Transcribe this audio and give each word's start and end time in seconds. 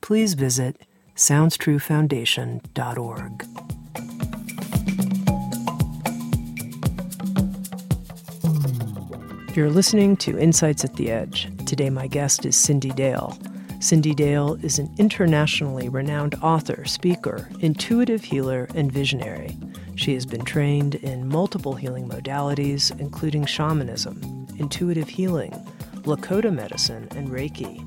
please 0.00 0.34
visit 0.34 0.84
SoundsTrueFoundation.org. 1.14 3.46
You're 9.56 9.70
listening 9.70 10.18
to 10.18 10.38
Insights 10.38 10.84
at 10.84 10.96
the 10.96 11.10
Edge. 11.10 11.50
Today, 11.64 11.88
my 11.88 12.06
guest 12.06 12.44
is 12.44 12.56
Cyndi 12.56 12.94
Dale. 12.94 13.38
Cyndi 13.78 14.14
Dale 14.14 14.58
is 14.62 14.78
an 14.78 14.94
internationally 14.98 15.88
renowned 15.88 16.34
author, 16.42 16.84
speaker, 16.84 17.48
intuitive 17.60 18.22
healer, 18.22 18.68
and 18.74 18.92
visionary. 18.92 19.56
She 19.94 20.12
has 20.12 20.26
been 20.26 20.44
trained 20.44 20.96
in 20.96 21.26
multiple 21.26 21.74
healing 21.74 22.06
modalities, 22.06 22.90
including 23.00 23.46
shamanism, 23.46 24.46
intuitive 24.58 25.08
healing, 25.08 25.52
Lakota 26.02 26.52
medicine, 26.52 27.08
and 27.12 27.28
Reiki. 27.28 27.82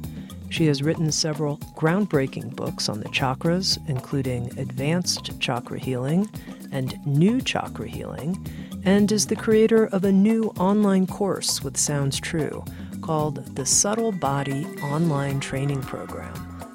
She 0.50 0.66
has 0.66 0.82
written 0.82 1.12
several 1.12 1.58
groundbreaking 1.76 2.56
books 2.56 2.90
on 2.90 3.00
the 3.00 3.10
chakras, 3.10 3.78
including 3.88 4.58
Advanced 4.60 5.40
Chakra 5.40 5.80
Healing 5.80 6.30
and 6.72 6.96
New 7.06 7.40
Chakra 7.40 7.88
Healing, 7.88 8.46
and 8.84 9.12
is 9.12 9.28
the 9.28 9.36
creator 9.36 9.86
of 9.88 10.04
a 10.04 10.12
new 10.12 10.46
online 10.58 11.06
course 11.06 11.64
with 11.64 11.78
Sounds 11.78 12.20
True 12.20 12.64
called 13.02 13.56
the 13.56 13.66
Subtle 13.66 14.12
Body 14.12 14.66
Online 14.84 15.40
Training 15.40 15.82
Program, 15.82 16.34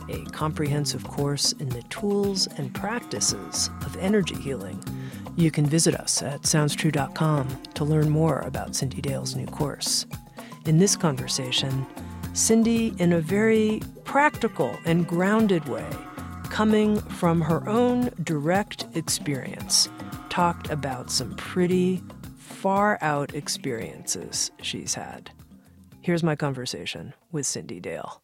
a 0.08 0.24
comprehensive 0.30 1.04
course 1.04 1.52
in 1.52 1.68
the 1.68 1.82
tools 1.84 2.46
and 2.56 2.74
practices 2.74 3.70
of 3.84 3.96
energy 3.96 4.36
healing. 4.36 4.82
You 5.36 5.50
can 5.50 5.66
visit 5.66 5.94
us 5.94 6.22
at 6.22 6.42
SoundsTrue.com 6.42 7.48
to 7.74 7.84
learn 7.84 8.08
more 8.08 8.38
about 8.40 8.72
Cyndi 8.72 9.02
Dale's 9.02 9.34
new 9.34 9.46
course. 9.46 10.06
In 10.66 10.78
this 10.78 10.96
conversation, 10.96 11.86
Cyndi, 12.34 12.98
in 12.98 13.12
a 13.12 13.20
very 13.20 13.80
practical 14.02 14.76
and 14.84 15.06
grounded 15.06 15.68
way, 15.68 15.88
coming 16.50 16.98
from 16.98 17.40
her 17.40 17.66
own 17.68 18.10
direct 18.24 18.86
experience, 18.96 19.88
talked 20.30 20.68
about 20.68 21.12
some 21.12 21.36
pretty 21.36 22.02
far 22.36 22.98
out 23.02 23.36
experiences 23.36 24.50
she's 24.60 24.94
had. 24.94 25.30
Here's 26.00 26.24
my 26.24 26.34
conversation 26.34 27.14
with 27.30 27.46
Cyndi 27.46 27.80
Dale. 27.80 28.20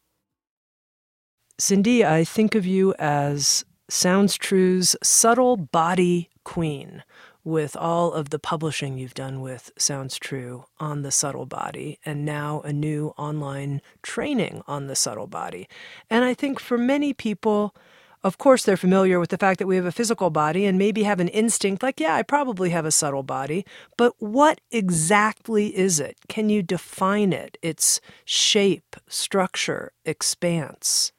Cyndi, 1.60 2.04
I 2.04 2.24
think 2.24 2.56
of 2.56 2.66
you 2.66 2.94
as 2.98 3.64
Sounds 3.88 4.36
True's 4.36 4.96
subtle 5.04 5.56
body 5.56 6.30
queen 6.44 7.04
with 7.50 7.76
all 7.76 8.12
of 8.12 8.30
the 8.30 8.38
publishing 8.38 8.96
you've 8.96 9.14
done 9.14 9.40
with 9.40 9.72
Sounds 9.76 10.18
True 10.18 10.64
on 10.78 11.02
the 11.02 11.10
subtle 11.10 11.46
body, 11.46 11.98
and 12.04 12.24
now 12.24 12.60
a 12.60 12.72
new 12.72 13.08
online 13.18 13.82
training 14.02 14.62
on 14.66 14.86
the 14.86 14.96
subtle 14.96 15.26
body. 15.26 15.68
And 16.08 16.24
I 16.24 16.34
think 16.34 16.60
for 16.60 16.78
many 16.78 17.12
people, 17.12 17.74
of 18.22 18.36
course, 18.36 18.64
they're 18.64 18.76
familiar 18.76 19.18
with 19.18 19.30
the 19.30 19.38
fact 19.38 19.58
that 19.58 19.66
we 19.66 19.76
have 19.76 19.86
a 19.86 19.92
physical 19.92 20.28
body 20.30 20.66
and 20.66 20.78
maybe 20.78 21.04
have 21.04 21.20
an 21.20 21.28
instinct 21.28 21.82
like, 21.82 21.98
yeah, 21.98 22.14
I 22.14 22.22
probably 22.22 22.70
have 22.70 22.84
a 22.84 22.92
subtle 22.92 23.22
body. 23.22 23.64
But 23.96 24.14
what 24.18 24.60
exactly 24.70 25.76
is 25.76 25.98
it? 26.00 26.16
Can 26.28 26.50
you 26.50 26.62
define 26.62 27.32
it? 27.32 27.56
Its 27.62 28.00
shape, 28.24 28.96
structure, 29.08 29.92
expanse? 30.04 31.12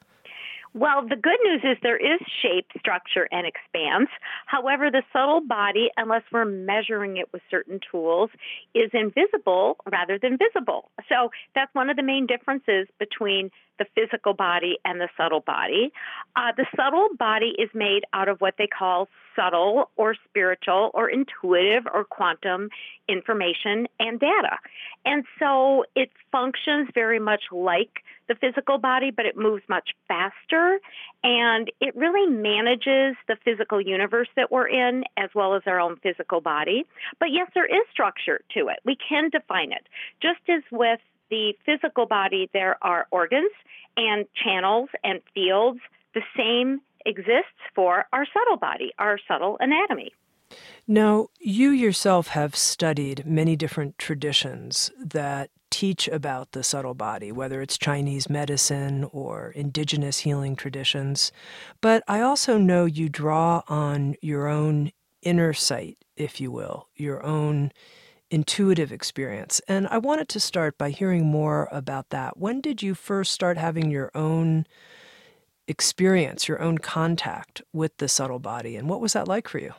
Well, 0.74 1.06
the 1.08 1.18
good 1.18 1.38
news 1.44 1.62
is 1.64 1.78
there 1.84 1.98
is 1.98 2.20
shape, 2.42 2.68
structure, 2.80 3.28
and 3.32 3.46
expanse. 3.46 4.10
However, 4.46 4.90
the 4.90 5.04
subtle 5.12 5.42
body, 5.42 5.90
unless 5.98 6.24
we're 6.32 6.46
measuring 6.46 7.18
it 7.18 7.28
with 7.34 7.42
certain 7.52 7.80
tools, 7.92 8.30
is 8.74 8.90
invisible 8.94 9.78
rather 9.92 10.18
than 10.18 10.38
visible. 10.38 10.90
So 11.10 11.30
that's 11.56 11.74
one 11.76 11.90
of 11.90 11.98
the 11.98 12.04
main 12.04 12.26
differences 12.26 12.88
between 13.00 13.52
the 13.82 13.88
physical 13.96 14.34
body 14.34 14.78
and 14.86 15.02
the 15.02 15.10
subtle 15.18 15.40
body. 15.40 15.92
Uh, 16.36 16.52
the 16.56 16.66
subtle 16.76 17.10
body 17.18 17.56
is 17.58 17.70
made 17.74 18.04
out 18.14 18.30
of 18.30 18.40
what 18.40 18.54
they 18.58 18.68
call 18.68 19.08
subtle 19.36 19.90
or 19.96 20.16
spiritual 20.30 20.92
or 20.94 21.10
intuitive 21.10 21.88
or 21.92 22.04
quantum 22.04 22.70
information 23.08 23.88
and 24.00 24.20
data. 24.20 24.58
And 25.04 25.24
so 25.40 25.86
it 25.96 26.12
functions 26.32 26.90
very 26.94 27.20
much 27.20 27.44
like 27.52 28.04
the 28.28 28.36
physical 28.36 28.78
body, 28.78 29.10
but 29.10 29.26
it 29.26 29.36
moves 29.36 29.64
much 29.68 29.90
faster 30.08 30.80
and 31.24 31.72
it 31.80 31.96
really 31.96 32.30
manages 32.30 33.16
the 33.28 33.36
physical 33.44 33.82
universe 33.82 34.28
that 34.36 34.52
we're 34.52 34.68
in 34.68 35.04
as 35.18 35.30
well 35.34 35.56
as 35.56 35.64
our 35.66 35.80
own 35.80 35.98
physical 36.04 36.40
body. 36.40 36.86
But 37.20 37.32
yes, 37.32 37.50
there 37.56 37.66
is 37.66 37.86
structure 37.92 38.42
to 38.54 38.68
it. 38.68 38.80
We 38.86 38.96
can 38.96 39.30
define 39.30 39.72
it. 39.72 39.88
Just 40.22 40.42
as 40.50 40.62
with 40.72 41.00
the 41.32 41.54
physical 41.66 42.06
body, 42.06 42.48
there 42.54 42.78
are 42.84 43.08
organs 43.10 43.52
and 43.98 44.28
channels 44.36 44.90
and 45.04 45.22
fields. 45.34 45.80
The 46.14 46.22
same 46.38 46.82
exists 47.06 47.58
for 47.74 48.06
our 48.14 48.28
subtle 48.32 48.58
body, 48.58 48.92
our 49.00 49.18
subtle 49.28 49.58
anatomy. 49.60 50.12
Now, 50.88 51.30
you 51.40 51.70
yourself 51.70 52.28
have 52.28 52.56
studied 52.56 53.26
many 53.26 53.56
different 53.56 53.98
traditions 53.98 54.92
that 55.00 55.50
teach 55.70 56.10
about 56.10 56.52
the 56.52 56.64
subtle 56.64 56.94
body, 56.94 57.32
whether 57.32 57.62
it's 57.62 57.78
Chinese 57.78 58.30
medicine 58.30 59.06
or 59.14 59.52
indigenous 59.52 60.20
healing 60.20 60.56
traditions. 60.56 61.32
But 61.80 62.04
I 62.08 62.20
also 62.20 62.58
know 62.58 62.86
you 62.86 63.08
draw 63.08 63.64
on 63.70 64.16
your 64.22 64.48
own 64.48 64.92
inner 65.22 65.54
sight, 65.54 65.98
if 66.18 66.42
you 66.42 66.52
will, 66.52 66.90
your 66.96 67.24
own 67.24 67.72
intuitive 68.32 68.92
experience. 68.92 69.62
And 69.68 69.88
I 69.90 70.00
wanted 70.00 70.30
to 70.30 70.40
start 70.40 70.78
by 70.78 70.90
hearing 70.90 71.26
more 71.26 71.68
about 71.72 72.10
that. 72.10 72.38
When 72.38 72.62
did 72.62 72.82
you 72.82 72.96
first 72.96 73.32
start 73.32 73.58
having 73.58 73.92
your 73.92 74.10
own 74.16 74.66
experience, 75.68 76.48
your 76.48 76.62
own 76.62 76.80
contact 76.80 77.62
with 77.72 77.96
the 77.98 78.08
subtle 78.08 78.40
body, 78.40 78.76
and 78.76 78.90
what 78.90 79.02
was 79.02 79.14
that 79.14 79.28
like 79.28 79.48
for 79.48 79.60
you? 79.60 79.74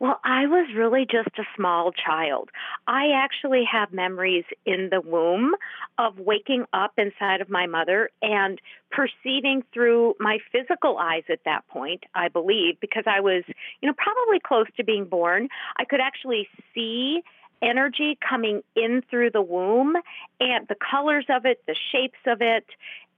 Well, 0.00 0.20
I 0.24 0.46
was 0.46 0.68
really 0.76 1.06
just 1.10 1.36
a 1.38 1.44
small 1.56 1.90
child. 1.90 2.50
I 2.86 3.08
actually 3.16 3.64
have 3.70 3.92
memories 3.92 4.44
in 4.64 4.90
the 4.92 5.00
womb 5.00 5.56
of 5.98 6.20
waking 6.20 6.66
up 6.72 6.92
inside 6.98 7.40
of 7.40 7.50
my 7.50 7.66
mother 7.66 8.10
and 8.22 8.60
perceiving 8.92 9.64
through 9.74 10.14
my 10.20 10.38
physical 10.52 10.98
eyes 10.98 11.24
at 11.28 11.40
that 11.44 11.66
point, 11.66 12.04
I 12.14 12.28
believe, 12.28 12.78
because 12.80 13.04
I 13.06 13.18
was, 13.20 13.42
you 13.80 13.88
know, 13.88 13.94
probably 13.94 14.38
close 14.38 14.66
to 14.76 14.84
being 14.84 15.04
born. 15.04 15.48
I 15.76 15.84
could 15.84 16.00
actually 16.00 16.48
see 16.72 17.22
energy 17.62 18.18
coming 18.26 18.62
in 18.76 19.02
through 19.10 19.30
the 19.30 19.42
womb 19.42 19.96
and 20.40 20.66
the 20.68 20.76
colors 20.76 21.26
of 21.28 21.44
it, 21.44 21.62
the 21.66 21.76
shapes 21.92 22.18
of 22.26 22.40
it. 22.40 22.64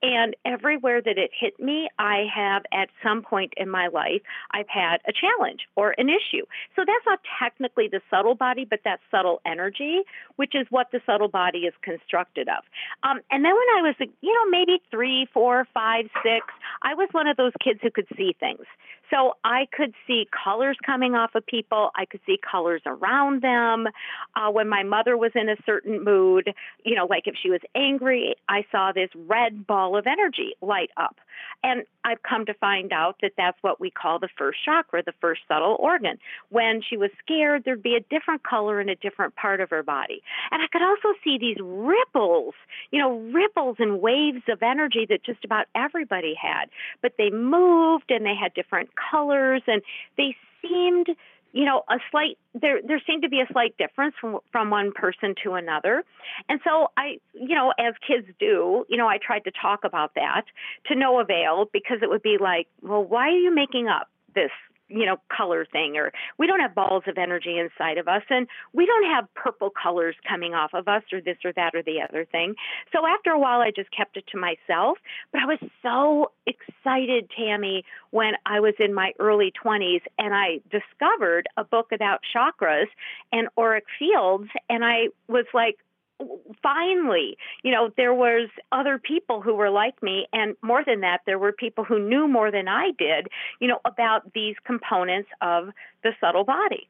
And 0.03 0.35
everywhere 0.47 1.03
that 1.03 1.19
it 1.19 1.31
hit 1.39 1.61
me, 1.61 1.89
I 1.99 2.25
have 2.35 2.63
at 2.73 2.89
some 3.03 3.21
point 3.21 3.53
in 3.59 3.69
my 3.69 3.89
life, 3.89 4.23
I've 4.51 4.69
had 4.69 5.03
a 5.07 5.13
challenge 5.13 5.69
or 5.77 5.95
an 5.99 6.09
issue. 6.09 6.47
So 6.75 6.85
that's 6.87 7.05
not 7.05 7.21
technically 7.39 7.87
the 7.87 8.01
subtle 8.09 8.35
body, 8.35 8.65
but 8.65 8.81
that 8.85 9.01
subtle 9.11 9.43
energy, 9.45 10.01
which 10.37 10.55
is 10.55 10.67
what 10.71 10.91
the 10.91 11.03
subtle 11.05 11.29
body 11.29 11.61
is 11.61 11.75
constructed 11.83 12.49
of. 12.49 12.65
Um, 13.03 13.21
and 13.31 13.45
then 13.45 13.53
when 13.53 13.69
I 13.77 13.83
was, 13.83 13.95
you 14.23 14.33
know, 14.33 14.51
maybe 14.51 14.81
three, 14.91 15.29
four, 15.35 15.69
five, 15.75 16.07
six, 16.23 16.47
I 16.83 16.95
was 16.95 17.11
one 17.13 17.27
of 17.27 17.37
those 17.37 17.53
kids 17.63 17.81
who 17.83 17.91
could 17.91 18.07
see 18.17 18.35
things. 18.41 18.65
So 19.11 19.35
I 19.45 19.67
could 19.73 19.95
see 20.07 20.29
colors 20.45 20.77
coming 20.85 21.15
off 21.15 21.35
of 21.35 21.45
people. 21.47 21.91
I 21.97 22.05
could 22.05 22.21
see 22.27 22.39
colors 22.39 22.83
around 22.87 23.43
them. 23.43 23.87
Uh, 24.37 24.51
when 24.51 24.69
my 24.69 24.83
mother 24.83 25.17
was 25.17 25.33
in 25.35 25.49
a 25.49 25.57
certain 25.67 26.05
mood, 26.05 26.53
you 26.85 26.95
know, 26.95 27.07
like 27.07 27.27
if 27.27 27.35
she 27.41 27.51
was 27.51 27.61
angry, 27.75 28.37
I 28.49 28.65
saw 28.71 28.93
this 28.93 29.11
red 29.15 29.67
ball 29.67 29.97
of 29.97 30.07
energy 30.07 30.55
light 30.61 30.91
up. 30.97 31.17
And 31.63 31.85
I've 32.05 32.23
come 32.23 32.47
to 32.47 32.55
find 32.55 32.93
out 32.93 33.17
that 33.23 33.33
that's 33.37 33.59
what 33.63 33.81
we 33.81 33.91
call 33.91 34.19
the 34.19 34.29
first 34.39 34.59
chakra, 34.65 35.03
the 35.03 35.13
first 35.21 35.43
subtle 35.49 35.77
organ. 35.79 36.19
When 36.49 36.81
she 36.89 36.97
was 36.97 37.11
scared, 37.23 37.63
there'd 37.65 37.83
be 37.83 37.97
a 37.97 38.01
different 38.01 38.43
color 38.43 38.81
in 38.81 38.89
a 38.89 38.95
different 38.95 39.37
part 39.37 39.61
of 39.61 39.71
her 39.71 39.83
body. 39.83 40.23
And 40.51 40.63
I 40.63 40.67
could 40.73 40.83
also 40.83 41.19
see 41.23 41.39
these 41.39 41.59
ripples, 41.61 42.55
you 42.91 42.99
know, 42.99 43.19
ripples 43.33 43.77
and 43.79 44.01
waves 44.01 44.43
of 44.49 44.63
energy 44.63 45.07
that 45.11 45.25
just 45.25 45.45
about 45.45 45.67
everybody 45.75 46.35
had. 46.41 46.67
But 47.03 47.13
they 47.19 47.31
moved 47.31 48.11
and 48.11 48.25
they 48.25 48.35
had 48.35 48.55
different 48.55 48.91
colors 49.11 49.63
and 49.67 49.83
they 50.17 50.37
seemed 50.63 51.09
you 51.53 51.65
know 51.65 51.83
a 51.89 51.97
slight 52.11 52.39
there 52.55 52.81
there 52.87 53.01
seemed 53.07 53.23
to 53.23 53.29
be 53.29 53.41
a 53.41 53.47
slight 53.53 53.77
difference 53.77 54.15
from 54.21 54.39
from 54.53 54.71
one 54.71 54.93
person 54.93 55.35
to 55.43 55.55
another. 55.55 56.05
And 56.49 56.61
so 56.65 56.89
i 56.97 57.19
you 57.35 57.55
know 57.55 57.73
as 57.79 57.95
kids 58.07 58.27
do 58.39 58.85
you 58.89 58.97
know 58.97 59.09
i 59.09 59.19
tried 59.19 59.45
to 59.45 59.51
talk 59.51 59.85
about 59.85 60.15
that 60.15 60.43
to 60.87 60.95
no 60.95 61.21
avail 61.21 61.69
because 61.73 61.99
it 62.03 62.09
would 62.09 62.23
be 62.23 62.37
like 62.41 62.69
well 62.83 63.03
why 63.03 63.29
are 63.29 63.39
you 63.39 63.55
making 63.55 63.89
up 63.89 64.09
this 64.35 64.51
you 64.91 65.07
know, 65.07 65.17
color 65.35 65.67
thing, 65.71 65.97
or 65.97 66.13
we 66.39 66.47
don't 66.47 66.61
have 66.61 66.75
balls 66.75 67.05
of 67.07 67.17
energy 67.17 67.59
inside 67.59 67.99
of 67.99 68.09
us, 68.09 68.23
and 68.29 68.47
we 68.73 68.87
don't 68.87 69.11
have 69.11 69.33
purple 69.35 69.71
colors 69.71 70.17
coming 70.29 70.55
off 70.55 70.71
of 70.75 70.89
us, 70.89 71.03
or 71.13 71.21
this 71.21 71.39
or 71.45 71.53
that 71.55 71.75
or 71.75 71.83
the 71.83 72.01
other 72.01 72.25
thing. 72.25 72.55
So 72.93 73.07
after 73.07 73.31
a 73.31 73.39
while, 73.39 73.61
I 73.61 73.71
just 73.75 73.91
kept 73.97 74.17
it 74.17 74.25
to 74.33 74.39
myself. 74.39 74.99
But 75.33 75.43
I 75.43 75.47
was 75.47 75.59
so 75.83 76.33
excited, 76.47 77.31
Tami, 77.39 77.83
when 78.11 78.33
I 78.47 78.61
was 78.61 78.75
in 78.79 78.93
my 78.93 79.13
early 79.19 79.53
20s 79.65 80.03
and 80.19 80.35
I 80.35 80.61
discovered 80.71 81.47
a 81.57 81.65
book 81.65 81.93
about 81.93 82.21
chakras 82.35 82.87
and 83.33 83.49
auric 83.57 83.85
fields, 83.99 84.49
and 84.69 84.85
I 84.85 85.09
was 85.29 85.47
like, 85.55 85.79
finally, 86.63 87.37
you 87.63 87.73
know, 87.73 87.91
there 87.97 88.15
was 88.15 88.49
other 88.73 88.99
people 88.99 89.41
who 89.41 89.55
were 89.55 89.71
like 89.71 90.03
me, 90.03 90.27
and 90.33 90.57
more 90.63 90.85
than 90.85 91.01
that, 91.01 91.21
there 91.27 91.39
were 91.39 91.53
people 91.53 91.85
who 91.85 91.99
knew 91.99 92.29
more 92.29 92.51
than 92.51 92.69
I 92.69 92.93
did, 92.99 93.29
you 93.61 93.69
know, 93.69 93.81
about 93.85 94.33
these 94.33 94.57
components 94.65 95.29
of 95.41 95.71
the 96.03 96.11
subtle 96.21 96.45
body. 96.45 96.87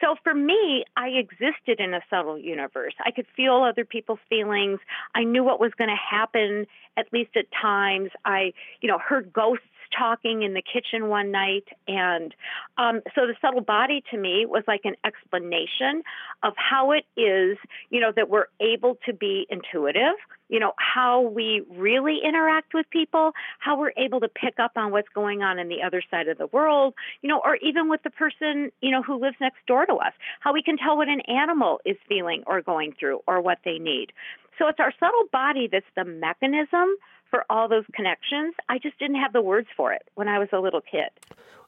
So 0.00 0.16
for 0.22 0.34
me, 0.34 0.84
I 0.96 1.08
existed 1.08 1.78
in 1.78 1.94
a 1.94 2.00
subtle 2.10 2.38
universe. 2.38 2.94
I 3.04 3.10
could 3.10 3.26
feel 3.36 3.62
other 3.62 3.84
people's 3.84 4.18
feelings. 4.28 4.80
I 5.14 5.24
knew 5.24 5.44
what 5.44 5.60
was 5.60 5.72
going 5.78 5.90
to 5.90 5.96
happen, 5.96 6.66
at 6.96 7.06
least 7.12 7.30
at 7.36 7.46
times. 7.50 8.10
I, 8.24 8.52
you 8.80 8.88
know, 8.88 8.98
heard 8.98 9.32
ghosts 9.32 9.64
talking 9.96 10.42
in 10.42 10.54
the 10.54 10.62
kitchen 10.62 11.08
one 11.08 11.30
night. 11.30 11.64
And 11.88 12.34
um, 12.78 13.00
so 13.14 13.26
the 13.26 13.34
subtle 13.40 13.60
body 13.60 14.02
to 14.10 14.18
me 14.18 14.46
was 14.46 14.64
like 14.66 14.82
an 14.84 14.94
explanation 15.04 16.02
of 16.42 16.54
how 16.56 16.92
it 16.92 17.04
is, 17.16 17.56
you 17.90 18.00
know, 18.00 18.12
that 18.14 18.28
we're 18.28 18.46
able 18.60 18.98
to 19.06 19.12
be 19.12 19.46
intuitive, 19.48 20.14
you 20.48 20.60
know, 20.60 20.72
how 20.78 21.20
we 21.20 21.62
really 21.70 22.18
interact 22.24 22.74
with 22.74 22.88
people, 22.90 23.32
how 23.58 23.78
we're 23.78 23.92
able 23.96 24.20
to 24.20 24.28
pick 24.28 24.54
up 24.58 24.72
on 24.76 24.90
what's 24.90 25.08
going 25.14 25.42
on 25.42 25.58
in 25.58 25.68
the 25.68 25.82
other 25.82 26.02
side 26.10 26.28
of 26.28 26.38
the 26.38 26.46
world, 26.48 26.94
you 27.22 27.28
know, 27.28 27.40
or 27.44 27.56
even 27.56 27.88
with 27.88 28.02
the 28.02 28.10
person, 28.10 28.70
you 28.80 28.90
know, 28.90 29.02
who 29.02 29.18
lives 29.18 29.36
next 29.40 29.64
door 29.66 29.86
to 29.86 29.94
us, 29.94 30.12
how 30.40 30.52
we 30.52 30.62
can 30.62 30.76
tell 30.76 30.96
what 30.96 31.08
an 31.08 31.20
animal 31.22 31.80
is 31.84 31.96
feeling 32.08 32.42
or 32.46 32.60
going 32.60 32.94
through 32.98 33.20
or 33.26 33.40
what 33.40 33.58
they 33.64 33.78
need. 33.78 34.12
So 34.58 34.68
it's 34.68 34.78
our 34.78 34.92
subtle 35.00 35.24
body 35.32 35.68
that's 35.70 35.86
the 35.96 36.04
mechanism 36.04 36.96
for 37.34 37.44
all 37.50 37.66
those 37.66 37.84
connections. 37.92 38.54
I 38.68 38.78
just 38.78 38.96
didn't 39.00 39.16
have 39.16 39.32
the 39.32 39.42
words 39.42 39.66
for 39.76 39.92
it 39.92 40.02
when 40.14 40.28
I 40.28 40.38
was 40.38 40.48
a 40.52 40.60
little 40.60 40.80
kid. 40.80 41.10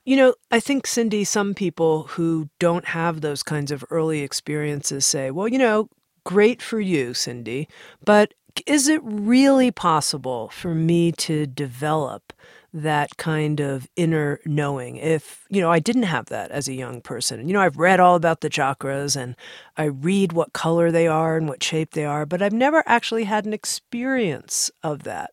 You 0.05 0.17
know, 0.17 0.35
I 0.53 0.61
think, 0.61 0.87
Cyndi, 0.87 1.27
some 1.27 1.55
people 1.55 2.05
who 2.05 2.49
don't 2.61 2.85
have 2.85 3.21
those 3.21 3.43
kinds 3.43 3.73
of 3.73 3.85
early 3.91 4.21
experiences 4.21 5.05
say, 5.05 5.33
well, 5.33 5.49
you 5.49 5.59
know, 5.59 5.89
great 6.23 6.63
for 6.63 6.79
you, 6.79 7.11
Cyndi, 7.11 7.67
but 8.05 8.33
is 8.65 8.87
it 8.87 9.01
really 9.03 9.73
possible 9.73 10.51
for 10.51 10.73
me 10.73 11.11
to 11.13 11.47
develop 11.47 12.33
that 12.73 13.17
kind 13.17 13.61
of 13.61 13.89
inner 13.97 14.41
knowing. 14.45 14.97
If 14.97 15.47
you 15.49 15.61
know 15.61 15.71
i 15.71 15.79
didn't 15.79 16.05
have 16.05 16.27
that 16.27 16.51
as 16.51 16.69
a 16.69 16.75
young 16.75 17.01
person. 17.01 17.47
You 17.49 17.55
know 17.55 17.61
i've 17.61 17.79
read 17.79 18.01
all 18.01 18.17
about 18.17 18.41
the 18.41 18.51
chakras 18.51 19.17
and 19.21 19.37
i 19.77 19.85
read 19.85 20.33
what 20.33 20.53
color 20.53 20.91
they 20.91 21.07
are 21.07 21.37
and 21.37 21.49
what 21.49 21.63
shape 21.63 21.93
they 21.93 22.05
are 22.05 22.27
but 22.27 22.43
i've 22.43 22.53
never 22.53 22.83
actually 22.87 23.25
had 23.25 23.47
an 23.47 23.53
experience 23.53 24.71
of 24.83 25.05
that. 25.05 25.33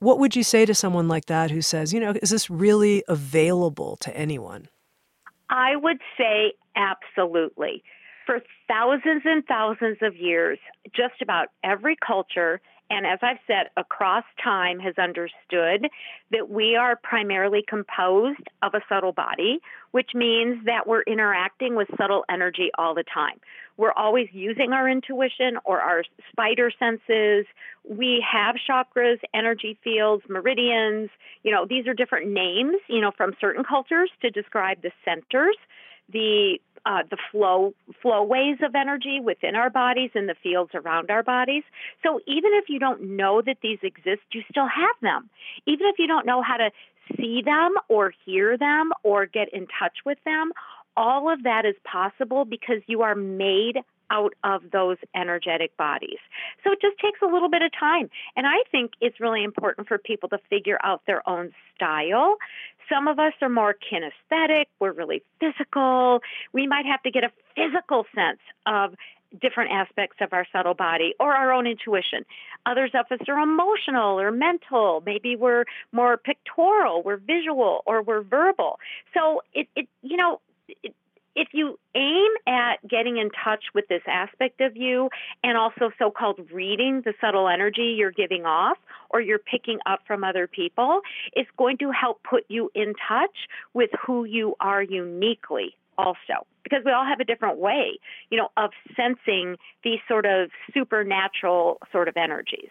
What 0.00 0.18
would 0.20 0.36
you 0.36 0.44
say 0.44 0.64
to 0.64 0.74
someone 0.74 1.08
like 1.08 1.26
that 1.26 1.50
who 1.50 1.62
says 1.62 1.92
you 1.92 2.00
know 2.00 2.14
is 2.22 2.30
this 2.30 2.50
really 2.50 3.04
available 3.08 3.96
to 3.98 4.16
anyone? 4.16 4.68
I 5.50 5.76
would 5.76 5.98
say 6.16 6.52
absolutely. 6.76 7.82
For 8.26 8.40
thousands 8.68 9.22
and 9.24 9.42
thousands 9.46 9.98
of 10.02 10.14
years 10.16 10.58
just 10.94 11.22
about 11.22 11.48
every 11.64 11.96
culture 11.96 12.60
and 12.90 13.06
as 13.06 13.18
I've 13.22 13.38
said, 13.46 13.68
across 13.76 14.24
time 14.42 14.80
has 14.80 14.94
understood 14.96 15.88
that 16.30 16.48
we 16.48 16.74
are 16.76 16.96
primarily 16.96 17.62
composed 17.66 18.48
of 18.62 18.74
a 18.74 18.80
subtle 18.88 19.12
body, 19.12 19.60
which 19.90 20.10
means 20.14 20.64
that 20.64 20.86
we're 20.86 21.02
interacting 21.02 21.74
with 21.76 21.88
subtle 21.98 22.24
energy 22.30 22.70
all 22.78 22.94
the 22.94 23.04
time. 23.04 23.40
We're 23.76 23.92
always 23.92 24.28
using 24.32 24.72
our 24.72 24.88
intuition 24.88 25.58
or 25.64 25.80
our 25.80 26.02
spider 26.30 26.72
senses. 26.78 27.46
We 27.88 28.24
have 28.30 28.56
chakras, 28.68 29.18
energy 29.34 29.78
fields, 29.84 30.24
meridians. 30.28 31.10
You 31.42 31.52
know, 31.52 31.66
these 31.68 31.86
are 31.86 31.94
different 31.94 32.30
names, 32.30 32.76
you 32.88 33.00
know, 33.00 33.12
from 33.16 33.34
certain 33.40 33.64
cultures 33.64 34.10
to 34.22 34.30
describe 34.30 34.82
the 34.82 34.90
centers 35.04 35.56
the 36.12 36.58
uh, 36.86 37.02
the 37.10 37.18
flow 37.30 37.74
flowways 38.00 38.56
of 38.62 38.74
energy 38.74 39.20
within 39.20 39.54
our 39.54 39.68
bodies 39.68 40.10
and 40.14 40.28
the 40.28 40.34
fields 40.42 40.70
around 40.74 41.10
our 41.10 41.22
bodies. 41.22 41.64
So 42.02 42.20
even 42.26 42.52
if 42.54 42.68
you 42.68 42.78
don't 42.78 43.16
know 43.16 43.42
that 43.42 43.58
these 43.62 43.78
exist, 43.82 44.22
you 44.32 44.42
still 44.50 44.66
have 44.66 44.96
them. 45.02 45.28
Even 45.66 45.86
if 45.86 45.96
you 45.98 46.06
don't 46.06 46.24
know 46.24 46.40
how 46.40 46.56
to 46.56 46.70
see 47.16 47.42
them 47.44 47.74
or 47.88 48.12
hear 48.24 48.56
them 48.56 48.92
or 49.02 49.26
get 49.26 49.52
in 49.52 49.66
touch 49.78 49.98
with 50.06 50.18
them, 50.24 50.52
all 50.96 51.32
of 51.32 51.42
that 51.42 51.64
is 51.64 51.74
possible 51.84 52.44
because 52.44 52.82
you 52.86 53.02
are 53.02 53.14
made 53.14 53.78
out 54.10 54.34
of 54.44 54.62
those 54.72 54.96
energetic 55.14 55.76
bodies. 55.76 56.18
So 56.64 56.72
it 56.72 56.80
just 56.80 56.98
takes 56.98 57.20
a 57.22 57.26
little 57.26 57.48
bit 57.48 57.62
of 57.62 57.70
time. 57.78 58.10
And 58.36 58.46
I 58.46 58.62
think 58.70 58.92
it's 59.00 59.20
really 59.20 59.44
important 59.44 59.88
for 59.88 59.98
people 59.98 60.28
to 60.30 60.38
figure 60.50 60.78
out 60.82 61.02
their 61.06 61.26
own 61.28 61.52
style. 61.74 62.36
Some 62.88 63.06
of 63.06 63.18
us 63.18 63.34
are 63.42 63.48
more 63.48 63.74
kinesthetic, 63.74 64.66
we're 64.80 64.92
really 64.92 65.22
physical. 65.40 66.20
We 66.52 66.66
might 66.66 66.86
have 66.86 67.02
to 67.02 67.10
get 67.10 67.24
a 67.24 67.30
physical 67.54 68.06
sense 68.14 68.40
of 68.66 68.94
different 69.40 69.70
aspects 69.72 70.16
of 70.20 70.32
our 70.32 70.46
subtle 70.52 70.74
body 70.74 71.14
or 71.20 71.34
our 71.34 71.52
own 71.52 71.66
intuition. 71.66 72.24
Others 72.66 72.92
of 72.94 73.06
us 73.10 73.26
are 73.28 73.38
emotional 73.38 74.18
or 74.18 74.30
mental. 74.30 75.02
Maybe 75.04 75.36
we're 75.36 75.64
more 75.92 76.16
pictorial, 76.16 77.02
we're 77.02 77.18
visual, 77.18 77.82
or 77.86 78.02
we're 78.02 78.22
verbal. 78.22 78.78
So 79.14 79.42
it, 79.52 79.68
it 79.76 79.88
you 80.02 80.16
know, 80.16 80.40
it, 80.82 80.94
if 81.38 81.48
you 81.52 81.78
aim 81.94 82.30
at 82.48 82.76
getting 82.88 83.16
in 83.16 83.30
touch 83.44 83.66
with 83.72 83.86
this 83.88 84.02
aspect 84.08 84.60
of 84.60 84.76
you 84.76 85.08
and 85.44 85.56
also 85.56 85.90
so 85.96 86.10
called 86.10 86.40
reading 86.52 87.02
the 87.04 87.14
subtle 87.20 87.48
energy 87.48 87.94
you're 87.96 88.10
giving 88.10 88.44
off 88.44 88.76
or 89.10 89.20
you're 89.20 89.38
picking 89.38 89.78
up 89.86 90.00
from 90.04 90.24
other 90.24 90.48
people, 90.48 91.00
it's 91.34 91.48
going 91.56 91.78
to 91.78 91.92
help 91.92 92.20
put 92.28 92.44
you 92.48 92.70
in 92.74 92.92
touch 93.08 93.36
with 93.72 93.90
who 94.04 94.24
you 94.24 94.56
are 94.60 94.82
uniquely 94.82 95.76
also. 95.96 96.44
Because 96.64 96.80
we 96.84 96.90
all 96.90 97.06
have 97.06 97.20
a 97.20 97.24
different 97.24 97.58
way 97.58 97.98
you 98.30 98.36
know 98.36 98.48
of 98.56 98.70
sensing 98.96 99.56
these 99.84 100.00
sort 100.08 100.26
of 100.26 100.50
supernatural 100.74 101.78
sort 101.92 102.08
of 102.08 102.16
energies. 102.16 102.68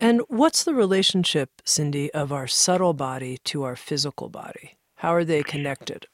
And 0.00 0.22
what's 0.28 0.62
the 0.62 0.72
relationship 0.72 1.50
Cyndi 1.66 2.10
of 2.10 2.32
our 2.32 2.46
subtle 2.46 2.94
body 2.94 3.38
to 3.44 3.64
our 3.64 3.76
physical 3.76 4.28
body? 4.28 4.76
How 4.96 5.14
are 5.14 5.24
they 5.24 5.42
connected 5.42 6.06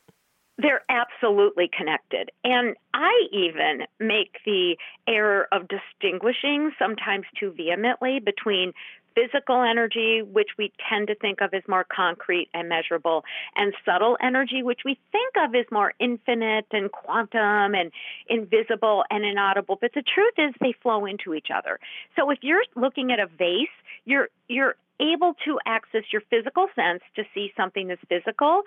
they're 0.61 0.83
absolutely 0.89 1.71
connected. 1.77 2.31
And 2.45 2.77
I 2.95 3.13
even 3.33 3.87
make 3.99 4.39
the 4.45 4.77
error 5.07 5.49
of 5.53 5.69
distinguishing 5.69 6.73
sometimes 6.79 7.27
too 7.39 7.53
vehemently 7.57 8.21
between 8.21 8.73
physical 9.15 9.63
energy, 9.63 10.23
which 10.23 10.51
we 10.57 10.73
tend 10.89 11.09
to 11.09 11.15
think 11.17 11.41
of 11.41 11.53
as 11.53 11.63
more 11.69 11.85
concrete 11.85 12.49
and 12.55 12.69
measurable, 12.69 13.25
and 13.57 13.75
subtle 13.85 14.17
energy, 14.23 14.63
which 14.63 14.81
we 14.85 14.99
think 15.13 15.35
of 15.37 15.55
as 15.55 15.67
more 15.71 15.93
infinite 15.99 16.67
and 16.71 16.93
quantum 16.93 17.75
and 17.75 17.91
invisible 18.29 19.05
and 19.11 19.25
inaudible. 19.25 19.79
But 19.81 19.93
the 19.95 20.03
truth 20.03 20.35
is 20.39 20.55
they 20.61 20.75
flow 20.83 21.07
into 21.07 21.35
each 21.35 21.49
other. 21.55 21.81
So 22.17 22.31
if 22.31 22.39
you're 22.43 22.65
looking 22.77 23.11
at 23.13 23.19
a 23.19 23.27
vase, 23.27 23.69
you're 24.05 24.29
you're 24.49 24.77
able 25.01 25.35
to 25.45 25.59
access 25.67 26.03
your 26.13 26.23
physical 26.31 26.69
sense 26.77 27.03
to 27.17 27.25
see 27.35 27.53
something 27.57 27.89
that's 27.89 28.03
physical. 28.09 28.63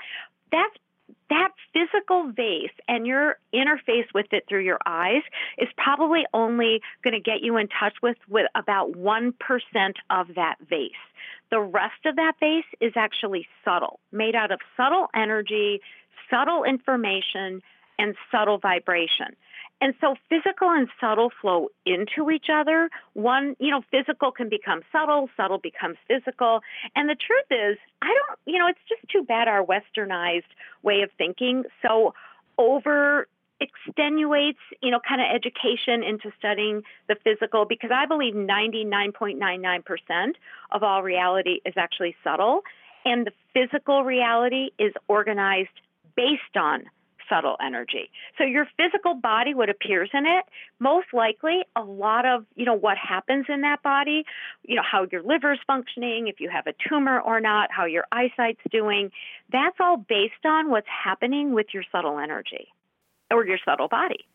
That's 0.51 0.75
that 1.29 1.49
physical 1.73 2.31
vase 2.31 2.71
and 2.87 3.07
your 3.07 3.37
interface 3.53 4.05
with 4.13 4.27
it 4.31 4.45
through 4.47 4.63
your 4.63 4.79
eyes 4.85 5.23
is 5.57 5.67
probably 5.77 6.23
only 6.33 6.81
going 7.03 7.13
to 7.13 7.19
get 7.19 7.41
you 7.41 7.57
in 7.57 7.67
touch 7.67 7.93
with, 8.01 8.17
with 8.29 8.47
about 8.55 8.93
1% 8.93 9.33
of 10.09 10.27
that 10.35 10.55
vase. 10.69 10.91
The 11.51 11.59
rest 11.59 12.05
of 12.05 12.15
that 12.15 12.33
vase 12.39 12.65
is 12.81 12.93
actually 12.95 13.47
subtle, 13.63 13.99
made 14.11 14.35
out 14.35 14.51
of 14.51 14.59
subtle 14.75 15.07
energy, 15.15 15.81
subtle 16.29 16.63
information, 16.63 17.61
and 17.99 18.15
subtle 18.31 18.57
vibration. 18.57 19.35
And 19.81 19.93
so 19.99 20.15
physical 20.29 20.69
and 20.69 20.87
subtle 20.99 21.31
flow 21.41 21.67
into 21.85 22.31
each 22.31 22.47
other. 22.51 22.89
One, 23.13 23.55
you 23.59 23.69
know, 23.69 23.81
physical 23.91 24.31
can 24.31 24.47
become 24.47 24.81
subtle, 24.91 25.29
subtle 25.35 25.57
becomes 25.57 25.97
physical. 26.07 26.61
And 26.95 27.09
the 27.09 27.15
truth 27.15 27.51
is, 27.51 27.77
I 28.01 28.07
don't, 28.07 28.39
you 28.45 28.59
know, 28.59 28.67
it's 28.67 28.79
just 28.87 29.01
too 29.11 29.23
bad 29.23 29.47
our 29.47 29.65
westernized 29.65 30.43
way 30.83 31.01
of 31.01 31.09
thinking 31.17 31.63
so 31.81 32.13
over 32.57 33.27
extenuates, 33.59 34.59
you 34.81 34.91
know, 34.91 34.99
kind 35.07 35.21
of 35.21 35.27
education 35.33 36.03
into 36.03 36.31
studying 36.37 36.83
the 37.07 37.15
physical 37.23 37.65
because 37.65 37.91
I 37.93 38.05
believe 38.05 38.33
99.99% 38.33 40.33
of 40.71 40.83
all 40.83 41.03
reality 41.03 41.59
is 41.65 41.73
actually 41.77 42.15
subtle 42.23 42.63
and 43.05 43.27
the 43.27 43.31
physical 43.53 44.03
reality 44.03 44.69
is 44.77 44.93
organized 45.07 45.69
based 46.15 46.55
on 46.55 46.83
subtle 47.33 47.55
energy. 47.65 48.09
So 48.37 48.43
your 48.43 48.67
physical 48.77 49.15
body, 49.15 49.53
what 49.53 49.69
appears 49.69 50.09
in 50.13 50.25
it, 50.25 50.45
most 50.79 51.07
likely 51.13 51.61
a 51.75 51.81
lot 51.81 52.25
of, 52.25 52.45
you 52.55 52.65
know, 52.65 52.73
what 52.73 52.97
happens 52.97 53.45
in 53.49 53.61
that 53.61 53.81
body, 53.81 54.25
you 54.63 54.75
know, 54.75 54.83
how 54.89 55.07
your 55.11 55.23
liver's 55.23 55.59
functioning, 55.65 56.27
if 56.27 56.39
you 56.39 56.49
have 56.49 56.67
a 56.67 56.73
tumor 56.87 57.19
or 57.19 57.39
not, 57.39 57.71
how 57.71 57.85
your 57.85 58.05
eyesight's 58.11 58.61
doing, 58.71 59.11
that's 59.51 59.77
all 59.79 59.97
based 59.97 60.45
on 60.45 60.69
what's 60.69 60.87
happening 60.87 61.53
with 61.53 61.67
your 61.73 61.83
subtle 61.91 62.19
energy 62.19 62.67
or 63.31 63.45
your 63.45 63.57
subtle 63.65 63.87
body. 63.87 64.25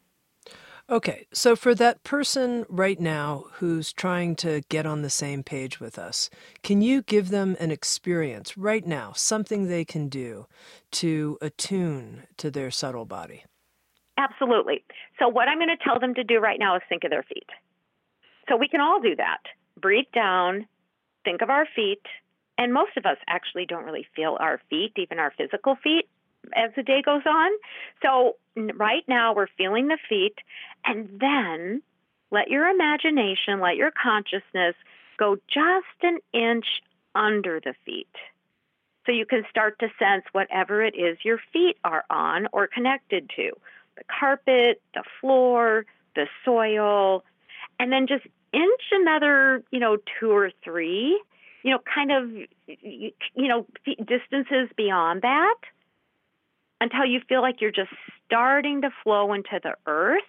Okay, 0.91 1.27
so 1.35 1.55
for 1.55 1.75
that 1.75 2.03
person 2.03 2.65
right 2.67 2.99
now 2.99 3.45
who's 3.57 3.93
trying 3.93 4.35
to 4.37 4.63
get 4.71 4.87
on 4.87 5.03
the 5.03 5.11
same 5.11 5.43
page 5.43 5.81
with 5.81 5.99
us, 5.99 6.31
can 6.63 6.81
you 6.81 7.03
give 7.03 7.29
them 7.29 7.59
an 7.61 7.71
experience 7.71 8.57
right 8.57 8.87
now, 8.87 9.13
something 9.13 9.69
they 9.69 9.85
can 9.85 10.09
do 10.09 10.47
to 10.93 11.37
attune 11.43 12.23
to 12.39 12.51
their 12.51 12.71
subtle 12.71 13.05
body? 13.05 13.45
Absolutely. 14.17 14.83
So, 15.19 15.29
what 15.29 15.47
I'm 15.47 15.59
going 15.59 15.69
to 15.69 15.85
tell 15.85 16.01
them 16.01 16.15
to 16.15 16.25
do 16.25 16.39
right 16.39 16.59
now 16.59 16.77
is 16.77 16.83
think 16.89 17.05
of 17.05 17.11
their 17.11 17.23
feet. 17.23 17.51
So, 18.49 18.57
we 18.57 18.67
can 18.67 18.81
all 18.81 18.99
do 18.99 19.15
that. 19.17 19.43
Breathe 19.79 20.07
down, 20.15 20.67
think 21.23 21.43
of 21.43 21.51
our 21.51 21.67
feet, 21.77 22.03
and 22.57 22.73
most 22.73 22.97
of 22.97 23.05
us 23.05 23.19
actually 23.29 23.67
don't 23.67 23.85
really 23.85 24.07
feel 24.17 24.39
our 24.41 24.59
feet, 24.71 24.93
even 24.97 25.19
our 25.19 25.35
physical 25.37 25.77
feet 25.85 26.09
as 26.55 26.71
the 26.77 26.83
day 26.83 27.03
goes 27.05 27.23
on. 27.27 27.51
So 28.03 28.37
right 28.77 29.05
now 29.07 29.35
we're 29.35 29.49
feeling 29.57 29.89
the 29.89 29.99
feet, 30.09 30.37
and 30.85 31.09
then 31.21 31.83
let 32.31 32.49
your 32.49 32.69
imagination, 32.69 33.61
let 33.61 33.77
your 33.77 33.91
consciousness 33.91 34.75
go 35.19 35.37
just 35.49 35.87
an 36.03 36.19
inch 36.33 36.67
under 37.15 37.61
the 37.61 37.75
feet. 37.85 38.09
So 39.07 39.13
you 39.13 39.25
can 39.25 39.45
start 39.49 39.79
to 39.79 39.89
sense 39.99 40.25
whatever 40.33 40.83
it 40.83 40.95
is 40.95 41.17
your 41.25 41.41
feet 41.53 41.79
are 41.85 42.05
on 42.11 42.47
or 42.53 42.67
connected 42.67 43.31
to 43.37 43.53
the 43.97 44.05
carpet, 44.05 44.83
the 44.95 45.03
floor, 45.21 45.87
the 46.15 46.27
soil, 46.45 47.25
and 47.81 47.91
then 47.91 48.07
just 48.07 48.27
inch 48.53 48.83
another, 48.93 49.63
you 49.71 49.81
know, 49.81 49.97
two 50.21 50.31
or 50.31 50.51
three, 50.63 51.21
you 51.63 51.71
know, 51.71 51.79
kind 51.93 52.13
of, 52.13 52.31
you 52.67 53.13
know, 53.37 53.67
distances 53.85 54.69
beyond 54.77 55.23
that 55.23 55.57
until 56.81 57.05
you 57.05 57.21
feel 57.29 57.43
like 57.43 57.61
you're 57.61 57.71
just 57.71 57.91
starting 58.27 58.83
to 58.83 58.91
flow 59.03 59.33
into 59.33 59.61
the 59.63 59.75
earth. 59.87 60.23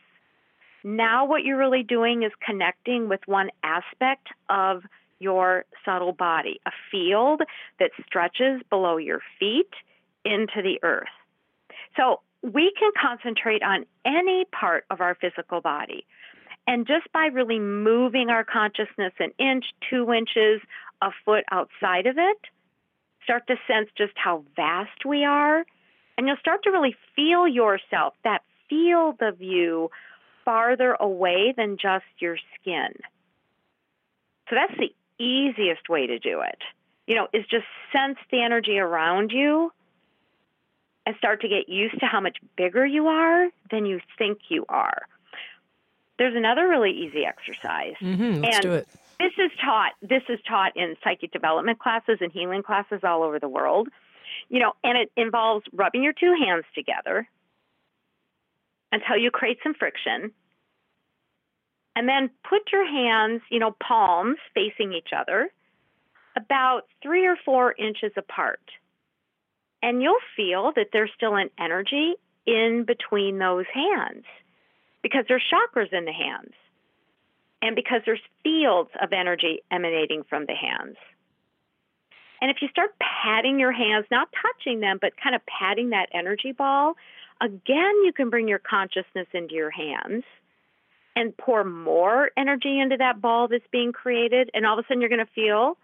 Now, 0.83 1.25
what 1.25 1.43
you're 1.43 1.57
really 1.57 1.83
doing 1.83 2.23
is 2.23 2.31
connecting 2.45 3.09
with 3.09 3.19
one 3.25 3.49
aspect 3.63 4.27
of 4.49 4.83
your 5.19 5.65
subtle 5.83 6.13
body, 6.13 6.61
a 6.65 6.71
field 6.89 7.41
that 7.79 7.91
stretches 8.05 8.61
below 8.69 8.97
your 8.97 9.19
feet 9.39 9.69
into 10.23 10.61
the 10.63 10.79
earth. 10.83 11.07
So, 11.97 12.21
we 12.41 12.71
can 12.79 12.91
concentrate 12.99 13.61
on 13.63 13.85
any 14.05 14.45
part 14.45 14.85
of 14.89 15.01
our 15.01 15.13
physical 15.15 15.59
body. 15.59 16.05
And 16.67 16.87
just 16.87 17.11
by 17.11 17.25
really 17.25 17.59
moving 17.59 18.29
our 18.29 18.45
consciousness 18.45 19.11
an 19.19 19.31
inch, 19.37 19.65
two 19.89 20.13
inches, 20.13 20.61
a 21.01 21.09
foot 21.25 21.43
outside 21.51 22.05
of 22.05 22.17
it, 22.17 22.37
start 23.23 23.45
to 23.47 23.55
sense 23.67 23.89
just 23.97 24.13
how 24.15 24.45
vast 24.55 25.05
we 25.05 25.25
are 25.25 25.65
and 26.19 26.27
you'll 26.27 26.35
start 26.35 26.63
to 26.63 26.69
really 26.69 26.97
feel 27.15 27.47
yourself, 27.47 28.13
that 28.25 28.41
field 28.69 29.21
of 29.21 29.41
you 29.41 29.89
farther 30.43 30.97
away 30.99 31.53
than 31.55 31.77
just 31.77 32.03
your 32.17 32.35
skin. 32.59 32.89
So 34.49 34.55
that's 34.55 34.77
the 34.77 34.93
easiest 35.17 35.88
way 35.88 36.07
to 36.07 36.19
do 36.19 36.41
it. 36.41 36.57
You 37.07 37.15
know, 37.15 37.29
is 37.31 37.45
just 37.49 37.63
sense 37.93 38.17
the 38.31 38.41
energy 38.41 38.79
around 38.79 39.31
you 39.31 39.71
and 41.05 41.15
start 41.15 41.39
to 41.43 41.47
get 41.47 41.69
used 41.69 41.97
to 42.01 42.05
how 42.05 42.19
much 42.19 42.35
bigger 42.57 42.85
you 42.85 43.07
are 43.07 43.47
than 43.71 43.85
you 43.85 44.01
think 44.17 44.39
you 44.49 44.65
are. 44.67 45.03
There's 46.17 46.35
another 46.35 46.67
really 46.67 46.91
easy 46.91 47.23
exercise. 47.25 47.95
Mm-hmm, 48.01 48.41
let's 48.41 48.57
and 48.57 48.61
do 48.61 48.73
it. 48.73 48.89
This 49.21 49.31
is 49.38 49.51
taught. 49.63 49.93
This 50.01 50.23
is 50.27 50.39
taught 50.45 50.75
in 50.75 50.97
psychic 51.01 51.31
development 51.31 51.79
classes 51.79 52.17
and 52.19 52.29
healing 52.29 52.61
classes 52.61 53.05
all 53.05 53.23
over 53.23 53.39
the 53.39 53.47
world. 53.47 53.88
You 54.49 54.59
know, 54.59 54.73
and 54.83 54.97
it 54.97 55.11
involves 55.15 55.65
rubbing 55.73 56.03
your 56.03 56.13
two 56.13 56.35
hands 56.43 56.65
together 56.73 57.27
until 58.91 59.17
you 59.17 59.31
create 59.31 59.59
some 59.63 59.73
friction. 59.73 60.31
And 61.95 62.07
then 62.07 62.29
put 62.47 62.71
your 62.71 62.85
hands, 62.85 63.41
you 63.49 63.59
know, 63.59 63.75
palms 63.85 64.37
facing 64.53 64.93
each 64.93 65.09
other 65.15 65.49
about 66.35 66.83
three 67.01 67.25
or 67.25 67.35
four 67.43 67.73
inches 67.73 68.11
apart. 68.15 68.61
And 69.81 70.01
you'll 70.01 70.15
feel 70.35 70.71
that 70.75 70.87
there's 70.93 71.11
still 71.15 71.35
an 71.35 71.49
energy 71.59 72.15
in 72.45 72.85
between 72.85 73.37
those 73.37 73.65
hands 73.73 74.23
because 75.01 75.25
there's 75.27 75.43
chakras 75.51 75.93
in 75.93 76.05
the 76.05 76.11
hands 76.13 76.53
and 77.61 77.75
because 77.75 78.01
there's 78.05 78.21
fields 78.43 78.89
of 79.01 79.13
energy 79.13 79.61
emanating 79.71 80.23
from 80.29 80.45
the 80.45 80.55
hands. 80.55 80.97
And 82.41 82.50
if 82.50 82.58
you 82.62 82.69
start 82.69 82.96
patting 83.00 83.60
your 83.60 83.72
hands, 83.72 84.05
not 84.12 84.29
touching 84.41 84.79
them, 84.79 84.98
but 85.01 85.13
kind 85.22 85.36
of 85.36 85.41
patting 85.46 85.89
that 85.89 86.10
energy 86.13 86.51
ball, 86.51 86.96
again, 87.41 87.93
you 88.05 88.13
can 88.15 88.29
bring 88.29 88.48
your 88.48 88.60
consciousness 88.60 89.27
into 89.34 89.55
your 89.55 89.72
hands 89.72 90.24
and 91.15 91.36
pour 91.36 91.63
more 91.63 92.31
energy 92.38 92.79
into 92.79 92.98
that 92.98 93.22
ball 93.22 93.48
that's 93.48 93.67
being 93.72 93.91
created. 93.91 94.50
And 94.53 94.65
all 94.65 94.79
of 94.79 94.86
a 94.86 94.88
sudden, 94.88 95.01
you're 95.01 95.10
going 95.10 95.25
to 95.25 95.34
feel 95.34 95.77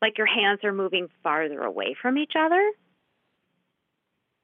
like 0.00 0.16
your 0.16 0.26
hands 0.26 0.60
are 0.64 0.72
moving 0.72 1.08
farther 1.22 1.60
away 1.62 1.94
from 2.00 2.16
each 2.16 2.32
other. 2.38 2.72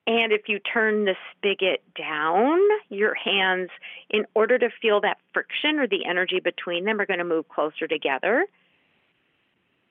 And 0.06 0.32
if 0.32 0.42
you 0.48 0.60
turn 0.60 1.04
the 1.04 1.16
spigot 1.32 1.82
down, 1.98 2.60
your 2.90 3.14
hands, 3.14 3.70
in 4.08 4.24
order 4.34 4.56
to 4.58 4.68
feel 4.80 5.00
that 5.00 5.16
friction 5.32 5.80
or 5.80 5.88
the 5.88 6.04
energy 6.04 6.38
between 6.38 6.84
them, 6.84 7.00
are 7.00 7.06
going 7.06 7.18
to 7.18 7.24
move 7.24 7.48
closer 7.48 7.88
together. 7.88 8.46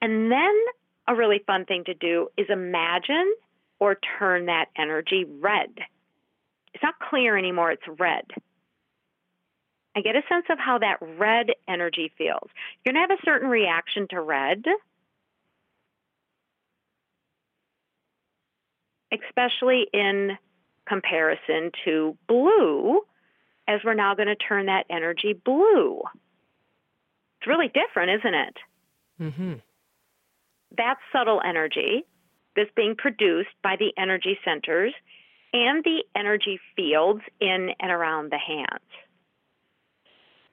And 0.01 0.31
then 0.31 0.53
a 1.07 1.15
really 1.15 1.41
fun 1.45 1.65
thing 1.65 1.83
to 1.85 1.93
do 1.93 2.29
is 2.37 2.47
imagine 2.49 3.33
or 3.79 3.97
turn 4.19 4.47
that 4.47 4.65
energy 4.77 5.25
red. 5.25 5.69
It's 6.73 6.83
not 6.83 6.95
clear 6.99 7.37
anymore, 7.37 7.71
it's 7.71 7.99
red. 7.99 8.25
And 9.93 10.03
get 10.03 10.15
a 10.15 10.23
sense 10.27 10.45
of 10.49 10.59
how 10.59 10.79
that 10.79 10.97
red 11.17 11.51
energy 11.67 12.11
feels. 12.17 12.49
You're 12.83 12.93
going 12.93 12.95
to 12.95 13.13
have 13.13 13.19
a 13.19 13.25
certain 13.25 13.49
reaction 13.49 14.07
to 14.09 14.19
red, 14.19 14.63
especially 19.11 19.87
in 19.93 20.37
comparison 20.85 21.71
to 21.85 22.17
blue, 22.27 23.01
as 23.67 23.79
we're 23.85 23.93
now 23.93 24.15
going 24.15 24.27
to 24.27 24.35
turn 24.35 24.65
that 24.65 24.85
energy 24.89 25.33
blue. 25.33 26.01
It's 27.39 27.47
really 27.47 27.71
different, 27.73 28.19
isn't 28.19 28.33
it? 28.33 28.57
Mm-hmm 29.21 29.53
that 30.77 30.95
subtle 31.11 31.41
energy 31.45 32.05
that's 32.55 32.71
being 32.75 32.95
produced 32.97 33.49
by 33.63 33.75
the 33.77 33.91
energy 33.97 34.37
centers 34.45 34.93
and 35.53 35.83
the 35.83 36.03
energy 36.15 36.59
fields 36.75 37.21
in 37.39 37.69
and 37.79 37.91
around 37.91 38.31
the 38.31 38.37
hands. 38.37 38.89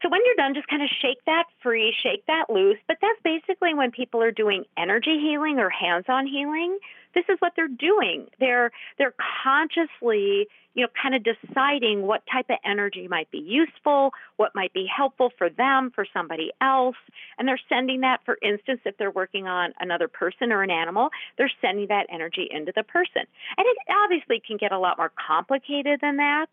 So 0.02 0.08
when 0.08 0.20
you're 0.24 0.34
done, 0.34 0.54
just 0.54 0.68
kind 0.68 0.82
of 0.82 0.88
shake 1.00 1.24
that 1.26 1.44
free, 1.62 1.94
shake 2.02 2.26
that 2.26 2.50
loose. 2.50 2.78
But 2.88 2.98
that's 3.00 3.20
basically 3.22 3.74
when 3.74 3.90
people 3.90 4.22
are 4.22 4.32
doing 4.32 4.64
energy 4.76 5.18
healing 5.20 5.58
or 5.58 5.70
hands-on 5.70 6.26
healing. 6.26 6.78
This 7.14 7.24
is 7.28 7.36
what 7.40 7.52
they're 7.56 7.68
doing. 7.68 8.26
They're 8.40 8.72
they're 8.98 9.14
consciously 9.44 10.48
you 10.74 10.82
know, 10.82 10.88
kind 11.00 11.14
of 11.14 11.22
deciding 11.22 12.02
what 12.02 12.22
type 12.32 12.46
of 12.48 12.56
energy 12.64 13.06
might 13.06 13.30
be 13.30 13.38
useful, 13.38 14.12
what 14.36 14.54
might 14.54 14.72
be 14.72 14.86
helpful 14.86 15.30
for 15.36 15.50
them, 15.50 15.92
for 15.94 16.06
somebody 16.12 16.50
else. 16.60 16.96
And 17.38 17.46
they're 17.46 17.60
sending 17.68 18.00
that, 18.00 18.20
for 18.24 18.38
instance, 18.42 18.80
if 18.84 18.96
they're 18.96 19.10
working 19.10 19.46
on 19.46 19.74
another 19.80 20.08
person 20.08 20.50
or 20.50 20.62
an 20.62 20.70
animal, 20.70 21.10
they're 21.36 21.52
sending 21.60 21.88
that 21.88 22.06
energy 22.10 22.48
into 22.50 22.72
the 22.74 22.82
person. 22.84 23.22
And 23.56 23.66
it 23.66 23.76
obviously 24.02 24.42
can 24.46 24.56
get 24.56 24.72
a 24.72 24.78
lot 24.78 24.96
more 24.96 25.12
complicated 25.26 26.00
than 26.00 26.16
that, 26.16 26.46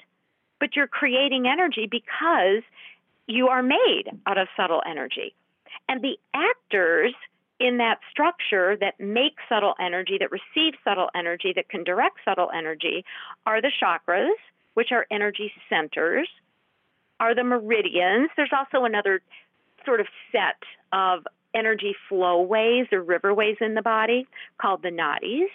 but 0.59 0.75
you're 0.75 0.87
creating 0.87 1.47
energy 1.47 1.87
because 1.89 2.63
you 3.29 3.47
are 3.47 3.61
made 3.61 4.05
out 4.25 4.37
of 4.37 4.47
subtle 4.57 4.81
energy. 4.89 5.35
And 5.87 6.01
the 6.01 6.17
actors 6.33 7.13
in 7.59 7.77
that 7.77 7.99
structure 8.09 8.75
that 8.77 8.99
make 8.99 9.35
subtle 9.47 9.75
energy, 9.79 10.17
that 10.19 10.31
receive 10.31 10.73
subtle 10.83 11.09
energy, 11.13 11.53
that 11.55 11.69
can 11.69 11.83
direct 11.83 12.17
subtle 12.25 12.49
energy 12.55 13.05
are 13.45 13.61
the 13.61 13.71
chakras, 13.81 14.33
which 14.73 14.91
are 14.91 15.05
energy 15.11 15.51
centers, 15.69 16.27
are 17.19 17.35
the 17.35 17.43
meridians. 17.43 18.29
There's 18.35 18.53
also 18.57 18.85
another 18.85 19.21
sort 19.85 19.99
of 19.99 20.07
set 20.31 20.63
of 20.91 21.27
energy 21.53 21.95
flowways 22.09 22.87
or 22.91 23.03
riverways 23.03 23.57
in 23.61 23.75
the 23.75 23.81
body 23.81 24.27
called 24.59 24.81
the 24.81 24.89
nadis. 24.89 25.49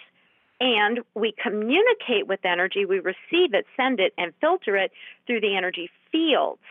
And 0.61 0.99
we 1.13 1.33
communicate 1.41 2.27
with 2.27 2.39
energy, 2.45 2.85
we 2.85 2.99
receive 2.99 3.53
it, 3.53 3.65
send 3.75 3.99
it, 3.99 4.13
and 4.17 4.31
filter 4.39 4.77
it 4.77 4.91
through 5.27 5.41
the 5.41 5.57
energy 5.57 5.89
fields 6.11 6.61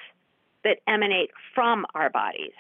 that 0.64 0.78
emanate 0.88 1.30
from 1.54 1.86
our 1.94 2.10
bodies. 2.10 2.52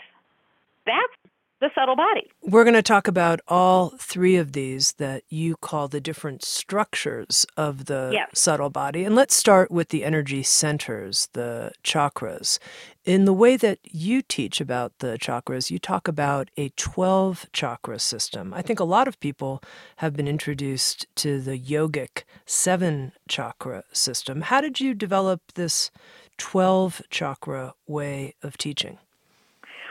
That's 0.86 1.32
the 1.64 1.70
subtle 1.74 1.96
body. 1.96 2.30
We're 2.42 2.64
going 2.64 2.74
to 2.74 2.82
talk 2.82 3.08
about 3.08 3.40
all 3.48 3.94
three 3.98 4.36
of 4.36 4.52
these 4.52 4.92
that 4.94 5.22
you 5.30 5.56
call 5.56 5.88
the 5.88 6.00
different 6.00 6.44
structures 6.44 7.46
of 7.56 7.86
the 7.86 8.10
yes. 8.12 8.28
subtle 8.34 8.68
body. 8.68 9.04
And 9.04 9.14
let's 9.14 9.34
start 9.34 9.70
with 9.70 9.88
the 9.88 10.04
energy 10.04 10.42
centers, 10.42 11.28
the 11.32 11.72
chakras. 11.82 12.58
In 13.04 13.24
the 13.24 13.32
way 13.32 13.56
that 13.56 13.78
you 13.82 14.20
teach 14.20 14.60
about 14.60 14.98
the 14.98 15.16
chakras, 15.18 15.70
you 15.70 15.78
talk 15.78 16.06
about 16.06 16.50
a 16.58 16.68
12 16.70 17.46
chakra 17.52 17.98
system. 17.98 18.52
I 18.52 18.60
think 18.60 18.78
a 18.78 18.84
lot 18.84 19.08
of 19.08 19.20
people 19.20 19.62
have 19.96 20.14
been 20.14 20.28
introduced 20.28 21.06
to 21.16 21.40
the 21.40 21.58
yogic 21.58 22.24
seven 22.44 23.12
chakra 23.28 23.84
system. 23.92 24.42
How 24.42 24.60
did 24.60 24.80
you 24.80 24.92
develop 24.92 25.40
this 25.54 25.90
12 26.38 27.02
chakra 27.10 27.74
way 27.86 28.34
of 28.42 28.56
teaching? 28.56 28.98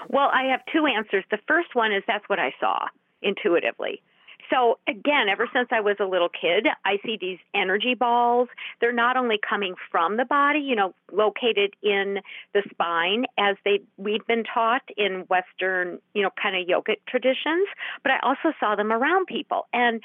Well, 0.09 0.29
I 0.33 0.43
have 0.51 0.61
two 0.71 0.85
answers. 0.85 1.23
The 1.31 1.39
first 1.47 1.75
one 1.75 1.93
is 1.93 2.03
that's 2.07 2.27
what 2.27 2.39
I 2.39 2.53
saw 2.59 2.87
intuitively. 3.21 4.01
So, 4.49 4.77
again, 4.87 5.29
ever 5.31 5.49
since 5.53 5.69
I 5.71 5.79
was 5.79 5.95
a 5.99 6.05
little 6.05 6.29
kid, 6.29 6.67
I 6.85 6.97
see 7.05 7.17
these 7.19 7.39
energy 7.55 7.95
balls. 7.95 8.49
They're 8.81 8.91
not 8.91 9.15
only 9.17 9.39
coming 9.47 9.73
from 9.89 10.17
the 10.17 10.25
body, 10.25 10.59
you 10.59 10.75
know, 10.75 10.93
located 11.11 11.75
in 11.81 12.19
the 12.53 12.61
spine 12.69 13.25
as 13.39 13.55
they 13.63 13.79
we've 13.97 14.25
been 14.27 14.43
taught 14.43 14.83
in 14.97 15.25
Western, 15.29 15.99
you 16.13 16.21
know, 16.21 16.29
kind 16.41 16.55
of 16.55 16.67
yogic 16.67 16.97
traditions, 17.07 17.67
but 18.03 18.11
I 18.11 18.19
also 18.21 18.53
saw 18.59 18.75
them 18.75 18.91
around 18.91 19.27
people. 19.27 19.67
And 19.73 20.01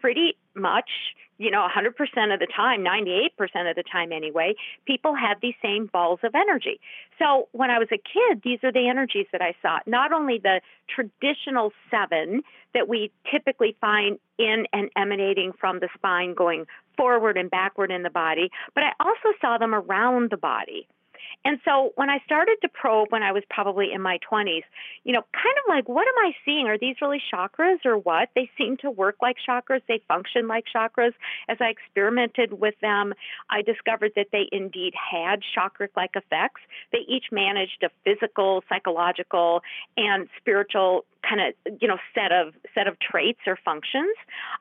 pretty 0.00 0.36
much 0.54 0.90
you 1.38 1.50
know, 1.50 1.66
100% 1.66 1.88
of 2.34 2.40
the 2.40 2.46
time, 2.54 2.84
98% 2.84 3.70
of 3.70 3.76
the 3.76 3.82
time 3.82 4.12
anyway, 4.12 4.54
people 4.86 5.14
have 5.14 5.38
these 5.40 5.54
same 5.62 5.86
balls 5.86 6.20
of 6.22 6.34
energy. 6.34 6.80
So 7.18 7.48
when 7.52 7.70
I 7.70 7.78
was 7.78 7.88
a 7.92 7.98
kid, 7.98 8.42
these 8.44 8.58
are 8.62 8.72
the 8.72 8.88
energies 8.88 9.26
that 9.32 9.42
I 9.42 9.54
saw. 9.60 9.78
Not 9.86 10.12
only 10.12 10.38
the 10.38 10.60
traditional 10.88 11.72
seven 11.90 12.42
that 12.72 12.88
we 12.88 13.10
typically 13.30 13.76
find 13.80 14.18
in 14.38 14.66
and 14.72 14.90
emanating 14.96 15.52
from 15.52 15.80
the 15.80 15.88
spine 15.94 16.34
going 16.34 16.66
forward 16.96 17.36
and 17.36 17.50
backward 17.50 17.90
in 17.90 18.02
the 18.02 18.10
body, 18.10 18.50
but 18.74 18.84
I 18.84 18.92
also 19.00 19.36
saw 19.40 19.58
them 19.58 19.74
around 19.74 20.30
the 20.30 20.36
body. 20.36 20.86
And 21.44 21.58
so 21.64 21.92
when 21.96 22.08
I 22.08 22.18
started 22.24 22.56
to 22.62 22.68
probe 22.68 23.08
when 23.10 23.22
I 23.22 23.32
was 23.32 23.42
probably 23.50 23.92
in 23.92 24.00
my 24.00 24.18
20s, 24.30 24.62
you 25.04 25.12
know, 25.12 25.22
kind 25.32 25.56
of 25.58 25.68
like, 25.68 25.88
what 25.88 26.06
am 26.06 26.14
I 26.18 26.32
seeing? 26.44 26.66
Are 26.68 26.78
these 26.78 26.96
really 27.02 27.20
chakras 27.32 27.84
or 27.84 27.98
what? 27.98 28.30
They 28.34 28.50
seem 28.56 28.76
to 28.78 28.90
work 28.90 29.16
like 29.20 29.36
chakras. 29.46 29.80
They 29.86 30.02
function 30.08 30.48
like 30.48 30.64
chakras. 30.74 31.12
As 31.48 31.58
I 31.60 31.66
experimented 31.66 32.60
with 32.60 32.74
them, 32.80 33.12
I 33.50 33.62
discovered 33.62 34.12
that 34.16 34.28
they 34.32 34.48
indeed 34.52 34.94
had 34.94 35.40
chakra 35.54 35.88
like 35.96 36.12
effects. 36.14 36.62
They 36.92 37.00
each 37.06 37.26
managed 37.30 37.82
a 37.82 37.90
physical, 38.04 38.62
psychological, 38.68 39.60
and 39.96 40.28
spiritual 40.38 41.04
kind 41.28 41.40
of 41.40 41.78
you 41.80 41.88
know 41.88 41.98
set 42.14 42.32
of 42.32 42.54
set 42.74 42.86
of 42.86 42.98
traits 42.98 43.40
or 43.46 43.58
functions. 43.64 44.14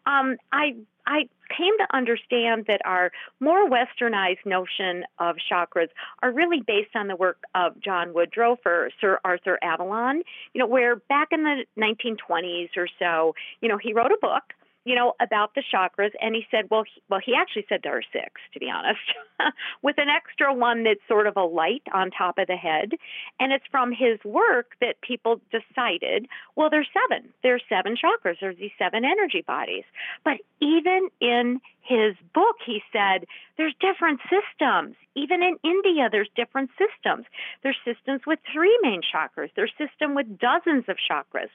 Um, 0.05 0.38
I 0.51 0.75
I 1.05 1.27
came 1.55 1.77
to 1.77 1.95
understand 1.95 2.65
that 2.67 2.81
our 2.86 3.12
more 3.39 3.69
westernized 3.69 4.45
notion 4.45 5.05
of 5.19 5.36
chakras 5.51 5.89
are 6.22 6.31
really 6.31 6.62
based 6.62 6.95
on 6.95 7.07
the 7.07 7.15
work 7.15 7.43
of 7.55 7.79
John 7.79 8.13
Woodroffe 8.13 8.62
for 8.63 8.89
Sir 9.00 9.19
Arthur 9.24 9.60
Avalon, 9.62 10.24
you 10.53 10.60
know, 10.60 10.67
where 10.67 10.95
back 10.95 11.29
in 11.31 11.43
the 11.43 11.65
1920s 11.77 12.69
or 12.77 12.88
so, 13.00 13.36
you 13.62 13.69
know, 13.69 13.77
he 13.77 13.93
wrote 13.93 14.12
a 14.12 14.17
book 14.22 14.43
you 14.86 14.96
know, 14.96 15.13
about 15.22 15.56
the 15.56 15.63
chakras, 15.74 16.12
and 16.22 16.36
he 16.36 16.46
said, 16.52 16.66
well, 16.70 16.84
he, 16.84 17.02
well, 17.10 17.22
he 17.24 17.34
actually 17.36 17.66
said 17.70 17.82
there 17.84 17.98
are 17.98 18.04
six, 18.12 18.42
to 18.54 18.60
be 18.60 18.70
honest, 18.70 19.00
with 19.82 19.96
an 19.98 20.10
extra 20.10 20.54
one 20.54 20.84
that's 20.84 21.00
sort 21.08 21.28
of 21.28 21.38
a 21.38 21.44
light 21.44 21.84
on 21.93 22.12
top 22.12 22.38
of 22.38 22.48
the 22.48 22.56
head, 22.56 22.91
and 23.39 23.54
it's 23.54 23.65
from 23.72 23.91
his 23.91 24.19
work 24.26 24.72
that 24.82 25.00
people 25.02 25.39
decided, 25.52 26.28
well, 26.56 26.69
there's 26.69 26.89
seven, 26.93 27.30
there's 27.43 27.63
seven 27.69 27.96
chakras, 27.96 28.36
there's 28.41 28.58
these 28.58 28.72
seven 28.78 29.06
energy 29.06 29.43
bodies, 29.46 29.86
but 30.26 30.38
even 30.60 31.10
in 31.22 31.62
his 31.84 32.15
book, 32.34 32.56
he 32.65 32.82
said 32.91 33.26
there's 33.58 33.76
different 33.80 34.19
systems. 34.32 34.96
Even 35.15 35.43
in 35.43 35.58
India, 35.63 36.10
there's 36.12 36.30
different 36.36 36.72
systems. 36.78 37.26
There's 37.62 37.78
systems 37.86 38.22
with 38.26 38.39
three 38.52 38.78
main 38.82 39.02
chakras. 39.02 39.50
There's 39.56 39.74
system 39.78 40.15
with 40.15 40.39
dozens 40.39 40.86
of 40.88 40.98
chakras. 40.98 41.50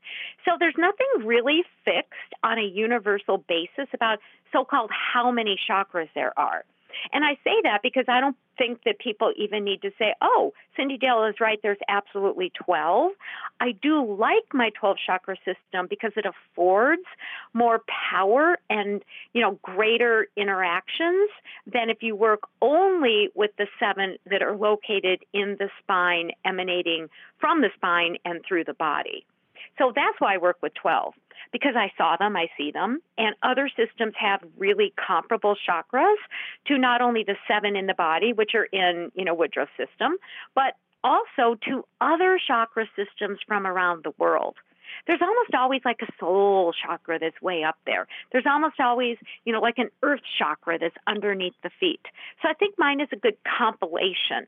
So 0.44 0.52
there's 0.58 0.76
nothing 0.78 1.26
really 1.26 1.64
fixed 1.84 2.34
on 2.42 2.58
a 2.58 2.62
universal 2.62 3.38
basis 3.48 3.88
about 3.92 4.18
so-called 4.52 4.90
how 4.92 5.30
many 5.30 5.58
chakras 5.68 6.08
there 6.14 6.38
are. 6.38 6.64
And 7.12 7.24
I 7.24 7.34
say 7.44 7.54
that 7.64 7.80
because 7.82 8.04
I 8.08 8.20
don't 8.20 8.36
think 8.56 8.82
that 8.84 8.98
people 8.98 9.32
even 9.36 9.64
need 9.64 9.82
to 9.82 9.90
say, 9.98 10.14
oh, 10.20 10.52
Cyndi 10.76 11.00
Dale 11.00 11.24
is 11.24 11.36
right, 11.40 11.58
there's 11.62 11.78
absolutely 11.88 12.52
12. 12.64 13.12
I 13.60 13.72
do 13.72 14.04
like 14.04 14.52
my 14.52 14.70
12 14.78 14.96
chakra 15.06 15.36
system 15.38 15.86
because 15.88 16.12
it 16.16 16.24
affords 16.26 17.04
more 17.54 17.80
power 18.10 18.58
and, 18.68 19.02
you 19.32 19.40
know, 19.40 19.58
greater 19.62 20.26
interactions 20.36 21.30
than 21.72 21.90
if 21.90 22.02
you 22.02 22.16
work 22.16 22.40
only 22.60 23.30
with 23.34 23.52
the 23.58 23.66
seven 23.78 24.16
that 24.30 24.42
are 24.42 24.56
located 24.56 25.24
in 25.32 25.56
the 25.58 25.68
spine, 25.82 26.32
emanating 26.44 27.08
from 27.38 27.60
the 27.60 27.70
spine 27.76 28.16
and 28.24 28.40
through 28.46 28.64
the 28.64 28.74
body. 28.74 29.24
So 29.78 29.92
that's 29.94 30.18
why 30.18 30.34
I 30.34 30.38
work 30.38 30.58
with 30.62 30.72
12 30.74 31.14
because 31.52 31.74
I 31.76 31.90
saw 31.96 32.16
them, 32.18 32.36
I 32.36 32.48
see 32.58 32.72
them, 32.72 33.00
and 33.16 33.34
other 33.42 33.70
systems 33.74 34.14
have 34.18 34.40
really 34.58 34.92
comparable 35.06 35.56
chakras 35.68 36.16
to 36.66 36.76
not 36.76 37.00
only 37.00 37.24
the 37.24 37.36
seven 37.46 37.76
in 37.76 37.86
the 37.86 37.94
body, 37.94 38.32
which 38.32 38.50
are 38.54 38.64
in, 38.64 39.10
you 39.14 39.24
know, 39.24 39.34
Woodroffe's 39.34 39.70
system, 39.76 40.16
but 40.54 40.74
also 41.04 41.56
to 41.66 41.84
other 42.00 42.40
chakra 42.44 42.86
systems 42.96 43.38
from 43.46 43.66
around 43.66 44.04
the 44.04 44.12
world 44.18 44.56
there's 45.06 45.20
almost 45.22 45.54
always 45.54 45.80
like 45.84 46.00
a 46.02 46.12
soul 46.18 46.72
chakra 46.72 47.18
that's 47.18 47.40
way 47.40 47.64
up 47.64 47.76
there. 47.86 48.06
There's 48.32 48.46
almost 48.46 48.80
always, 48.80 49.16
you 49.44 49.52
know, 49.52 49.60
like 49.60 49.78
an 49.78 49.90
earth 50.02 50.20
chakra 50.38 50.78
that's 50.78 50.96
underneath 51.06 51.54
the 51.62 51.70
feet. 51.80 52.00
So 52.42 52.48
I 52.48 52.54
think 52.54 52.74
mine 52.78 53.00
is 53.00 53.08
a 53.12 53.16
good 53.16 53.36
compilation, 53.58 54.46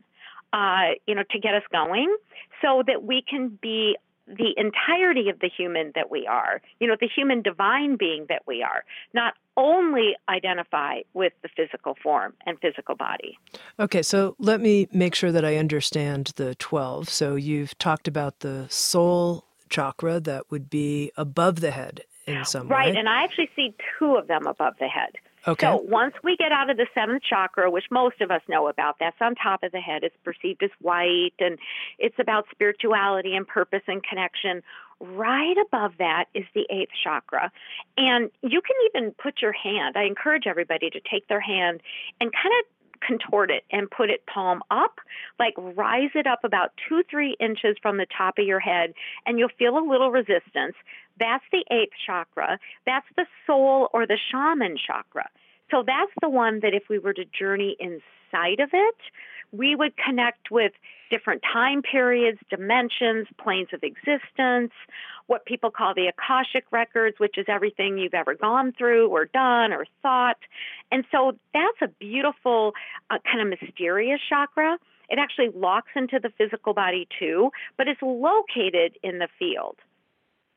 uh, 0.52 0.94
you 1.06 1.14
know, 1.14 1.24
to 1.30 1.38
get 1.38 1.54
us 1.54 1.62
going 1.72 2.14
so 2.62 2.82
that 2.86 3.02
we 3.02 3.22
can 3.22 3.58
be 3.60 3.96
the 4.36 4.54
entirety 4.56 5.28
of 5.28 5.40
the 5.40 5.48
human 5.48 5.92
that 5.94 6.10
we 6.10 6.26
are, 6.26 6.60
you 6.78 6.86
know, 6.86 6.96
the 7.00 7.08
human 7.08 7.42
divine 7.42 7.96
being 7.96 8.26
that 8.28 8.42
we 8.46 8.62
are, 8.62 8.84
not 9.12 9.34
only 9.56 10.16
identify 10.28 11.00
with 11.14 11.32
the 11.42 11.48
physical 11.54 11.96
form 12.02 12.32
and 12.46 12.58
physical 12.60 12.94
body. 12.94 13.38
Okay, 13.78 14.02
so 14.02 14.36
let 14.38 14.60
me 14.60 14.88
make 14.92 15.14
sure 15.14 15.32
that 15.32 15.44
I 15.44 15.56
understand 15.56 16.32
the 16.36 16.54
12. 16.54 17.08
So 17.08 17.34
you've 17.34 17.76
talked 17.78 18.08
about 18.08 18.40
the 18.40 18.66
soul 18.68 19.44
chakra 19.68 20.20
that 20.20 20.50
would 20.50 20.70
be 20.70 21.12
above 21.16 21.60
the 21.60 21.70
head 21.70 22.02
in 22.26 22.44
some 22.44 22.68
right, 22.68 22.86
way. 22.86 22.90
Right, 22.90 22.98
and 22.98 23.08
I 23.08 23.24
actually 23.24 23.50
see 23.56 23.74
two 23.98 24.16
of 24.16 24.28
them 24.28 24.46
above 24.46 24.74
the 24.78 24.88
head. 24.88 25.12
Okay. 25.46 25.66
So 25.66 25.76
once 25.76 26.14
we 26.22 26.36
get 26.36 26.52
out 26.52 26.70
of 26.70 26.76
the 26.76 26.86
seventh 26.94 27.22
chakra, 27.22 27.70
which 27.70 27.84
most 27.90 28.20
of 28.20 28.30
us 28.30 28.42
know 28.48 28.68
about, 28.68 28.96
that's 29.00 29.16
on 29.20 29.34
top 29.34 29.62
of 29.62 29.72
the 29.72 29.80
head. 29.80 30.04
It's 30.04 30.16
perceived 30.24 30.62
as 30.62 30.70
white 30.80 31.34
and 31.38 31.58
it's 31.98 32.16
about 32.18 32.46
spirituality 32.50 33.34
and 33.34 33.46
purpose 33.46 33.82
and 33.86 34.02
connection. 34.02 34.62
Right 35.00 35.56
above 35.66 35.92
that 35.98 36.26
is 36.34 36.44
the 36.54 36.66
eighth 36.70 36.92
chakra. 37.02 37.50
And 37.96 38.30
you 38.42 38.60
can 38.60 38.76
even 38.94 39.12
put 39.12 39.40
your 39.40 39.52
hand, 39.52 39.96
I 39.96 40.04
encourage 40.04 40.46
everybody 40.46 40.90
to 40.90 41.00
take 41.10 41.26
their 41.28 41.40
hand 41.40 41.80
and 42.20 42.30
kind 42.32 42.54
of 42.60 42.66
contort 43.00 43.50
it 43.50 43.64
and 43.70 43.90
put 43.90 44.10
it 44.10 44.24
palm 44.26 44.62
up, 44.70 45.00
like 45.38 45.54
rise 45.56 46.10
it 46.14 46.26
up 46.26 46.40
about 46.44 46.72
two, 46.88 47.02
three 47.10 47.36
inches 47.40 47.76
from 47.80 47.96
the 47.96 48.06
top 48.16 48.38
of 48.38 48.46
your 48.46 48.60
head, 48.60 48.92
and 49.26 49.38
you'll 49.38 49.48
feel 49.58 49.78
a 49.78 49.84
little 49.84 50.10
resistance. 50.10 50.76
That's 51.20 51.44
the 51.52 51.64
eighth 51.70 51.92
chakra. 52.04 52.58
That's 52.86 53.06
the 53.16 53.26
soul 53.46 53.88
or 53.92 54.06
the 54.06 54.18
shaman 54.32 54.76
chakra. 54.84 55.28
So 55.70 55.84
that's 55.86 56.12
the 56.20 56.28
one 56.28 56.60
that 56.60 56.74
if 56.74 56.84
we 56.88 56.98
were 56.98 57.12
to 57.12 57.24
journey 57.26 57.76
inside 57.78 58.58
of 58.58 58.70
it, 58.72 58.96
we 59.52 59.74
would 59.74 59.92
connect 59.96 60.50
with 60.50 60.72
different 61.10 61.42
time 61.52 61.82
periods, 61.82 62.38
dimensions, 62.50 63.26
planes 63.42 63.68
of 63.72 63.82
existence, 63.82 64.72
what 65.26 65.44
people 65.44 65.70
call 65.70 65.92
the 65.94 66.06
Akashic 66.06 66.64
records, 66.70 67.18
which 67.18 67.36
is 67.36 67.46
everything 67.48 67.98
you've 67.98 68.14
ever 68.14 68.34
gone 68.34 68.72
through 68.76 69.08
or 69.08 69.26
done 69.26 69.72
or 69.72 69.86
thought. 70.02 70.38
And 70.90 71.04
so 71.12 71.32
that's 71.52 71.82
a 71.82 71.88
beautiful, 71.88 72.72
uh, 73.10 73.18
kind 73.30 73.40
of 73.40 73.60
mysterious 73.60 74.20
chakra. 74.28 74.78
It 75.08 75.18
actually 75.18 75.50
locks 75.54 75.90
into 75.96 76.20
the 76.20 76.30
physical 76.38 76.72
body 76.72 77.08
too, 77.18 77.50
but 77.76 77.88
it's 77.88 78.02
located 78.02 78.96
in 79.02 79.18
the 79.18 79.28
field. 79.38 79.76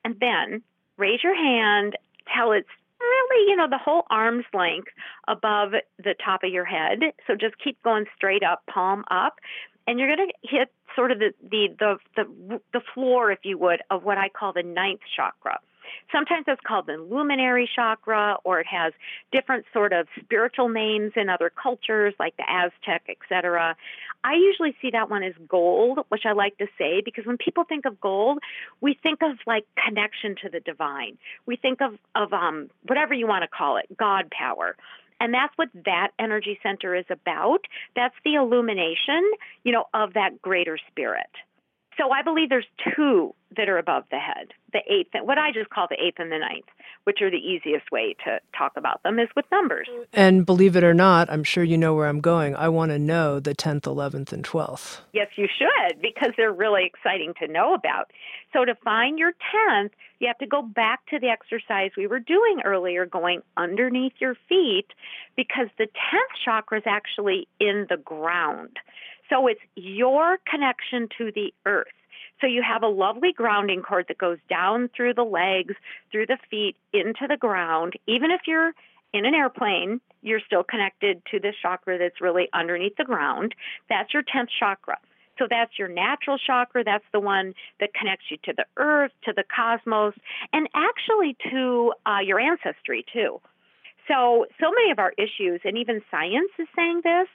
And 0.04 0.16
then 0.20 0.62
raise 0.98 1.24
your 1.24 1.36
hand 1.36 1.98
till 2.36 2.52
it's 2.52 2.68
really, 3.00 3.50
you 3.50 3.56
know, 3.56 3.68
the 3.70 3.78
whole 3.78 4.04
arm's 4.10 4.46
length 4.54 4.90
above 5.28 5.72
the 5.98 6.16
top 6.24 6.44
of 6.44 6.52
your 6.52 6.66
head. 6.66 7.00
So 7.28 7.36
just 7.36 7.56
keep 7.64 7.82
going 7.84 8.06
straight 8.16 8.44
up, 8.44 8.64
palm 8.68 9.04
up, 9.12 9.36
and 9.88 10.00
you're 10.00 10.16
going 10.16 10.30
to 10.30 10.48
hit 10.48 10.72
sort 10.96 11.12
of 11.12 11.20
the, 11.20 11.34
the 11.42 11.68
the 11.80 11.98
the 12.16 12.62
the 12.72 12.82
floor, 12.94 13.32
if 13.32 13.40
you 13.44 13.58
would, 13.58 13.82
of 13.90 14.04
what 14.04 14.18
I 14.18 14.30
call 14.30 14.54
the 14.54 14.64
ninth 14.64 15.02
chakra. 15.16 15.60
Sometimes 16.12 16.46
it's 16.48 16.62
called 16.66 16.88
the 16.88 16.98
luminary 16.98 17.70
chakra, 17.76 18.38
or 18.44 18.60
it 18.60 18.68
has 18.68 18.94
different 19.32 19.66
sort 19.74 19.94
of 19.94 20.08
spiritual 20.22 20.70
names 20.70 21.12
in 21.16 21.30
other 21.30 21.52
cultures, 21.52 22.14
like 22.20 22.36
the 22.38 22.46
Aztec, 22.50 23.04
etc. 23.10 23.76
I 24.24 24.36
usually 24.36 24.76
see 24.82 24.92
that 24.92 25.10
one 25.10 25.24
as 25.24 25.34
gold, 25.48 26.00
which 26.10 26.24
I 26.26 26.32
like 26.32 26.58
to 26.58 26.68
say 26.78 27.02
because 27.04 27.26
when 27.26 27.38
people 27.38 27.64
think 27.64 27.86
of 27.86 28.00
gold, 28.00 28.40
we 28.82 28.98
think 29.02 29.22
of 29.22 29.38
like 29.46 29.66
connection 29.86 30.36
to 30.44 30.50
the 30.50 30.60
divine. 30.60 31.18
We 31.46 31.56
think 31.56 31.82
of 31.82 31.98
of 32.16 32.34
um, 32.34 32.70
whatever 32.88 33.14
you 33.14 33.28
want 33.28 33.44
to 33.44 33.48
call 33.48 33.78
it, 33.78 33.86
God 33.98 34.32
power. 34.32 34.76
And 35.20 35.34
that's 35.34 35.54
what 35.58 35.70
that 35.86 36.10
energy 36.20 36.60
center 36.62 36.96
is 36.96 37.06
about. 37.10 37.60
That's 37.96 38.16
the 38.26 38.36
illumination, 38.36 39.24
you 39.64 39.72
know, 39.72 39.86
of 39.94 40.14
that 40.14 40.42
greater 40.42 40.78
spirit. 40.90 41.30
So 41.98 42.12
I 42.12 42.24
believe 42.24 42.50
there's 42.50 42.68
two 42.96 43.34
that 43.56 43.70
are 43.70 43.78
above 43.78 44.04
the 44.10 44.18
head. 44.18 44.52
The 44.72 44.80
eighth, 44.90 45.10
what 45.24 45.38
I 45.38 45.52
just 45.52 45.70
call 45.70 45.88
the 45.90 46.04
eighth 46.04 46.18
and 46.18 46.32
the 46.32 46.40
ninth, 46.40 46.66
which 47.04 47.22
are 47.22 47.30
the 47.30 47.38
easiest 47.38 47.92
way 47.92 48.16
to 48.26 48.40
talk 48.58 48.74
about 48.78 49.04
them, 49.04 49.20
is 49.20 49.30
with 49.36 49.46
numbers. 49.52 49.88
And 50.14 50.46
believe 50.46 50.76
it 50.76 50.84
or 50.84 50.94
not, 50.94 51.30
I'm 51.30 51.44
sure 51.44 51.64
you 51.64 51.78
know 51.78 51.94
where 51.94 52.08
I'm 52.08 52.22
going. 52.22 52.56
I 52.56 52.70
want 52.70 52.92
to 52.92 53.00
know 53.00 53.40
the 53.40 53.54
10th, 53.56 53.82
11th, 53.82 54.32
and 54.32 54.44
12th. 54.44 55.00
Yes, 55.14 55.28
you 55.36 55.48
should, 55.48 56.02
because 56.02 56.32
they're 56.38 56.54
really 56.54 56.86
exciting 56.86 57.34
to 57.40 57.48
know 57.48 57.74
about. 57.74 58.12
So 58.54 58.66
to 58.66 58.76
find 58.76 59.18
your 59.20 59.32
10th, 59.32 59.92
you 60.20 60.28
have 60.28 60.38
to 60.38 60.48
go 60.48 60.62
back 60.62 61.06
to 61.08 61.20
the 61.20 61.28
exercise 61.28 61.92
we 61.98 62.08
were 62.08 62.20
doing 62.20 62.62
earlier, 62.64 63.06
going 63.06 63.42
underneath 63.58 64.14
your 64.20 64.36
feet, 64.48 64.88
because 65.36 65.68
the 65.78 65.86
10th 65.86 66.36
chakra 66.46 66.78
is 66.78 66.84
actually 66.86 67.48
in 67.60 67.88
the 67.90 67.98
ground. 67.98 68.78
So 69.30 69.48
it's 69.48 69.62
your 69.76 70.38
connection 70.50 71.10
to 71.18 71.32
the 71.34 71.54
earth. 71.66 71.88
So 72.44 72.48
you 72.48 72.62
have 72.62 72.84
a 72.84 72.88
lovely 72.88 73.32
grounding 73.32 73.82
cord 73.82 74.08
that 74.10 74.18
goes 74.18 74.38
down 74.50 74.90
through 74.94 75.14
the 75.14 75.24
legs, 75.24 75.76
through 76.12 76.26
the 76.26 76.38
feet, 76.52 76.76
into 76.92 77.26
the 77.26 77.38
ground. 77.38 77.94
Even 78.06 78.32
if 78.32 78.42
you're 78.46 78.74
in 79.14 79.26
an 79.26 79.34
airplane, 79.34 80.02
you're 80.24 80.42
still 80.46 80.62
connected 80.62 81.22
to 81.32 81.40
this 81.40 81.56
chakra 81.62 81.98
that's 81.98 82.20
really 82.20 82.50
underneath 82.52 82.98
the 82.98 83.06
ground. 83.06 83.56
That's 83.88 84.14
your 84.14 84.24
10th 84.24 84.50
chakra. 84.60 84.98
So 85.40 85.48
that's 85.50 85.80
your 85.80 85.88
natural 85.88 86.38
chakra. 86.38 86.84
That's 86.84 87.06
the 87.14 87.22
one 87.22 87.54
that 87.80 87.94
connects 87.94 88.26
you 88.30 88.36
to 88.44 88.54
the 88.58 88.66
earth, 88.76 89.12
to 89.24 89.32
the 89.34 89.46
cosmos, 89.56 90.14
and 90.52 90.68
actually 90.76 91.38
to 91.50 91.94
uh, 92.06 92.20
your 92.26 92.42
ancestry, 92.42 93.06
too. 93.14 93.40
So, 94.10 94.48
so 94.60 94.70
many 94.70 94.92
of 94.92 95.00
our 95.00 95.14
issues, 95.18 95.62
and 95.64 95.78
even 95.78 96.02
science 96.12 96.52
is 96.60 96.68
saying 96.76 97.04
this, 97.06 97.30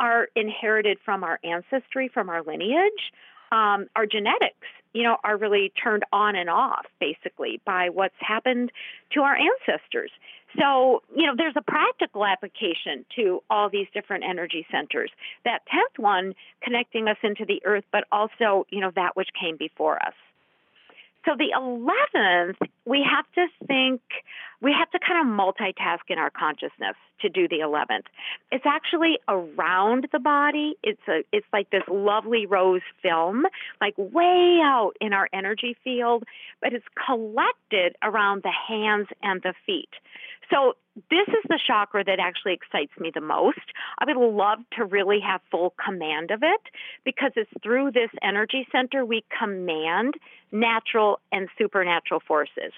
are 0.00 0.28
inherited 0.34 0.96
from 1.04 1.22
our 1.22 1.38
ancestry, 1.44 2.08
from 2.08 2.30
our 2.30 2.42
lineage. 2.42 3.12
Um, 3.54 3.86
our 3.94 4.06
genetics, 4.06 4.66
you 4.94 5.04
know, 5.04 5.16
are 5.22 5.36
really 5.36 5.72
turned 5.80 6.04
on 6.12 6.34
and 6.34 6.50
off 6.50 6.86
basically 6.98 7.60
by 7.64 7.88
what's 7.88 8.14
happened 8.18 8.72
to 9.12 9.20
our 9.20 9.36
ancestors. 9.36 10.10
So, 10.58 11.02
you 11.14 11.26
know, 11.26 11.34
there's 11.36 11.54
a 11.56 11.62
practical 11.62 12.24
application 12.24 13.04
to 13.16 13.42
all 13.50 13.68
these 13.68 13.86
different 13.92 14.24
energy 14.24 14.66
centers. 14.70 15.10
That 15.44 15.62
10th 15.72 16.02
one 16.02 16.34
connecting 16.62 17.08
us 17.08 17.16
into 17.22 17.44
the 17.44 17.60
earth, 17.64 17.84
but 17.92 18.04
also, 18.10 18.66
you 18.70 18.80
know, 18.80 18.90
that 18.94 19.16
which 19.16 19.28
came 19.40 19.56
before 19.56 19.96
us. 20.04 20.14
So 21.24 21.32
the 21.36 21.52
11th, 21.56 22.56
we 22.86 23.04
have 23.08 23.24
to 23.34 23.66
think, 23.66 24.00
we 24.60 24.74
have 24.78 24.90
to 24.90 24.98
kind 24.98 25.26
of 25.26 25.32
multitask 25.32 26.00
in 26.08 26.18
our 26.18 26.30
consciousness 26.30 26.96
to 27.20 27.28
do 27.28 27.48
the 27.48 27.60
11th. 27.60 28.04
It's 28.52 28.66
actually 28.66 29.18
around 29.28 30.08
the 30.12 30.18
body. 30.18 30.76
It's 30.82 31.00
a, 31.08 31.24
it's 31.32 31.46
like 31.52 31.70
this 31.70 31.82
lovely 31.88 32.44
rose 32.46 32.82
film, 33.02 33.44
like 33.80 33.94
way 33.96 34.60
out 34.62 34.92
in 35.00 35.12
our 35.12 35.28
energy 35.32 35.76
field, 35.82 36.24
but 36.60 36.72
it's 36.74 36.84
collected 37.06 37.96
around 38.02 38.42
the 38.42 38.52
hands 38.68 39.08
and 39.22 39.40
the 39.42 39.54
feet. 39.64 39.90
So 40.50 40.74
this 41.10 41.26
is 41.28 41.44
the 41.48 41.58
chakra 41.66 42.04
that 42.04 42.18
actually 42.20 42.52
excites 42.52 42.92
me 42.98 43.10
the 43.12 43.20
most. 43.20 43.72
I 43.98 44.04
would 44.06 44.16
love 44.16 44.58
to 44.76 44.84
really 44.84 45.20
have 45.20 45.40
full 45.50 45.74
command 45.82 46.30
of 46.30 46.42
it 46.42 46.60
because 47.04 47.32
it's 47.36 47.50
through 47.62 47.92
this 47.92 48.10
energy 48.22 48.66
center 48.70 49.04
we 49.04 49.24
command 49.36 50.14
natural 50.52 51.20
and 51.32 51.48
supernatural 51.58 52.20
forces. 52.26 52.72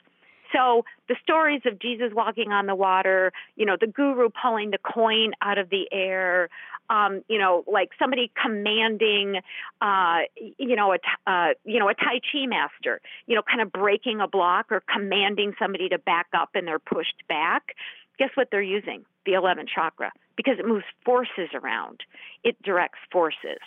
So 0.52 0.84
the 1.08 1.16
stories 1.22 1.62
of 1.66 1.78
Jesus 1.78 2.12
walking 2.12 2.52
on 2.52 2.66
the 2.66 2.74
water, 2.74 3.32
you 3.56 3.66
know, 3.66 3.76
the 3.80 3.86
guru 3.86 4.28
pulling 4.30 4.70
the 4.70 4.78
coin 4.78 5.32
out 5.42 5.58
of 5.58 5.70
the 5.70 5.88
air, 5.92 6.48
um, 6.88 7.22
you 7.28 7.38
know, 7.38 7.64
like 7.66 7.90
somebody 7.98 8.30
commanding, 8.40 9.40
uh, 9.80 10.20
you 10.58 10.76
know, 10.76 10.92
a 10.94 11.30
uh, 11.30 11.54
you 11.64 11.78
know 11.78 11.88
a 11.88 11.94
Tai 11.94 12.20
Chi 12.32 12.46
master, 12.46 13.00
you 13.26 13.34
know, 13.34 13.42
kind 13.42 13.60
of 13.60 13.72
breaking 13.72 14.20
a 14.20 14.28
block 14.28 14.66
or 14.70 14.82
commanding 14.92 15.54
somebody 15.58 15.88
to 15.88 15.98
back 15.98 16.26
up 16.32 16.50
and 16.54 16.66
they're 16.66 16.78
pushed 16.78 17.26
back. 17.28 17.74
Guess 18.18 18.30
what 18.34 18.48
they're 18.50 18.62
using? 18.62 19.04
The 19.24 19.32
11th 19.32 19.68
chakra 19.74 20.12
because 20.36 20.58
it 20.58 20.66
moves 20.66 20.84
forces 21.04 21.48
around. 21.54 22.02
It 22.44 22.60
directs 22.62 22.98
forces. 23.10 23.58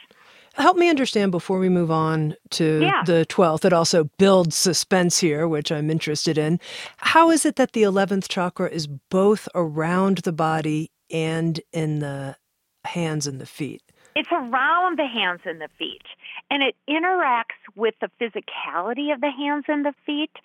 Help 0.54 0.78
me 0.78 0.90
understand 0.90 1.32
before 1.32 1.60
we 1.60 1.70
move 1.70 1.92
on 1.92 2.36
to 2.52 2.82
yeah. 2.82 3.04
the 3.06 3.26
12th. 3.30 3.66
It 3.66 3.74
also 3.74 4.10
builds 4.18 4.56
suspense 4.56 5.20
here, 5.20 5.48
which 5.48 5.72
I'm 5.72 5.90
interested 5.90 6.38
in. 6.38 6.60
How 6.98 7.32
is 7.32 7.46
it 7.46 7.56
that 7.56 7.74
the 7.74 7.84
11th 7.84 8.28
chakra 8.28 8.70
is 8.70 8.88
both 8.88 9.48
around 9.56 10.20
the 10.20 10.32
body 10.32 10.92
and 11.12 11.60
in 11.72 12.00
the 12.00 12.38
hands 12.86 13.28
and 13.28 13.40
the 13.40 13.46
feet? 13.46 13.82
It's 14.20 14.34
around 14.34 15.00
the 15.00 15.08
hands 15.08 15.40
and 15.46 15.62
the 15.62 15.70
feet, 15.78 16.04
and 16.52 16.62
it 16.62 16.76
interacts 16.90 17.64
with 17.78 17.96
the 18.02 18.12
physicality 18.20 19.14
of 19.14 19.22
the 19.22 19.32
hands 19.32 19.64
and 19.70 19.86
the 19.86 19.94
feet 20.06 20.36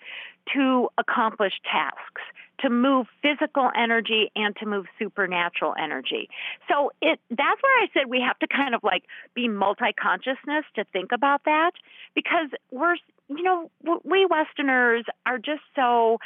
to 0.53 0.87
accomplish 0.97 1.51
tasks 1.69 2.21
to 2.59 2.69
move 2.69 3.07
physical 3.21 3.71
energy 3.77 4.31
and 4.33 4.55
to 4.55 4.65
move 4.65 4.85
supernatural 4.97 5.75
energy. 5.77 6.29
So 6.69 6.93
it 7.01 7.19
that's 7.29 7.61
where 7.61 7.83
I 7.83 7.87
said 7.93 8.03
we 8.07 8.21
have 8.21 8.39
to 8.39 8.47
kind 8.47 8.73
of 8.73 8.81
like 8.81 9.03
be 9.33 9.49
multi-consciousness 9.49 10.63
to 10.75 10.85
think 10.93 11.11
about 11.11 11.43
that 11.43 11.71
because 12.13 12.47
we're 12.71 12.95
you 13.27 13.43
know 13.43 13.69
we 14.05 14.25
westerners 14.25 15.03
are 15.25 15.37
just 15.37 15.63
so 15.75 16.19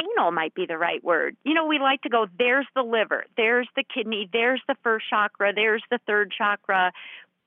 anal 0.00 0.32
might 0.32 0.54
be 0.54 0.66
the 0.66 0.78
right 0.78 1.02
word. 1.02 1.36
You 1.44 1.54
know, 1.54 1.66
we 1.66 1.78
like 1.78 2.02
to 2.02 2.08
go, 2.08 2.26
there's 2.38 2.66
the 2.74 2.82
liver, 2.82 3.24
there's 3.36 3.68
the 3.76 3.84
kidney, 3.84 4.28
there's 4.32 4.62
the 4.68 4.76
first 4.82 5.06
chakra, 5.08 5.52
there's 5.54 5.82
the 5.90 5.98
third 6.06 6.32
chakra. 6.36 6.92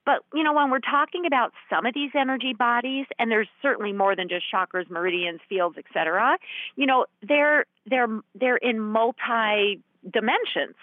But, 0.06 0.24
you 0.34 0.44
know, 0.44 0.54
when 0.54 0.72
we're 0.72 0.80
talking 0.80 1.26
about 1.26 1.54
some 1.70 1.86
of 1.86 1.94
these 1.94 2.10
energy 2.16 2.54
bodies, 2.54 3.06
and 3.20 3.30
there's 3.30 3.48
certainly 3.62 3.94
more 3.94 4.16
than 4.16 4.30
just 4.30 4.46
chakras, 4.52 4.90
meridians, 4.90 5.42
fields, 5.48 5.78
etc., 5.78 6.38
you 6.76 6.88
know, 6.88 7.06
they're, 7.22 7.66
they're, 7.86 8.08
they're 8.34 8.58
in 8.58 8.80
multi 8.80 9.80
dimensions. 10.10 10.76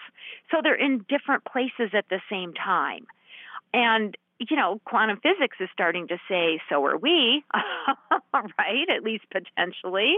So 0.49 0.57
they're 0.63 0.75
in 0.75 1.05
different 1.09 1.43
places 1.43 1.91
at 1.93 2.05
the 2.09 2.21
same 2.29 2.53
time. 2.53 3.05
And 3.73 4.15
you 4.39 4.55
know, 4.55 4.79
quantum 4.85 5.19
physics 5.21 5.57
is 5.59 5.69
starting 5.73 6.07
to 6.07 6.17
say, 6.29 6.61
so 6.69 6.85
are 6.85 6.97
we, 6.97 7.43
right? 8.33 8.89
At 8.89 9.03
least 9.03 9.25
potentially. 9.31 10.17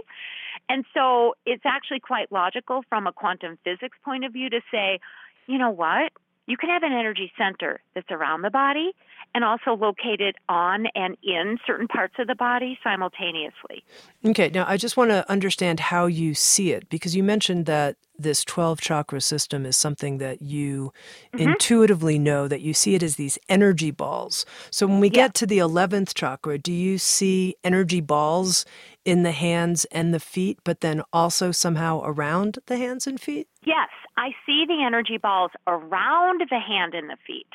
And 0.70 0.86
so 0.94 1.36
it's 1.46 1.66
actually 1.66 2.02
quite 2.02 2.32
logical 2.32 2.84
from 2.88 3.08
a 3.08 3.14
quantum 3.14 3.58
physics 3.64 3.98
point 4.06 4.24
of 4.24 4.34
view 4.34 4.50
to 4.50 4.62
say, 4.72 5.00
you 5.48 5.58
know 5.58 5.72
what? 5.72 6.12
You 6.48 6.58
can 6.58 6.70
have 6.70 6.84
an 6.84 6.92
energy 6.92 7.32
center 7.38 7.82
that's 7.96 8.10
around 8.12 8.42
the 8.42 8.50
body 8.50 8.92
and 9.34 9.44
also 9.44 9.76
located 9.76 10.36
on 10.50 10.88
and 10.96 11.16
in 11.24 11.58
certain 11.66 11.88
parts 11.88 12.16
of 12.20 12.28
the 12.28 12.36
body 12.36 12.78
simultaneously. 12.84 13.84
Okay, 14.26 14.50
now 14.50 14.66
I 14.68 14.78
just 14.78 14.98
want 14.98 15.12
to 15.12 15.30
understand 15.30 15.80
how 15.80 16.08
you 16.08 16.34
see 16.34 16.72
it 16.72 16.90
because 16.90 17.16
you 17.16 17.24
mentioned 17.24 17.66
that 17.68 17.96
this 18.20 18.44
12 18.44 18.82
chakra 18.82 19.22
system 19.22 19.66
is 19.66 19.76
something 19.76 20.18
that 20.20 20.42
you 20.42 20.94
mm-hmm. 21.34 21.50
intuitively 21.50 22.20
know 22.20 22.48
that 22.48 22.62
you 22.62 22.74
see 22.74 22.96
it 22.96 23.04
as 23.04 23.16
these 23.16 23.38
energy 23.50 23.92
balls. 23.92 24.46
So 24.70 24.86
when 24.86 25.00
we 25.00 25.08
yeah. 25.08 25.28
get 25.28 25.34
to 25.36 25.48
the 25.48 25.58
11th 25.60 26.14
chakra, 26.14 26.58
do 26.58 26.72
you 26.74 26.98
see 26.98 27.56
energy 27.64 28.02
balls 28.02 28.66
in 29.06 29.24
the 29.24 29.32
hands 29.32 29.86
and 29.86 30.14
the 30.14 30.20
feet, 30.20 30.60
but 30.64 30.82
then 30.82 31.02
also 31.12 31.52
somehow 31.52 32.02
around 32.04 32.60
the 32.68 32.78
hands 32.78 33.08
and 33.08 33.20
feet? 33.20 33.48
Yes, 33.66 33.90
I 34.18 34.32
see 34.46 34.66
the 34.68 34.84
energy 34.86 35.18
balls 35.18 35.52
around 35.68 36.42
the 36.50 36.60
hand 36.60 36.94
and 36.94 37.10
the 37.10 37.18
feet. 37.26 37.48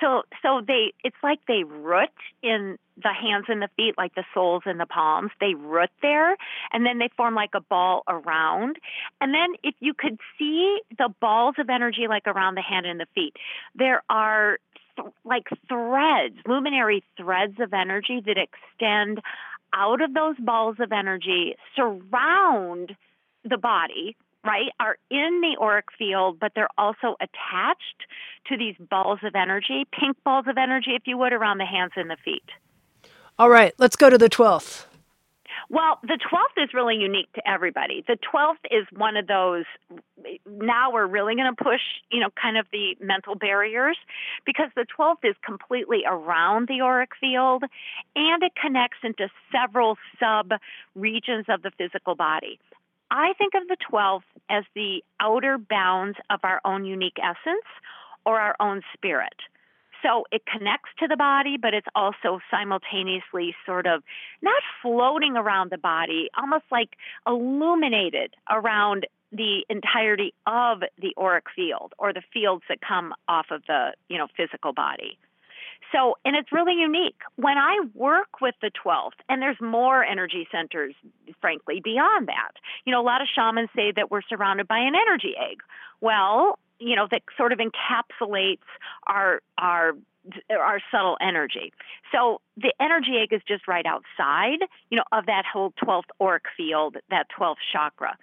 So 0.00 0.22
so 0.42 0.60
they 0.66 0.92
it's 1.02 1.16
like 1.22 1.40
they 1.46 1.64
root 1.64 2.10
in 2.42 2.78
the 2.96 3.12
hands 3.12 3.46
and 3.48 3.62
the 3.62 3.68
feet 3.76 3.94
like 3.96 4.14
the 4.14 4.24
soles 4.34 4.62
and 4.66 4.78
the 4.78 4.86
palms. 4.86 5.30
They 5.40 5.54
root 5.54 5.90
there 6.02 6.36
and 6.72 6.84
then 6.84 6.98
they 6.98 7.10
form 7.16 7.34
like 7.34 7.50
a 7.54 7.60
ball 7.60 8.02
around. 8.08 8.76
And 9.20 9.32
then 9.32 9.54
if 9.62 9.74
you 9.80 9.94
could 9.94 10.18
see 10.38 10.80
the 10.98 11.12
balls 11.20 11.56
of 11.58 11.70
energy 11.70 12.06
like 12.08 12.26
around 12.26 12.56
the 12.56 12.62
hand 12.62 12.86
and 12.86 13.00
the 13.00 13.06
feet, 13.14 13.34
there 13.74 14.02
are 14.10 14.58
th- 14.96 15.08
like 15.24 15.48
threads, 15.68 16.36
luminary 16.46 17.02
threads 17.16 17.54
of 17.60 17.72
energy 17.72 18.22
that 18.24 18.36
extend 18.36 19.20
out 19.74 20.00
of 20.00 20.14
those 20.14 20.36
balls 20.38 20.76
of 20.80 20.92
energy, 20.92 21.56
surround 21.76 22.96
the 23.44 23.58
body, 23.58 24.16
right, 24.44 24.70
are 24.78 24.96
in 25.10 25.40
the 25.40 25.56
auric 25.60 25.86
field, 25.98 26.38
but 26.40 26.52
they're 26.54 26.68
also 26.78 27.16
attached 27.20 28.06
to 28.46 28.56
these 28.56 28.76
balls 28.90 29.18
of 29.22 29.34
energy, 29.34 29.86
pink 29.98 30.16
balls 30.24 30.46
of 30.48 30.56
energy, 30.56 30.92
if 30.94 31.02
you 31.06 31.18
would, 31.18 31.32
around 31.32 31.58
the 31.58 31.66
hands 31.66 31.92
and 31.96 32.10
the 32.10 32.16
feet. 32.24 32.44
All 33.38 33.50
right, 33.50 33.74
let's 33.78 33.96
go 33.96 34.08
to 34.10 34.18
the 34.18 34.28
12th. 34.28 34.86
Well, 35.70 35.98
the 36.02 36.18
12th 36.18 36.62
is 36.62 36.74
really 36.74 36.96
unique 36.96 37.32
to 37.34 37.48
everybody. 37.48 38.04
The 38.06 38.18
12th 38.34 38.64
is 38.70 38.86
one 38.96 39.16
of 39.16 39.26
those, 39.26 39.64
now 40.46 40.92
we're 40.92 41.06
really 41.06 41.34
going 41.34 41.54
to 41.54 41.64
push, 41.64 41.80
you 42.10 42.20
know, 42.20 42.28
kind 42.40 42.58
of 42.58 42.66
the 42.72 42.96
mental 43.00 43.34
barriers 43.34 43.96
because 44.44 44.68
the 44.76 44.86
12th 44.98 45.24
is 45.24 45.34
completely 45.44 46.02
around 46.06 46.68
the 46.68 46.82
auric 46.82 47.10
field 47.20 47.64
and 48.14 48.42
it 48.42 48.52
connects 48.60 48.98
into 49.02 49.28
several 49.50 49.96
sub 50.20 50.52
regions 50.94 51.46
of 51.48 51.62
the 51.62 51.70
physical 51.78 52.14
body. 52.14 52.58
I 53.10 53.32
think 53.38 53.54
of 53.54 53.66
the 53.68 53.76
12th 53.90 54.22
as 54.50 54.64
the 54.74 55.02
outer 55.20 55.58
bounds 55.58 56.18
of 56.30 56.40
our 56.42 56.60
own 56.64 56.84
unique 56.84 57.18
essence 57.18 57.64
or 58.26 58.40
our 58.40 58.56
own 58.60 58.82
spirit. 58.92 59.34
So 60.04 60.24
it 60.30 60.42
connects 60.44 60.90
to 60.98 61.08
the 61.08 61.16
body, 61.16 61.56
but 61.60 61.72
it's 61.72 61.86
also 61.94 62.38
simultaneously 62.50 63.54
sort 63.64 63.86
of 63.86 64.02
not 64.42 64.62
floating 64.82 65.36
around 65.36 65.70
the 65.70 65.78
body, 65.78 66.28
almost 66.36 66.64
like 66.70 66.90
illuminated 67.26 68.34
around 68.50 69.06
the 69.32 69.64
entirety 69.70 70.34
of 70.46 70.80
the 71.00 71.14
auric 71.18 71.46
field 71.56 71.94
or 71.98 72.12
the 72.12 72.22
fields 72.32 72.62
that 72.68 72.78
come 72.86 73.14
off 73.28 73.46
of 73.50 73.62
the, 73.66 73.92
you 74.08 74.18
know, 74.18 74.28
physical 74.36 74.72
body. 74.72 75.18
So, 75.92 76.16
and 76.24 76.34
it's 76.36 76.52
really 76.52 76.74
unique. 76.74 77.20
When 77.36 77.56
I 77.56 77.80
work 77.94 78.40
with 78.40 78.54
the 78.60 78.70
12th, 78.84 79.18
and 79.28 79.40
there's 79.40 79.60
more 79.60 80.04
energy 80.04 80.46
centers, 80.50 80.94
frankly, 81.40 81.80
beyond 81.82 82.28
that. 82.28 82.52
You 82.84 82.92
know, 82.92 83.00
a 83.00 83.06
lot 83.06 83.22
of 83.22 83.28
shamans 83.34 83.70
say 83.76 83.92
that 83.94 84.10
we're 84.10 84.22
surrounded 84.28 84.66
by 84.66 84.78
an 84.78 84.94
energy 84.94 85.34
egg. 85.38 85.62
Well, 86.00 86.58
you 86.78 86.96
know, 86.96 87.06
that 87.10 87.22
sort 87.36 87.52
of 87.52 87.58
encapsulates 87.58 88.58
our 89.06 89.40
our 89.58 89.94
our 90.50 90.80
subtle 90.90 91.16
energy. 91.20 91.72
So 92.12 92.40
the 92.56 92.72
energy 92.80 93.18
egg 93.20 93.32
is 93.32 93.42
just 93.46 93.68
right 93.68 93.84
outside, 93.84 94.60
you 94.90 94.96
know, 94.96 95.04
of 95.12 95.26
that 95.26 95.44
whole 95.50 95.72
12th 95.84 96.08
auric 96.20 96.44
field, 96.56 96.96
that 97.10 97.26
12th 97.38 97.56
chakra. 97.72 98.16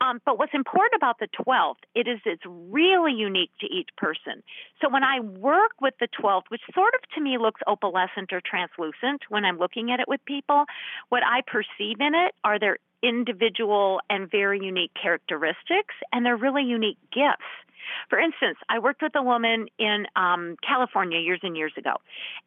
Um, 0.00 0.20
but 0.24 0.38
what's 0.38 0.54
important 0.54 0.94
about 0.96 1.18
the 1.20 1.28
12th, 1.28 1.76
it 1.94 2.08
is 2.08 2.18
it's 2.24 2.42
really 2.46 3.12
unique 3.12 3.52
to 3.60 3.66
each 3.66 3.88
person. 3.96 4.42
So 4.80 4.88
when 4.88 5.04
I 5.04 5.20
work 5.20 5.72
with 5.80 5.94
the 6.00 6.08
12th, 6.20 6.44
which 6.48 6.62
sort 6.74 6.94
of 6.94 7.00
to 7.14 7.20
me 7.20 7.38
looks 7.38 7.60
opalescent 7.68 8.32
or 8.32 8.40
translucent 8.44 9.22
when 9.28 9.44
I'm 9.44 9.58
looking 9.58 9.92
at 9.92 10.00
it 10.00 10.08
with 10.08 10.24
people, 10.24 10.64
what 11.10 11.22
I 11.24 11.42
perceive 11.46 12.00
in 12.00 12.14
it 12.14 12.34
are 12.42 12.58
their 12.58 12.78
individual 13.02 14.00
and 14.08 14.30
very 14.30 14.58
unique 14.60 14.92
characteristics 15.00 15.94
and 16.12 16.24
their 16.24 16.36
really 16.36 16.62
unique 16.62 16.98
gifts. 17.12 17.44
For 18.08 18.18
instance, 18.18 18.58
I 18.68 18.78
worked 18.78 19.02
with 19.02 19.14
a 19.16 19.22
woman 19.22 19.66
in 19.78 20.06
um, 20.16 20.56
California 20.66 21.18
years 21.18 21.40
and 21.42 21.56
years 21.56 21.72
ago, 21.76 21.94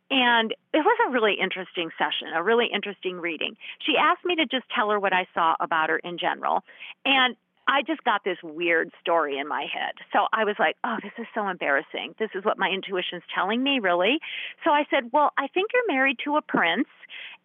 and 0.09 0.51
it 0.73 0.83
was 0.85 0.97
a 1.07 1.11
really 1.11 1.35
interesting 1.41 1.89
session, 1.97 2.33
a 2.35 2.43
really 2.43 2.67
interesting 2.73 3.19
reading. 3.19 3.55
She 3.85 3.93
asked 3.99 4.25
me 4.25 4.35
to 4.35 4.45
just 4.45 4.65
tell 4.73 4.89
her 4.89 4.99
what 4.99 5.13
I 5.13 5.27
saw 5.33 5.55
about 5.59 5.89
her 5.89 5.97
in 5.97 6.17
general, 6.17 6.63
and 7.05 7.35
I 7.67 7.81
just 7.81 8.03
got 8.05 8.23
this 8.23 8.37
weird 8.41 8.91
story 9.01 9.37
in 9.37 9.47
my 9.47 9.63
head. 9.63 9.95
So 10.13 10.27
I 10.31 10.45
was 10.45 10.55
like, 10.57 10.77
oh, 10.85 10.97
this 11.03 11.11
is 11.17 11.27
so 11.35 11.47
embarrassing. 11.47 12.15
This 12.17 12.29
is 12.33 12.45
what 12.45 12.57
my 12.57 12.69
intuition's 12.69 13.23
telling 13.35 13.61
me, 13.61 13.79
really. 13.79 14.19
So 14.63 14.71
I 14.71 14.85
said, 14.89 15.11
well, 15.11 15.31
I 15.37 15.47
think 15.47 15.71
you're 15.73 15.93
married 15.93 16.17
to 16.23 16.37
a 16.37 16.41
prince 16.41 16.87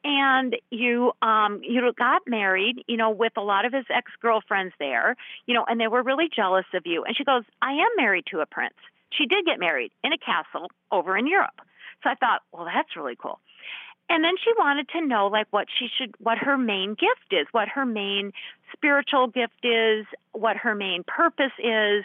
and 0.04 0.56
you 0.70 1.12
um 1.22 1.60
you 1.62 1.92
got 1.96 2.22
married, 2.26 2.84
you 2.86 2.96
know, 2.96 3.10
with 3.10 3.32
a 3.36 3.40
lot 3.40 3.64
of 3.64 3.72
his 3.72 3.84
ex-girlfriends 3.90 4.74
there, 4.78 5.16
you 5.46 5.54
know, 5.54 5.64
and 5.68 5.80
they 5.80 5.88
were 5.88 6.02
really 6.02 6.28
jealous 6.34 6.66
of 6.74 6.86
you. 6.86 7.04
And 7.04 7.16
she 7.16 7.24
goes, 7.24 7.42
I 7.60 7.72
am 7.72 7.88
married 7.96 8.24
to 8.30 8.40
a 8.40 8.46
prince. 8.46 8.74
She 9.10 9.26
did 9.26 9.44
get 9.44 9.60
married 9.60 9.92
in 10.02 10.12
a 10.12 10.18
castle 10.18 10.70
over 10.90 11.16
in 11.16 11.26
Europe. 11.26 11.60
So 12.02 12.10
I 12.10 12.14
thought, 12.14 12.42
well, 12.52 12.64
that's 12.64 12.96
really 12.96 13.16
cool. 13.16 13.38
And 14.08 14.24
then 14.24 14.34
she 14.42 14.50
wanted 14.58 14.88
to 14.90 15.00
know 15.00 15.28
like 15.28 15.46
what 15.50 15.68
she 15.78 15.88
should 15.96 16.14
what 16.18 16.38
her 16.38 16.58
main 16.58 16.90
gift 16.90 17.32
is, 17.32 17.46
what 17.52 17.68
her 17.68 17.86
main 17.86 18.32
spiritual 18.72 19.28
gift 19.28 19.64
is, 19.64 20.06
what 20.32 20.56
her 20.56 20.74
main 20.74 21.04
purpose 21.04 21.52
is. 21.58 22.04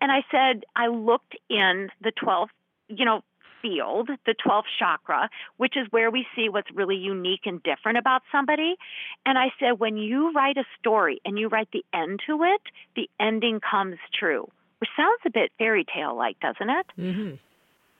And 0.00 0.10
I 0.10 0.24
said 0.30 0.64
I 0.74 0.88
looked 0.88 1.36
in 1.48 1.90
the 2.00 2.12
12th, 2.12 2.48
you 2.88 3.04
know, 3.04 3.22
field, 3.64 4.10
the 4.26 4.34
12th 4.46 4.64
chakra, 4.78 5.30
which 5.56 5.74
is 5.76 5.86
where 5.90 6.10
we 6.10 6.26
see 6.36 6.50
what's 6.50 6.70
really 6.72 6.96
unique 6.96 7.46
and 7.46 7.62
different 7.62 7.96
about 7.96 8.22
somebody. 8.30 8.76
And 9.24 9.38
I 9.38 9.52
said, 9.58 9.78
when 9.78 9.96
you 9.96 10.32
write 10.32 10.58
a 10.58 10.64
story 10.78 11.20
and 11.24 11.38
you 11.38 11.48
write 11.48 11.68
the 11.72 11.84
end 11.94 12.20
to 12.26 12.42
it, 12.42 12.60
the 12.94 13.08
ending 13.18 13.60
comes 13.60 13.96
true, 14.12 14.50
which 14.78 14.90
sounds 14.96 15.20
a 15.24 15.30
bit 15.30 15.50
fairy 15.58 15.84
tale 15.84 16.14
like, 16.14 16.38
doesn't 16.40 16.68
it? 16.68 16.86
Mm-hmm. 16.98 17.34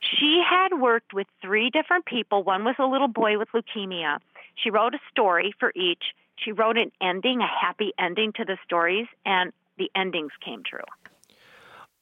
She 0.00 0.42
had 0.46 0.78
worked 0.78 1.14
with 1.14 1.26
three 1.40 1.70
different 1.70 2.04
people. 2.04 2.42
One 2.42 2.64
was 2.64 2.76
a 2.78 2.84
little 2.84 3.08
boy 3.08 3.38
with 3.38 3.48
leukemia. 3.54 4.18
She 4.56 4.68
wrote 4.68 4.94
a 4.94 5.00
story 5.10 5.54
for 5.58 5.72
each. 5.74 6.02
She 6.36 6.52
wrote 6.52 6.76
an 6.76 6.92
ending, 7.00 7.40
a 7.40 7.46
happy 7.46 7.94
ending 7.98 8.34
to 8.34 8.44
the 8.44 8.58
stories, 8.66 9.06
and 9.24 9.52
the 9.78 9.90
endings 9.94 10.32
came 10.44 10.62
true. 10.62 10.84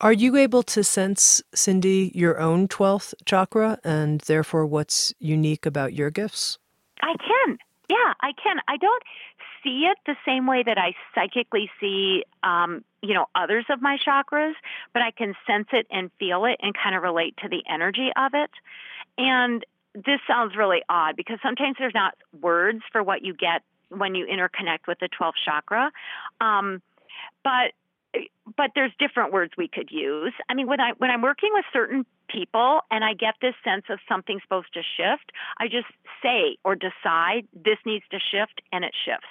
Are 0.02 0.12
you 0.12 0.36
able 0.36 0.64
to 0.64 0.82
sense, 0.82 1.40
Cyndi, 1.54 2.10
your 2.12 2.40
own 2.40 2.66
12th 2.66 3.14
chakra 3.24 3.78
and 3.84 4.20
therefore 4.22 4.66
what's 4.66 5.14
unique 5.20 5.64
about 5.64 5.92
your 5.92 6.10
gifts? 6.10 6.58
I 7.02 7.14
can. 7.14 7.56
Yeah, 7.88 8.12
I 8.20 8.32
can. 8.42 8.56
I 8.66 8.78
don't 8.78 9.02
see 9.62 9.88
it 9.88 9.96
the 10.04 10.16
same 10.26 10.48
way 10.48 10.64
that 10.66 10.76
I 10.76 10.94
psychically 11.14 11.70
see, 11.78 12.24
um, 12.42 12.84
you 13.00 13.14
know, 13.14 13.26
others 13.36 13.64
of 13.70 13.80
my 13.80 13.96
chakras, 13.96 14.54
but 14.92 15.02
I 15.02 15.12
can 15.12 15.34
sense 15.46 15.68
it 15.72 15.86
and 15.88 16.10
feel 16.18 16.46
it 16.46 16.56
and 16.60 16.74
kind 16.74 16.96
of 16.96 17.04
relate 17.04 17.36
to 17.42 17.48
the 17.48 17.62
energy 17.72 18.10
of 18.16 18.32
it. 18.34 18.50
And 19.18 19.64
this 19.94 20.18
sounds 20.26 20.56
really 20.56 20.82
odd 20.88 21.14
because 21.14 21.38
sometimes 21.44 21.76
there's 21.78 21.94
not 21.94 22.16
words 22.40 22.82
for 22.90 23.04
what 23.04 23.22
you 23.22 23.34
get 23.34 23.62
when 23.88 24.16
you 24.16 24.26
interconnect 24.26 24.88
with 24.88 24.98
the 24.98 25.08
12th 25.08 25.34
chakra. 25.44 25.92
Um, 26.40 26.82
but 27.44 27.72
but 28.56 28.70
there's 28.74 28.92
different 28.98 29.32
words 29.32 29.52
we 29.56 29.68
could 29.68 29.90
use. 29.90 30.32
I 30.48 30.54
mean, 30.54 30.66
when 30.66 30.80
I 30.80 30.92
when 30.98 31.10
I'm 31.10 31.22
working 31.22 31.50
with 31.52 31.64
certain 31.72 32.04
people 32.28 32.80
and 32.90 33.04
I 33.04 33.14
get 33.14 33.34
this 33.40 33.54
sense 33.64 33.84
of 33.88 33.98
something's 34.08 34.42
supposed 34.42 34.72
to 34.74 34.82
shift, 34.96 35.32
I 35.58 35.68
just 35.68 35.88
say 36.22 36.56
or 36.64 36.74
decide 36.74 37.46
this 37.54 37.78
needs 37.84 38.04
to 38.10 38.18
shift 38.18 38.60
and 38.72 38.84
it 38.84 38.94
shifts. 39.04 39.28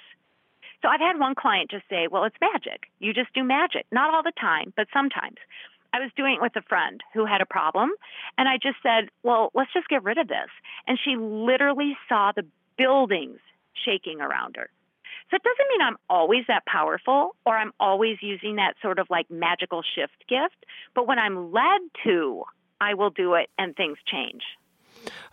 So 0.82 0.88
I've 0.88 1.00
had 1.00 1.20
one 1.20 1.36
client 1.36 1.70
just 1.70 1.88
say, 1.90 2.08
"Well, 2.08 2.24
it's 2.24 2.38
magic. 2.42 2.90
You 3.00 3.14
just 3.14 3.34
do 3.34 3.44
magic. 3.44 3.86
Not 3.92 4.14
all 4.14 4.24
the 4.24 4.34
time, 4.40 4.74
but 4.76 4.88
sometimes." 4.94 5.38
I 5.94 6.00
was 6.00 6.10
doing 6.16 6.36
it 6.36 6.42
with 6.42 6.56
a 6.56 6.62
friend 6.62 7.04
who 7.14 7.26
had 7.26 7.42
a 7.42 7.46
problem, 7.46 7.92
and 8.38 8.48
I 8.48 8.58
just 8.58 8.82
said, 8.82 9.10
"Well, 9.24 9.52
let's 9.54 9.74
just 9.74 9.90
get 9.90 10.04
rid 10.04 10.18
of 10.18 10.28
this." 10.28 10.50
And 10.88 10.98
she 10.98 11.18
literally 11.18 11.98
saw 12.08 12.32
the 12.32 12.46
buildings 12.78 13.40
shaking 13.74 14.22
around 14.22 14.56
her. 14.56 14.70
So 15.32 15.36
it 15.36 15.44
doesn't 15.44 15.70
mean 15.70 15.82
I'm 15.82 15.98
always 16.10 16.44
that 16.50 16.66
powerful 16.66 17.36
or 17.46 17.56
I'm 17.58 17.72
always 17.80 18.18
using 18.22 18.58
that 18.58 18.76
sort 18.82 19.00
of 19.00 19.08
like 19.10 19.32
magical 19.32 19.82
shift 19.96 20.28
gift, 20.28 20.66
but 20.94 21.08
when 21.08 21.18
I'm 21.20 21.54
led 21.54 21.82
to, 22.04 22.44
I 22.82 22.96
will 22.96 23.12
do 23.12 23.36
it 23.36 23.50
and 23.58 23.76
things 23.76 23.98
change. 24.06 24.44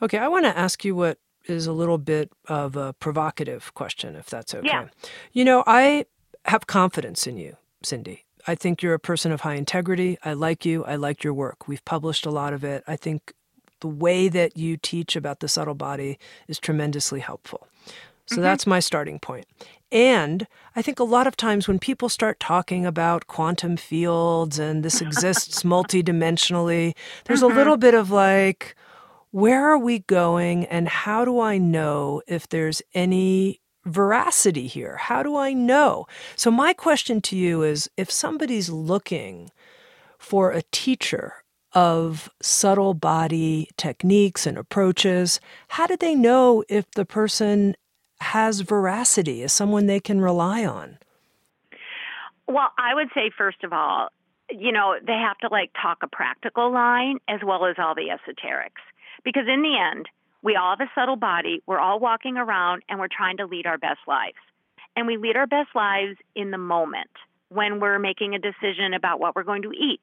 Okay, 0.01 0.19
I 0.19 0.29
want 0.29 0.45
to 0.45 0.57
ask 0.57 0.85
you 0.85 0.95
what 0.95 1.19
is 1.47 1.67
a 1.67 1.73
little 1.73 1.99
bit 1.99 2.31
of 2.47 2.77
a 2.77 2.93
provocative 2.95 3.75
question, 3.75 4.15
if 4.15 4.27
that's 4.27 4.55
okay. 4.55 4.69
Yeah. 4.69 4.87
You 5.33 5.45
know, 5.45 5.65
I 5.67 6.07
have 6.45 6.67
confidence 6.69 7.27
in 7.27 7.37
you, 7.37 7.57
Cyndi. 7.83 8.21
I 8.47 8.55
think 8.55 8.83
you're 8.83 8.95
a 8.95 9.01
person 9.01 9.33
of 9.33 9.41
high 9.41 9.55
integrity. 9.55 10.17
I 10.25 10.35
like 10.35 10.65
you. 10.65 10.85
I 10.85 10.95
like 10.97 11.25
your 11.25 11.35
work. 11.35 11.67
We've 11.67 11.85
published 11.85 12.25
a 12.25 12.31
lot 12.31 12.53
of 12.53 12.63
it. 12.65 12.85
I 12.87 12.97
think 12.97 13.33
the 13.81 13.89
way 13.89 14.29
that 14.29 14.57
you 14.57 14.77
teach 14.77 15.17
about 15.17 15.41
the 15.41 15.49
subtle 15.49 15.75
body 15.75 16.19
is 16.47 16.59
tremendously 16.59 17.21
helpful. 17.21 17.67
So 18.27 18.37
mm-hmm. 18.37 18.43
that's 18.43 18.67
my 18.67 18.81
starting 18.81 19.19
point. 19.19 19.47
And 19.91 20.47
I 20.77 20.83
think 20.83 21.01
a 21.01 21.05
lot 21.05 21.27
of 21.27 21.37
times 21.37 21.67
when 21.67 21.79
people 21.79 22.09
start 22.09 22.41
talking 22.41 22.85
about 22.85 23.27
quantum 23.27 23.77
fields 23.77 24.59
and 24.59 24.85
this 24.85 25.01
exists 25.01 25.63
multidimensionally, 25.65 26.95
there's 27.25 27.43
mm-hmm. 27.43 27.53
a 27.53 27.59
little 27.59 27.77
bit 27.77 27.95
of 27.95 28.11
like, 28.11 28.77
where 29.31 29.65
are 29.67 29.79
we 29.79 30.01
going 30.01 30.67
and 30.67 30.89
how 30.89 31.25
do 31.25 31.41
I 31.41 31.59
know 31.59 32.23
if 32.27 32.49
there's 32.49 32.83
any 32.95 33.61
veracity 33.85 34.67
here? 34.67 34.97
How 34.97 35.23
do 35.23 35.37
I 35.37 35.53
know? 35.53 36.07
So, 36.37 36.51
my 36.51 36.73
question 36.73 37.21
to 37.23 37.37
you 37.37 37.63
is 37.63 37.91
if 37.97 38.11
somebody's 38.11 38.71
looking 38.71 39.51
for 40.19 40.51
a 40.51 40.63
teacher 40.73 41.35
of 41.73 42.31
subtle 42.41 42.95
body 42.95 43.69
techniques 43.77 44.47
and 44.47 44.57
approaches, 44.57 45.41
how 45.69 45.87
do 45.87 45.97
they 45.97 46.15
know 46.15 46.65
if 46.69 46.91
the 46.93 47.05
person 47.05 47.77
has 48.21 48.61
veracity, 48.61 49.43
is 49.43 49.53
someone 49.53 49.87
they 49.87 50.01
can 50.01 50.21
rely 50.21 50.65
on? 50.65 50.99
Well, 52.47 52.73
I 52.79 52.95
would 52.95 53.09
say, 53.15 53.31
first 53.37 53.63
of 53.63 53.73
all, 53.73 54.09
you 54.51 54.73
know, 54.73 54.97
they 55.07 55.13
have 55.13 55.37
to 55.39 55.49
like 55.49 55.71
talk 55.81 55.99
a 56.03 56.09
practical 56.09 56.73
line 56.73 57.19
as 57.29 57.41
well 57.45 57.67
as 57.67 57.77
all 57.79 57.95
the 57.95 58.09
esoterics. 58.09 58.83
Because 59.25 59.45
in 59.47 59.63
the 59.63 59.77
end, 59.79 60.07
we 60.43 60.57
all 60.57 60.77
have 60.77 60.87
a 60.87 60.91
subtle 60.95 61.17
body, 61.17 61.63
we're 61.67 61.81
all 61.81 62.01
walking 62.01 62.37
around, 62.37 62.83
and 62.89 62.99
we're 62.99 63.09
trying 63.09 63.37
to 63.39 63.47
lead 63.47 63.67
our 63.67 63.79
best 63.79 64.01
lives. 64.07 64.37
And 64.97 65.07
we 65.07 65.17
lead 65.17 65.37
our 65.37 65.47
best 65.47 65.71
lives 65.75 66.17
in 66.35 66.51
the 66.51 66.59
moment 66.59 67.11
when 67.51 67.81
we're 67.81 67.99
making 67.99 68.35
a 68.35 68.39
decision 68.39 68.95
about 68.95 69.21
what 69.21 69.35
we're 69.35 69.43
going 69.43 69.63
to 69.63 69.73
eat, 69.73 70.03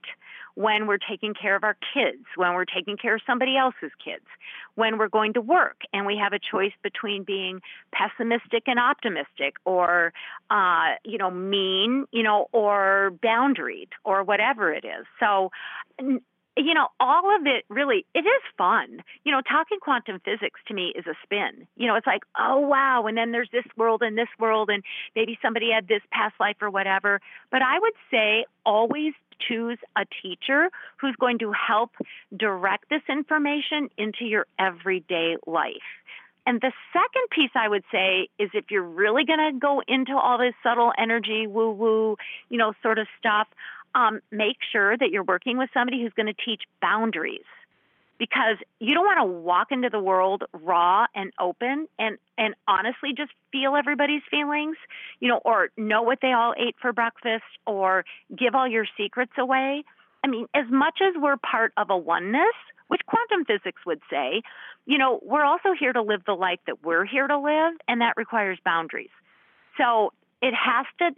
when 0.56 0.88
we're 0.88 0.98
taking 0.98 1.34
care 1.34 1.56
of 1.56 1.64
our 1.64 1.78
kids, 1.94 2.24
when 2.36 2.54
we're 2.54 2.66
taking 2.66 2.98
care 2.98 3.16
of 3.16 3.22
somebody 3.28 3.58
else's 3.58 3.92
kids, 4.04 4.26
when 4.76 4.98
we're 4.98 5.10
going 5.10 5.34
to 5.34 5.42
work 5.42 5.82
and 5.94 6.06
we 6.06 6.18
have 6.18 6.34
a 6.34 6.40
choice 6.40 6.74
between 6.82 7.24
being 7.24 7.62
pessimistic 7.94 8.64
and 8.68 8.80
optimistic 8.80 9.56
or, 9.66 10.14
uh, 10.50 10.96
you 11.04 11.18
know, 11.18 11.30
mean, 11.30 12.06
you 12.12 12.24
know, 12.24 12.48
or 12.52 13.14
boundaried 13.24 13.90
or 14.04 14.24
whatever 14.24 14.74
it 14.74 14.86
is. 14.86 15.06
So, 15.20 15.52
you 16.58 16.74
know, 16.74 16.88
all 17.00 17.36
of 17.36 17.46
it 17.46 17.66
really, 17.70 18.06
it 18.14 18.20
is 18.20 18.42
fun. 18.58 19.04
You 19.26 19.34
know, 19.34 19.42
talking 19.42 19.80
quantum 19.82 20.22
physics 20.24 20.62
to 20.68 20.74
me 20.74 20.94
is 20.96 21.06
a 21.06 21.16
spin. 21.24 21.68
You 21.76 21.88
know, 21.88 21.96
it's 21.96 22.08
like, 22.08 22.22
oh, 22.40 22.60
wow. 22.60 23.06
And 23.08 23.18
then 23.18 23.32
there's 23.32 23.50
this 23.52 23.66
world 23.76 24.02
and 24.02 24.18
this 24.18 24.30
world, 24.40 24.70
and 24.70 24.84
maybe 25.16 25.38
somebody 25.42 25.72
had 25.74 25.88
this 25.88 26.02
past 26.12 26.36
life 26.40 26.56
or 26.62 26.70
whatever. 26.70 27.20
But 27.52 27.62
I 27.62 27.78
would 27.80 27.94
say 28.10 28.46
always 28.66 29.14
choose 29.48 29.78
a 29.96 30.06
teacher 30.22 30.70
who's 30.98 31.16
going 31.20 31.40
to 31.40 31.52
help 31.52 31.92
direct 32.36 32.90
this 32.90 33.02
information 33.10 33.90
into 33.98 34.26
your 34.26 34.46
everyday 34.60 35.38
life. 35.46 35.74
And 36.48 36.62
the 36.62 36.72
second 36.94 37.24
piece 37.32 37.52
I 37.56 37.68
would 37.68 37.84
say 37.92 38.30
is 38.38 38.52
if 38.54 38.66
you're 38.70 38.84
really 38.84 39.26
going 39.26 39.40
to 39.40 39.60
go 39.60 39.82
into 39.88 40.16
all 40.16 40.38
this 40.38 40.54
subtle 40.62 40.92
energy, 40.98 41.48
woo 41.48 41.72
woo, 41.72 42.18
you 42.50 42.58
know, 42.58 42.74
sort 42.84 43.00
of 43.00 43.08
stuff, 43.18 43.48
um, 43.96 44.20
make 44.32 44.58
sure 44.72 44.96
that 44.96 45.10
you're 45.10 45.24
working 45.24 45.58
with 45.58 45.70
somebody 45.74 46.02
who's 46.02 46.14
going 46.14 46.28
to 46.28 46.46
teach 46.46 46.62
boundaries 46.82 47.46
because 48.18 48.58
you 48.80 48.94
don't 48.94 49.06
want 49.06 49.20
to 49.20 49.26
walk 49.26 49.72
into 49.72 49.90
the 49.90 50.00
world 50.00 50.44
raw 50.54 51.06
and 51.16 51.32
open 51.40 51.88
and 52.00 52.18
and 52.38 52.55
honestly 52.78 53.14
just 53.16 53.32
feel 53.52 53.76
everybody's 53.76 54.22
feelings 54.30 54.78
you 55.20 55.28
know 55.28 55.42
or 55.46 55.70
know 55.78 56.02
what 56.02 56.20
they 56.22 56.32
all 56.32 56.54
ate 56.58 56.76
for 56.82 56.92
breakfast 56.94 57.44
or 57.66 58.06
give 58.36 58.56
all 58.56 58.68
your 58.68 58.86
secrets 58.98 59.34
away 59.38 59.84
i 60.24 60.28
mean 60.28 60.48
as 60.54 60.66
much 60.70 61.00
as 61.02 61.14
we're 61.18 61.38
part 61.38 61.72
of 61.78 61.90
a 61.90 61.98
oneness 61.98 62.56
which 62.88 63.02
quantum 63.06 63.46
physics 63.46 63.82
would 63.86 64.02
say 64.10 64.42
you 64.86 64.98
know 64.98 65.20
we're 65.24 65.46
also 65.46 65.70
here 65.78 65.94
to 65.94 66.02
live 66.02 66.22
the 66.26 66.34
life 66.34 66.60
that 66.68 66.84
we're 66.84 67.06
here 67.06 67.28
to 67.28 67.38
live 67.38 67.74
and 67.88 68.02
that 68.02 68.14
requires 68.18 68.58
boundaries 68.66 69.10
so 69.78 70.12
it 70.42 70.54
has 70.54 70.86
to 71.00 71.12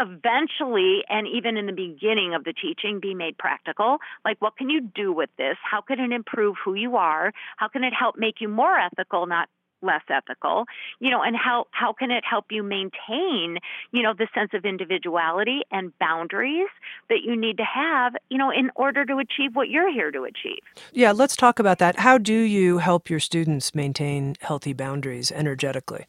eventually, 0.00 1.02
and 1.08 1.26
even 1.26 1.56
in 1.56 1.66
the 1.66 1.72
beginning 1.72 2.34
of 2.34 2.44
the 2.44 2.52
teaching, 2.52 3.00
be 3.00 3.14
made 3.14 3.36
practical. 3.36 3.98
Like, 4.24 4.40
what 4.40 4.56
can 4.56 4.70
you 4.70 4.80
do 4.80 5.12
with 5.12 5.30
this? 5.36 5.56
How 5.62 5.80
can 5.80 5.98
it 5.98 6.12
improve 6.12 6.56
who 6.64 6.74
you 6.74 6.96
are? 6.96 7.32
How 7.56 7.68
can 7.68 7.84
it 7.84 7.92
help 7.92 8.16
make 8.16 8.40
you 8.40 8.48
more 8.48 8.78
ethical, 8.78 9.26
not 9.26 9.48
less 9.82 10.02
ethical 10.10 10.64
you 11.00 11.10
know 11.10 11.22
and 11.22 11.36
how 11.36 11.66
how 11.70 11.92
can 11.92 12.10
it 12.10 12.24
help 12.24 12.46
you 12.50 12.62
maintain 12.62 13.58
you 13.92 14.02
know 14.02 14.14
the 14.14 14.28
sense 14.34 14.50
of 14.54 14.64
individuality 14.64 15.62
and 15.70 15.96
boundaries 15.98 16.68
that 17.08 17.20
you 17.22 17.36
need 17.36 17.56
to 17.56 17.64
have 17.64 18.14
you 18.28 18.38
know 18.38 18.50
in 18.50 18.70
order 18.74 19.04
to 19.04 19.18
achieve 19.18 19.54
what 19.54 19.68
you're 19.68 19.92
here 19.92 20.10
to 20.10 20.24
achieve 20.24 20.60
yeah 20.92 21.12
let's 21.12 21.36
talk 21.36 21.58
about 21.58 21.78
that 21.78 21.98
how 22.00 22.18
do 22.18 22.34
you 22.34 22.78
help 22.78 23.08
your 23.08 23.20
students 23.20 23.74
maintain 23.74 24.34
healthy 24.40 24.72
boundaries 24.72 25.30
energetically 25.32 26.06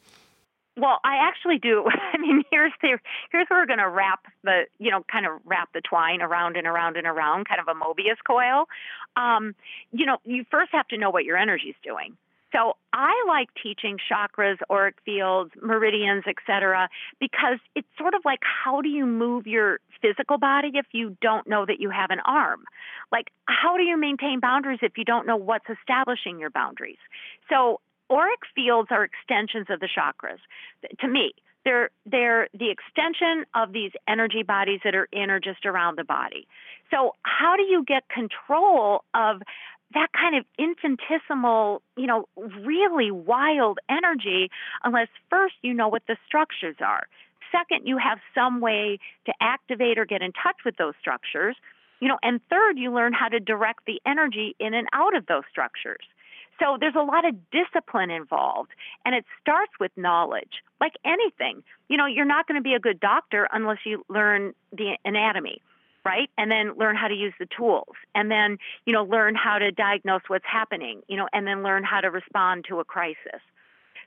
well, 0.76 0.98
I 1.04 1.16
actually 1.28 1.58
do. 1.58 1.84
I 2.12 2.18
mean, 2.18 2.42
here's 2.50 2.72
the, 2.80 2.98
here's 3.30 3.46
where 3.48 3.60
we're 3.60 3.66
going 3.66 3.80
to 3.80 3.88
wrap 3.88 4.20
the, 4.44 4.62
you 4.78 4.90
know, 4.90 5.04
kind 5.10 5.26
of 5.26 5.32
wrap 5.44 5.68
the 5.74 5.80
twine 5.82 6.22
around 6.22 6.56
and 6.56 6.66
around 6.66 6.96
and 6.96 7.06
around, 7.06 7.46
kind 7.48 7.60
of 7.60 7.68
a 7.68 7.78
Mobius 7.78 8.16
coil. 8.26 8.64
Um, 9.16 9.54
you 9.92 10.06
know, 10.06 10.18
you 10.24 10.44
first 10.50 10.70
have 10.72 10.88
to 10.88 10.96
know 10.96 11.10
what 11.10 11.24
your 11.24 11.36
energy 11.36 11.68
is 11.68 11.76
doing. 11.82 12.16
So 12.52 12.76
I 12.92 13.12
like 13.28 13.48
teaching 13.62 13.98
chakras, 14.10 14.56
auric 14.68 14.96
fields, 15.04 15.52
meridians, 15.62 16.24
etc., 16.26 16.88
because 17.20 17.58
it's 17.74 17.88
sort 17.96 18.14
of 18.14 18.22
like 18.24 18.40
how 18.42 18.80
do 18.80 18.88
you 18.88 19.06
move 19.06 19.46
your 19.46 19.78
physical 20.02 20.38
body 20.38 20.72
if 20.74 20.86
you 20.92 21.16
don't 21.20 21.46
know 21.46 21.64
that 21.66 21.80
you 21.80 21.90
have 21.90 22.10
an 22.10 22.20
arm? 22.24 22.64
Like 23.12 23.28
how 23.46 23.76
do 23.76 23.82
you 23.82 23.96
maintain 23.96 24.40
boundaries 24.40 24.80
if 24.82 24.98
you 24.98 25.04
don't 25.04 25.26
know 25.26 25.36
what's 25.36 25.66
establishing 25.68 26.38
your 26.38 26.50
boundaries? 26.50 26.98
So 27.48 27.80
auric 28.10 28.40
fields 28.54 28.88
are 28.90 29.04
extensions 29.04 29.66
of 29.70 29.80
the 29.80 29.88
chakras. 29.88 30.38
To 31.00 31.08
me, 31.08 31.32
they're 31.64 31.90
they're 32.06 32.48
the 32.54 32.70
extension 32.70 33.44
of 33.54 33.72
these 33.72 33.92
energy 34.08 34.42
bodies 34.42 34.80
that 34.84 34.94
are 34.94 35.08
in 35.12 35.30
or 35.30 35.40
just 35.40 35.66
around 35.66 35.98
the 35.98 36.04
body. 36.04 36.46
So 36.90 37.14
how 37.22 37.56
do 37.56 37.62
you 37.62 37.84
get 37.86 38.08
control 38.08 39.04
of 39.14 39.42
that 39.94 40.08
kind 40.12 40.36
of 40.36 40.44
infinitesimal, 40.58 41.82
you 41.96 42.06
know, 42.06 42.26
really 42.36 43.10
wild 43.10 43.78
energy 43.88 44.50
unless 44.84 45.08
first 45.28 45.54
you 45.62 45.74
know 45.74 45.88
what 45.88 46.02
the 46.06 46.16
structures 46.26 46.76
are. 46.80 47.06
Second, 47.50 47.86
you 47.86 47.98
have 47.98 48.18
some 48.34 48.60
way 48.60 48.98
to 49.26 49.32
activate 49.40 49.98
or 49.98 50.04
get 50.04 50.22
in 50.22 50.32
touch 50.32 50.58
with 50.64 50.76
those 50.76 50.94
structures. 51.00 51.56
You 52.00 52.08
know, 52.08 52.18
and 52.22 52.40
third, 52.48 52.78
you 52.78 52.92
learn 52.92 53.12
how 53.12 53.28
to 53.28 53.40
direct 53.40 53.86
the 53.86 54.00
energy 54.06 54.54
in 54.58 54.72
and 54.74 54.86
out 54.92 55.16
of 55.16 55.26
those 55.26 55.42
structures. 55.50 56.04
So 56.60 56.76
there's 56.78 56.94
a 56.94 57.02
lot 57.02 57.24
of 57.26 57.34
discipline 57.50 58.10
involved, 58.10 58.70
and 59.04 59.14
it 59.14 59.24
starts 59.40 59.72
with 59.80 59.90
knowledge. 59.96 60.62
Like 60.80 60.92
anything, 61.04 61.62
you 61.88 61.96
know, 61.96 62.06
you're 62.06 62.26
not 62.26 62.46
going 62.46 62.56
to 62.56 62.62
be 62.62 62.74
a 62.74 62.78
good 62.78 63.00
doctor 63.00 63.48
unless 63.50 63.78
you 63.84 64.04
learn 64.08 64.54
the 64.70 64.96
anatomy, 65.04 65.62
right? 66.04 66.28
And 66.38 66.50
then 66.50 66.76
learn 66.76 66.96
how 66.96 67.08
to 67.08 67.14
use 67.14 67.34
the 67.38 67.46
tools, 67.56 67.94
and 68.14 68.30
then, 68.30 68.58
you 68.86 68.92
know, 68.92 69.04
learn 69.04 69.34
how 69.34 69.58
to 69.58 69.70
diagnose 69.70 70.22
what's 70.28 70.46
happening, 70.50 71.02
you 71.08 71.16
know, 71.16 71.28
and 71.32 71.46
then 71.46 71.62
learn 71.62 71.84
how 71.84 72.00
to 72.00 72.10
respond 72.10 72.64
to 72.68 72.80
a 72.80 72.84
crisis. 72.84 73.40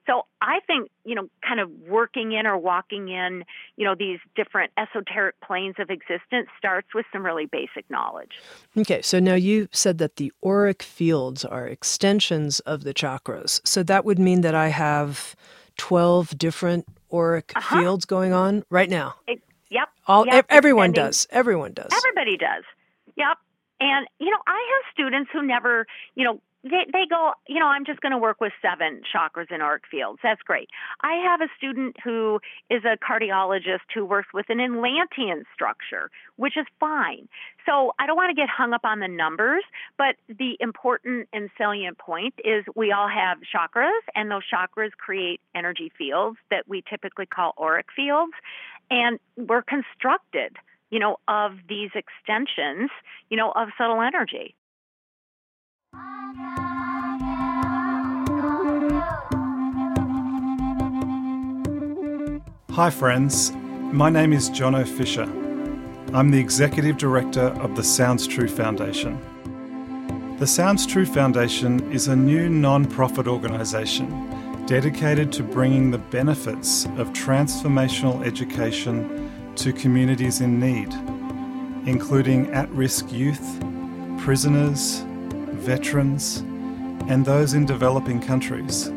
So 0.05 0.25
I 0.41 0.59
think, 0.67 0.89
you 1.05 1.15
know, 1.15 1.29
kind 1.47 1.59
of 1.59 1.69
working 1.87 2.33
in 2.33 2.45
or 2.45 2.57
walking 2.57 3.07
in, 3.07 3.45
you 3.77 3.85
know, 3.85 3.95
these 3.97 4.19
different 4.35 4.71
esoteric 4.77 5.39
planes 5.39 5.75
of 5.79 5.89
existence 5.89 6.49
starts 6.57 6.89
with 6.93 7.05
some 7.13 7.25
really 7.25 7.45
basic 7.45 7.89
knowledge. 7.89 8.31
Okay, 8.77 9.01
so 9.01 9.19
now 9.19 9.35
you 9.35 9.69
said 9.71 9.99
that 9.99 10.17
the 10.17 10.33
auric 10.45 10.83
fields 10.83 11.45
are 11.45 11.67
extensions 11.67 12.59
of 12.61 12.83
the 12.83 12.93
chakras. 12.93 13.61
So 13.65 13.81
that 13.83 14.03
would 14.03 14.19
mean 14.19 14.41
that 14.41 14.55
I 14.55 14.69
have 14.69 15.35
12 15.77 16.37
different 16.37 16.85
auric 17.13 17.53
uh-huh. 17.55 17.79
fields 17.79 18.05
going 18.05 18.33
on 18.33 18.63
right 18.69 18.89
now. 18.89 19.15
It. 19.27 19.41
All 20.07 20.25
yep, 20.25 20.45
everyone 20.49 20.91
does. 20.91 21.27
Everyone 21.31 21.73
does. 21.73 21.91
Everybody 21.91 22.37
does. 22.37 22.63
Yep. 23.15 23.37
And 23.79 24.07
you 24.19 24.29
know, 24.29 24.39
I 24.47 24.53
have 24.73 24.93
students 24.93 25.29
who 25.33 25.41
never, 25.41 25.85
you 26.15 26.23
know, 26.23 26.39
they, 26.63 26.85
they 26.91 27.05
go, 27.09 27.33
you 27.47 27.59
know, 27.59 27.67
I'm 27.67 27.85
just 27.85 27.99
going 27.99 28.13
to 28.13 28.17
work 28.17 28.39
with 28.39 28.53
seven 28.61 29.01
chakras 29.13 29.47
and 29.49 29.61
auric 29.61 29.83
fields. 29.89 30.19
That's 30.23 30.41
great. 30.43 30.69
I 31.01 31.15
have 31.15 31.41
a 31.41 31.47
student 31.57 31.97
who 32.01 32.39
is 32.69 32.83
a 32.85 32.97
cardiologist 32.97 33.91
who 33.93 34.05
works 34.05 34.29
with 34.33 34.45
an 34.47 34.61
Atlantean 34.61 35.43
structure, 35.53 36.09
which 36.37 36.55
is 36.55 36.65
fine. 36.79 37.27
So 37.65 37.93
I 37.99 38.05
don't 38.07 38.15
want 38.15 38.29
to 38.29 38.35
get 38.35 38.47
hung 38.49 38.71
up 38.71 38.85
on 38.85 38.99
the 38.99 39.09
numbers, 39.09 39.63
but 39.97 40.15
the 40.29 40.55
important 40.61 41.27
and 41.33 41.49
salient 41.57 41.97
point 41.97 42.33
is 42.45 42.63
we 42.75 42.93
all 42.93 43.09
have 43.09 43.39
chakras, 43.39 43.99
and 44.15 44.31
those 44.31 44.43
chakras 44.51 44.91
create 44.91 45.41
energy 45.53 45.91
fields 45.97 46.37
that 46.49 46.67
we 46.67 46.81
typically 46.89 47.25
call 47.25 47.53
auric 47.57 47.87
fields, 47.93 48.33
and 48.93 49.19
we're 49.49 49.63
constructed, 49.63 50.55
you 50.91 50.99
know, 50.99 51.17
of 51.27 51.53
these 51.67 51.89
extensions, 51.95 52.91
you 53.29 53.35
know, 53.35 53.51
of 53.55 53.69
subtle 53.75 54.01
energy. 54.01 54.55
Hi, 62.69 62.89
friends. 62.91 63.51
My 63.91 64.11
name 64.11 64.31
is 64.31 64.49
Jono 64.51 64.87
Fisher. 64.87 65.27
I'm 66.13 66.29
the 66.29 66.39
Executive 66.39 66.97
Director 66.97 67.47
of 67.61 67.75
the 67.75 67.83
Sounds 67.83 68.27
True 68.27 68.47
Foundation. 68.47 69.19
The 70.37 70.45
Sounds 70.47 70.85
True 70.85 71.07
Foundation 71.07 71.91
is 71.91 72.07
a 72.07 72.15
new 72.15 72.47
non 72.47 72.85
profit 72.85 73.27
organisation 73.27 74.32
dedicated 74.65 75.31
to 75.33 75.43
bringing 75.43 75.91
the 75.91 75.97
benefits 75.97 76.85
of 76.97 77.11
transformational 77.11 78.25
education 78.25 79.31
to 79.55 79.73
communities 79.73 80.41
in 80.41 80.59
need, 80.59 80.93
including 81.87 82.49
at 82.53 82.69
risk 82.69 83.11
youth, 83.11 83.59
prisoners, 84.19 85.03
veterans, 85.51 86.37
and 87.07 87.25
those 87.25 87.53
in 87.53 87.65
developing 87.65 88.21
countries. 88.21 88.91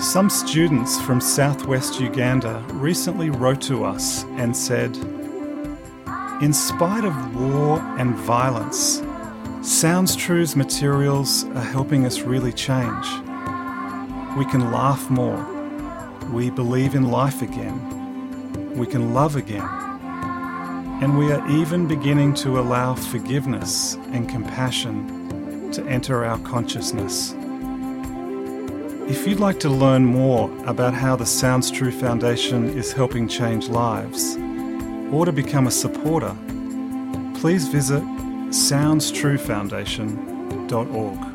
Some 0.00 0.30
students 0.30 1.00
from 1.02 1.20
southwest 1.20 2.00
Uganda 2.00 2.64
recently 2.72 3.30
wrote 3.30 3.60
to 3.62 3.84
us 3.84 4.24
and 4.36 4.56
said, 4.56 4.96
In 6.42 6.52
spite 6.52 7.04
of 7.04 7.40
war 7.40 7.80
and 7.98 8.14
violence, 8.14 9.02
Sounds 9.62 10.16
True's 10.16 10.56
materials 10.56 11.44
are 11.44 11.62
helping 11.62 12.06
us 12.06 12.20
really 12.20 12.52
change. 12.52 13.06
We 14.36 14.44
can 14.44 14.70
laugh 14.70 15.10
more. 15.10 15.44
We 16.32 16.50
believe 16.50 16.94
in 16.94 17.10
life 17.10 17.42
again. 17.42 18.76
We 18.76 18.86
can 18.86 19.12
love 19.12 19.34
again. 19.34 19.68
And 21.02 21.18
we 21.18 21.32
are 21.32 21.44
even 21.50 21.88
beginning 21.88 22.34
to 22.34 22.60
allow 22.60 22.94
forgiveness 22.94 23.96
and 24.12 24.28
compassion 24.28 25.72
to 25.72 25.84
enter 25.86 26.24
our 26.24 26.38
consciousness. 26.40 27.34
If 29.10 29.26
you'd 29.26 29.40
like 29.40 29.58
to 29.60 29.68
learn 29.68 30.04
more 30.04 30.50
about 30.66 30.94
how 30.94 31.16
the 31.16 31.26
Sounds 31.26 31.70
True 31.70 31.90
Foundation 31.90 32.78
is 32.78 32.92
helping 32.92 33.26
change 33.26 33.68
lives, 33.68 34.36
or 35.10 35.26
to 35.26 35.32
become 35.32 35.66
a 35.66 35.72
supporter, 35.72 36.36
please 37.34 37.66
visit 37.66 38.04
soundstruefoundation.org. 38.50 41.29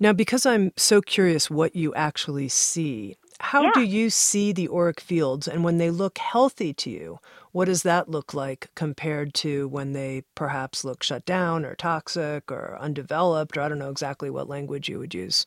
Now, 0.00 0.12
because 0.12 0.44
I'm 0.44 0.72
so 0.76 1.00
curious 1.00 1.50
what 1.50 1.76
you 1.76 1.94
actually 1.94 2.48
see, 2.48 3.16
how 3.40 3.62
Yeah. 3.62 3.70
do 3.74 3.82
you 3.82 4.10
see 4.10 4.52
the 4.52 4.68
auric 4.68 5.00
fields? 5.00 5.46
And 5.48 5.64
when 5.64 5.78
they 5.78 5.90
look 5.90 6.18
healthy 6.18 6.72
to 6.74 6.90
you, 6.90 7.18
what 7.52 7.66
does 7.66 7.82
that 7.84 8.08
look 8.08 8.34
like 8.34 8.70
compared 8.74 9.34
to 9.34 9.68
when 9.68 9.92
they 9.92 10.22
perhaps 10.34 10.84
look 10.84 11.02
shut 11.02 11.24
down 11.24 11.64
or 11.64 11.74
toxic 11.74 12.50
or 12.50 12.76
undeveloped? 12.80 13.56
Or 13.56 13.60
I 13.62 13.68
don't 13.68 13.78
know 13.78 13.90
exactly 13.90 14.30
what 14.30 14.48
language 14.48 14.88
you 14.88 14.98
would 14.98 15.14
use. 15.14 15.46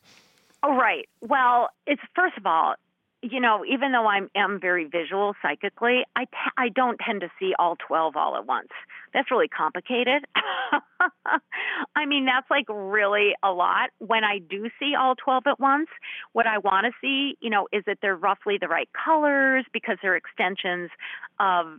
Oh, 0.62 0.74
right. 0.74 1.08
Well, 1.20 1.68
it's 1.86 2.02
first 2.14 2.36
of 2.36 2.46
all, 2.46 2.74
you 3.22 3.40
know, 3.40 3.64
even 3.64 3.92
though 3.92 4.06
I'm 4.06 4.28
very 4.60 4.84
visual 4.84 5.34
psychically, 5.42 6.04
I 6.16 6.24
t- 6.24 6.30
I 6.56 6.68
don't 6.68 6.98
tend 6.98 7.20
to 7.20 7.30
see 7.38 7.52
all 7.58 7.76
12 7.76 8.16
all 8.16 8.36
at 8.36 8.46
once. 8.46 8.68
That's 9.12 9.30
really 9.30 9.48
complicated. 9.48 10.24
I 11.96 12.06
mean, 12.06 12.26
that's 12.26 12.50
like 12.50 12.66
really 12.68 13.34
a 13.42 13.50
lot. 13.50 13.90
When 13.98 14.24
I 14.24 14.38
do 14.38 14.68
see 14.78 14.94
all 14.98 15.14
12 15.14 15.44
at 15.46 15.60
once, 15.60 15.88
what 16.32 16.46
I 16.46 16.58
want 16.58 16.86
to 16.86 16.92
see, 17.00 17.36
you 17.40 17.50
know, 17.50 17.68
is 17.72 17.84
that 17.86 17.98
they're 18.02 18.16
roughly 18.16 18.58
the 18.60 18.68
right 18.68 18.88
colors 18.92 19.64
because 19.72 19.96
they're 20.02 20.16
extensions 20.16 20.90
of 21.38 21.78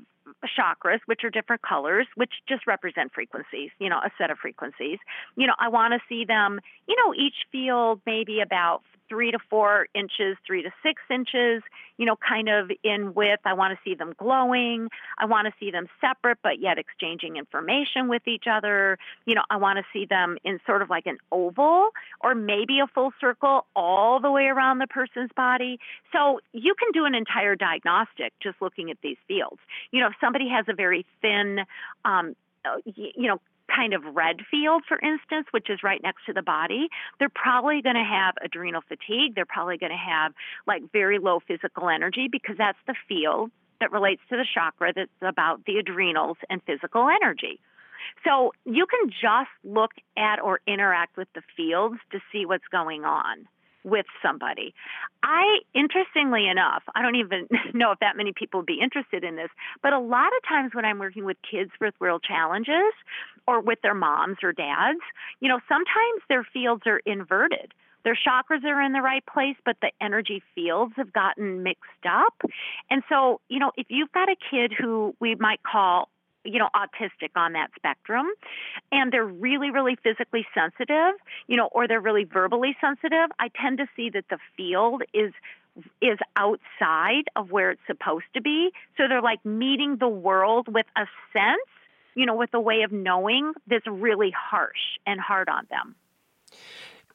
chakras, 0.57 0.99
which 1.05 1.21
are 1.23 1.29
different 1.29 1.61
colors, 1.61 2.07
which 2.15 2.31
just 2.47 2.67
represent 2.67 3.11
frequencies, 3.13 3.71
you 3.79 3.89
know, 3.89 3.97
a 3.97 4.11
set 4.17 4.29
of 4.31 4.37
frequencies. 4.37 4.99
You 5.35 5.47
know, 5.47 5.53
I 5.59 5.69
want 5.69 5.93
to 5.93 5.99
see 6.07 6.25
them, 6.25 6.59
you 6.87 6.95
know, 6.95 7.13
each 7.13 7.35
field 7.51 8.01
maybe 8.05 8.41
about 8.41 8.81
three 9.09 9.31
to 9.31 9.39
four 9.49 9.87
inches, 9.93 10.37
three 10.45 10.63
to 10.63 10.69
six 10.83 11.01
inches, 11.09 11.63
you 11.97 12.05
know, 12.05 12.15
kind 12.15 12.47
of 12.47 12.71
in 12.83 13.13
width. 13.13 13.41
I 13.45 13.53
want 13.53 13.77
to 13.77 13.79
see 13.83 13.95
them 13.95 14.13
glowing. 14.17 14.87
I 15.17 15.25
want 15.25 15.47
to 15.47 15.53
see 15.59 15.71
them 15.71 15.87
separate, 15.99 16.37
but 16.43 16.59
yet 16.59 16.77
exchanging 16.77 17.35
information 17.35 18.07
with 18.07 18.27
each 18.27 18.45
other. 18.49 18.97
You 19.25 19.35
know, 19.35 19.43
I 19.49 19.57
want 19.57 19.77
to 19.77 19.83
see 19.91 20.05
them 20.05 20.37
in 20.43 20.59
sort 20.65 20.81
of 20.81 20.89
like 20.89 21.07
an 21.07 21.17
oval 21.31 21.89
or 22.21 22.35
maybe 22.35 22.79
a 22.79 22.87
full 22.87 23.11
circle 23.19 23.65
all 23.75 24.19
the 24.19 24.31
way 24.31 24.45
around 24.45 24.77
the 24.77 24.87
person's 24.87 25.31
body. 25.35 25.79
So 26.13 26.39
you 26.53 26.75
can 26.75 26.91
do 26.93 27.05
an 27.05 27.15
entire 27.15 27.55
diagnostic 27.55 28.33
just 28.41 28.61
looking 28.61 28.91
at 28.91 28.97
these 29.01 29.17
fields. 29.27 29.59
You 29.91 30.01
know, 30.01 30.07
if 30.07 30.13
somebody 30.21 30.47
has 30.49 30.65
a 30.69 30.73
very 30.73 31.05
thin, 31.21 31.59
um, 32.05 32.35
uh, 32.65 32.77
you 32.85 33.27
know, 33.27 33.39
kind 33.73 33.93
of 33.93 34.03
red 34.15 34.37
field, 34.49 34.83
for 34.87 34.99
instance, 34.99 35.47
which 35.51 35.69
is 35.69 35.83
right 35.83 36.01
next 36.01 36.25
to 36.25 36.33
the 36.33 36.41
body, 36.41 36.89
they're 37.19 37.29
probably 37.29 37.81
going 37.81 37.95
to 37.95 38.03
have 38.03 38.35
adrenal 38.43 38.81
fatigue. 38.87 39.35
They're 39.35 39.45
probably 39.45 39.77
going 39.77 39.91
to 39.91 39.97
have 39.97 40.33
like 40.67 40.83
very 40.91 41.19
low 41.19 41.39
physical 41.47 41.89
energy 41.89 42.27
because 42.31 42.55
that's 42.57 42.77
the 42.87 42.95
field 43.07 43.51
that 43.79 43.91
relates 43.91 44.21
to 44.29 44.35
the 44.35 44.45
chakra 44.53 44.93
that's 44.93 45.11
about 45.21 45.65
the 45.65 45.77
adrenals 45.77 46.37
and 46.49 46.61
physical 46.63 47.07
energy. 47.09 47.59
So 48.23 48.53
you 48.65 48.85
can 48.85 49.09
just 49.09 49.51
look 49.63 49.91
at 50.17 50.39
or 50.41 50.59
interact 50.67 51.17
with 51.17 51.27
the 51.33 51.41
fields 51.55 51.97
to 52.11 52.19
see 52.31 52.45
what's 52.45 52.67
going 52.71 53.03
on 53.03 53.47
with 53.83 54.05
somebody. 54.21 54.73
I, 55.23 55.59
interestingly 55.73 56.47
enough, 56.47 56.83
I 56.95 57.01
don't 57.01 57.15
even 57.15 57.47
know 57.73 57.91
if 57.91 57.99
that 57.99 58.17
many 58.17 58.33
people 58.33 58.59
would 58.59 58.67
be 58.67 58.79
interested 58.81 59.23
in 59.23 59.35
this, 59.35 59.49
but 59.81 59.93
a 59.93 59.99
lot 59.99 60.27
of 60.27 60.47
times 60.47 60.73
when 60.73 60.85
I'm 60.85 60.99
working 60.99 61.25
with 61.25 61.37
kids 61.49 61.71
with 61.79 61.93
real 61.99 62.19
challenges 62.19 62.93
or 63.47 63.61
with 63.61 63.79
their 63.81 63.95
moms 63.95 64.37
or 64.43 64.53
dads, 64.53 64.99
you 65.39 65.49
know, 65.49 65.59
sometimes 65.67 66.21
their 66.29 66.43
fields 66.43 66.83
are 66.85 67.01
inverted. 67.05 67.73
Their 68.03 68.15
chakras 68.15 68.63
are 68.63 68.81
in 68.81 68.93
the 68.93 69.01
right 69.01 69.23
place, 69.25 69.57
but 69.65 69.75
the 69.81 69.91
energy 70.01 70.41
fields 70.55 70.93
have 70.95 71.11
gotten 71.11 71.63
mixed 71.63 72.05
up. 72.09 72.33
And 72.89 73.03
so, 73.09 73.41
you 73.49 73.59
know, 73.59 73.71
if 73.75 73.87
you've 73.89 74.11
got 74.13 74.29
a 74.29 74.35
kid 74.49 74.71
who 74.77 75.15
we 75.19 75.35
might 75.35 75.61
call 75.63 76.07
you 76.43 76.59
know, 76.59 76.69
autistic 76.75 77.29
on 77.35 77.53
that 77.53 77.69
spectrum, 77.75 78.25
and 78.91 79.11
they're 79.11 79.25
really, 79.25 79.71
really 79.71 79.97
physically 80.01 80.45
sensitive, 80.53 81.13
you 81.47 81.57
know, 81.57 81.67
or 81.71 81.87
they're 81.87 82.01
really 82.01 82.23
verbally 82.23 82.75
sensitive, 82.79 83.29
I 83.39 83.49
tend 83.61 83.77
to 83.79 83.87
see 83.95 84.09
that 84.11 84.25
the 84.29 84.37
field 84.55 85.03
is 85.13 85.33
is 86.01 86.17
outside 86.35 87.25
of 87.35 87.51
where 87.51 87.71
it's 87.71 87.81
supposed 87.87 88.25
to 88.33 88.41
be. 88.41 88.71
So 88.97 89.07
they're 89.07 89.21
like 89.21 89.43
meeting 89.45 89.97
the 89.97 90.09
world 90.09 90.67
with 90.67 90.87
a 90.97 91.05
sense, 91.31 91.61
you 92.15 92.25
know, 92.25 92.35
with 92.35 92.53
a 92.53 92.59
way 92.59 92.81
of 92.81 92.91
knowing 92.91 93.53
that's 93.67 93.87
really 93.87 94.31
harsh 94.31 94.99
and 95.05 95.19
hard 95.19 95.47
on 95.47 95.67
them. 95.69 95.95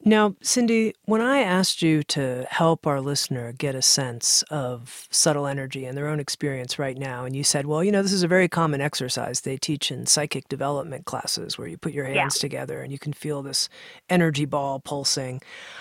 Now, 0.07 0.31
Cyndi, 0.43 0.93
when 1.07 1.23
I 1.23 1.39
asked 1.39 1.81
you 1.81 2.03
to 2.05 2.47
help 2.51 2.87
our 2.87 3.01
listener 3.01 3.53
get 3.53 3.75
a 3.75 3.81
sense 3.81 4.43
of 4.51 5.09
subtle 5.11 5.47
energy 5.47 5.87
and 5.87 5.97
their 5.97 6.09
own 6.09 6.21
experience 6.21 6.79
right 6.79 6.99
now, 6.99 7.25
and 7.25 7.35
you 7.35 7.43
said, 7.43 7.65
well, 7.65 7.83
you 7.83 7.91
know, 7.91 8.03
this 8.03 8.13
is 8.13 8.23
a 8.23 8.29
very 8.29 8.47
common 8.47 8.83
exercise 8.83 9.41
they 9.41 9.57
teach 9.57 9.91
in 9.91 10.05
psychic 10.05 10.47
development 10.49 11.07
classes 11.07 11.57
where 11.57 11.67
you 11.67 11.79
put 11.79 11.95
your 11.95 12.05
hands 12.05 12.37
Yeah. 12.37 12.41
together 12.41 12.83
and 12.83 12.93
you 12.93 12.99
can 12.99 13.15
feel 13.15 13.41
this 13.43 13.71
energy 14.11 14.45
ball 14.45 14.79
pulsing. 14.79 15.41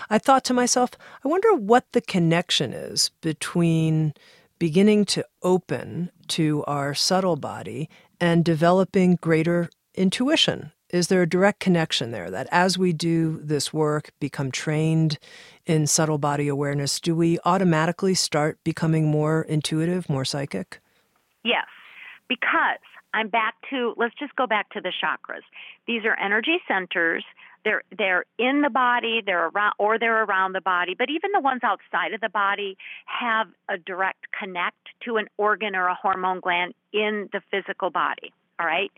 I 0.09 0.19
thought 0.19 0.45
to 0.45 0.53
myself, 0.53 0.91
I 1.25 1.27
wonder 1.27 1.53
what 1.53 1.91
the 1.91 2.01
connection 2.01 2.71
is 2.71 3.11
between 3.19 4.13
beginning 4.57 5.03
to 5.03 5.25
open 5.41 6.11
to 6.29 6.63
our 6.63 6.93
subtle 6.93 7.35
body 7.35 7.89
and 8.21 8.45
developing 8.45 9.17
greater 9.19 9.69
intuition 9.95 10.71
is 10.93 11.07
there 11.07 11.23
a 11.23 11.27
direct 11.27 11.59
connection 11.59 12.11
there 12.11 12.29
that 12.29 12.47
as 12.51 12.77
we 12.77 12.93
do 12.93 13.39
this 13.41 13.73
work, 13.73 14.11
become 14.19 14.51
trained 14.51 15.17
in 15.65 15.87
subtle 15.87 16.19
body 16.19 16.47
awareness, 16.47 16.99
do 16.99 17.15
we 17.15 17.39
automatically 17.43 18.13
start 18.13 18.59
becoming 18.63 19.07
more 19.07 19.41
intuitive, 19.41 20.07
more 20.07 20.23
psychic? 20.23 20.79
Yes, 21.43 21.65
because 22.29 22.77
I'm 23.13 23.27
back 23.27 23.55
to 23.71 23.95
let's 23.97 24.13
just 24.19 24.35
go 24.35 24.45
back 24.45 24.69
to 24.71 24.81
the 24.81 24.93
chakras. 25.03 25.41
These 25.87 26.03
are 26.05 26.17
energy 26.17 26.57
centers. 26.67 27.23
They're 27.65 27.81
they're 27.97 28.25
in 28.37 28.61
the 28.61 28.69
body, 28.69 29.21
they're 29.25 29.47
around 29.47 29.73
or 29.79 29.97
they're 29.97 30.23
around 30.23 30.53
the 30.53 30.61
body, 30.61 30.95
but 30.97 31.09
even 31.09 31.31
the 31.33 31.39
ones 31.39 31.61
outside 31.63 32.13
of 32.13 32.21
the 32.21 32.29
body 32.29 32.77
have 33.05 33.47
a 33.67 33.77
direct 33.79 34.25
connect 34.37 34.89
to 35.05 35.17
an 35.17 35.27
organ 35.37 35.75
or 35.75 35.87
a 35.87 35.95
hormone 35.95 36.39
gland 36.39 36.75
in 36.91 37.29
the 37.31 37.41
physical 37.49 37.89
body. 37.89 38.31
All 38.59 38.67
right? 38.67 38.91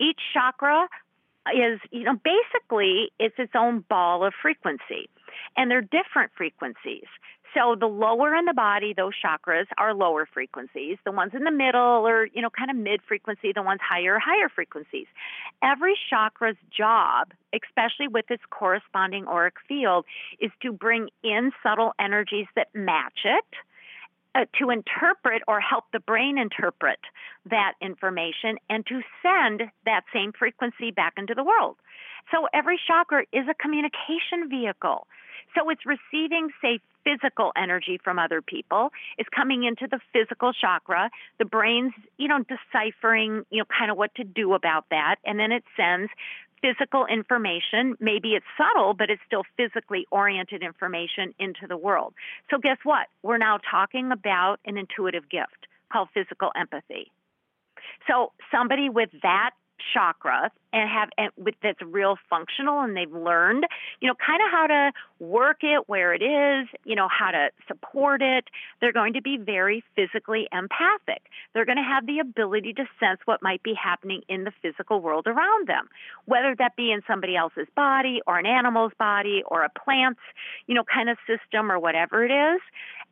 Each 0.00 0.18
chakra 0.32 0.88
is, 1.50 1.80
you 1.90 2.04
know, 2.04 2.18
basically 2.24 3.10
it's 3.18 3.34
its 3.38 3.52
own 3.56 3.84
ball 3.88 4.24
of 4.24 4.32
frequency. 4.40 5.08
And 5.56 5.70
they're 5.70 5.82
different 5.82 6.32
frequencies. 6.36 7.06
So 7.54 7.76
the 7.78 7.86
lower 7.86 8.34
in 8.34 8.46
the 8.46 8.54
body, 8.54 8.94
those 8.96 9.12
chakras 9.22 9.66
are 9.76 9.92
lower 9.92 10.26
frequencies. 10.32 10.96
The 11.04 11.12
ones 11.12 11.32
in 11.34 11.44
the 11.44 11.50
middle 11.50 12.06
are, 12.06 12.26
you 12.26 12.40
know, 12.40 12.48
kind 12.48 12.70
of 12.70 12.76
mid 12.76 13.00
frequency. 13.06 13.52
The 13.54 13.62
ones 13.62 13.80
higher, 13.86 14.18
higher 14.18 14.48
frequencies. 14.48 15.06
Every 15.62 15.94
chakra's 16.08 16.56
job, 16.74 17.32
especially 17.52 18.08
with 18.08 18.30
its 18.30 18.42
corresponding 18.50 19.26
auric 19.26 19.56
field, 19.68 20.06
is 20.40 20.50
to 20.62 20.72
bring 20.72 21.08
in 21.22 21.52
subtle 21.62 21.92
energies 22.00 22.46
that 22.56 22.68
match 22.74 23.20
it. 23.24 23.44
Uh, 24.34 24.46
to 24.58 24.70
interpret 24.70 25.42
or 25.46 25.60
help 25.60 25.84
the 25.92 26.00
brain 26.00 26.38
interpret 26.38 26.98
that 27.50 27.74
information 27.82 28.56
and 28.70 28.86
to 28.86 29.02
send 29.20 29.70
that 29.84 30.04
same 30.10 30.32
frequency 30.32 30.90
back 30.90 31.12
into 31.18 31.34
the 31.34 31.44
world. 31.44 31.76
So 32.30 32.48
every 32.54 32.80
chakra 32.86 33.24
is 33.30 33.44
a 33.50 33.54
communication 33.54 34.48
vehicle. 34.48 35.06
So 35.54 35.68
it's 35.68 35.82
receiving, 35.84 36.48
say, 36.62 36.80
physical 37.04 37.52
energy 37.56 38.00
from 38.02 38.18
other 38.18 38.40
people. 38.40 38.90
It's 39.18 39.28
coming 39.28 39.64
into 39.64 39.86
the 39.86 40.00
physical 40.12 40.52
chakra. 40.52 41.10
The 41.38 41.44
brain's, 41.44 41.92
you 42.16 42.28
know, 42.28 42.38
deciphering, 42.38 43.44
you 43.50 43.58
know, 43.58 43.66
kind 43.66 43.90
of 43.90 43.96
what 43.96 44.14
to 44.14 44.24
do 44.24 44.54
about 44.54 44.86
that. 44.90 45.16
And 45.26 45.38
then 45.38 45.52
it 45.52 45.64
sends 45.76 46.10
physical 46.62 47.06
information. 47.06 47.96
Maybe 48.00 48.30
it's 48.30 48.46
subtle, 48.56 48.94
but 48.94 49.10
it's 49.10 49.20
still 49.26 49.42
physically 49.56 50.06
oriented 50.10 50.62
information 50.62 51.34
into 51.38 51.66
the 51.68 51.76
world. 51.76 52.14
So 52.50 52.58
guess 52.58 52.78
what? 52.84 53.08
We're 53.22 53.38
now 53.38 53.58
talking 53.70 54.12
about 54.12 54.60
an 54.64 54.78
intuitive 54.78 55.28
gift 55.28 55.66
called 55.92 56.08
physical 56.14 56.50
empathy. 56.56 57.10
So 58.08 58.32
somebody 58.50 58.88
with 58.88 59.10
that 59.22 59.50
chakra 59.92 60.50
and 60.72 60.88
have 60.88 61.10
and 61.18 61.30
with 61.36 61.54
that's 61.62 61.80
real 61.82 62.16
functional 62.30 62.80
and 62.80 62.96
they've 62.96 63.12
learned 63.12 63.64
you 64.00 64.08
know 64.08 64.14
kind 64.14 64.40
of 64.44 64.50
how 64.50 64.66
to 64.66 64.92
work 65.18 65.58
it 65.62 65.88
where 65.88 66.14
it 66.14 66.22
is 66.22 66.68
you 66.84 66.94
know 66.94 67.08
how 67.08 67.30
to 67.30 67.50
support 67.68 68.22
it. 68.22 68.44
They're 68.80 68.92
going 68.92 69.14
to 69.14 69.22
be 69.22 69.36
very 69.36 69.84
physically 69.94 70.48
empathic. 70.52 71.22
They're 71.54 71.66
going 71.66 71.76
to 71.76 71.82
have 71.82 72.06
the 72.06 72.18
ability 72.18 72.72
to 72.74 72.84
sense 72.98 73.20
what 73.24 73.42
might 73.42 73.62
be 73.62 73.74
happening 73.74 74.22
in 74.28 74.44
the 74.44 74.52
physical 74.62 75.00
world 75.00 75.26
around 75.26 75.68
them 75.68 75.88
whether 76.26 76.54
that 76.58 76.76
be 76.76 76.92
in 76.92 77.02
somebody 77.06 77.36
else's 77.36 77.68
body 77.74 78.20
or 78.26 78.38
an 78.38 78.46
animal's 78.46 78.92
body 78.98 79.42
or 79.46 79.64
a 79.64 79.70
plant's 79.84 80.20
you 80.66 80.74
know 80.74 80.84
kind 80.84 81.08
of 81.08 81.16
system 81.26 81.70
or 81.70 81.78
whatever 81.78 82.24
it 82.24 82.32
is. 82.32 82.60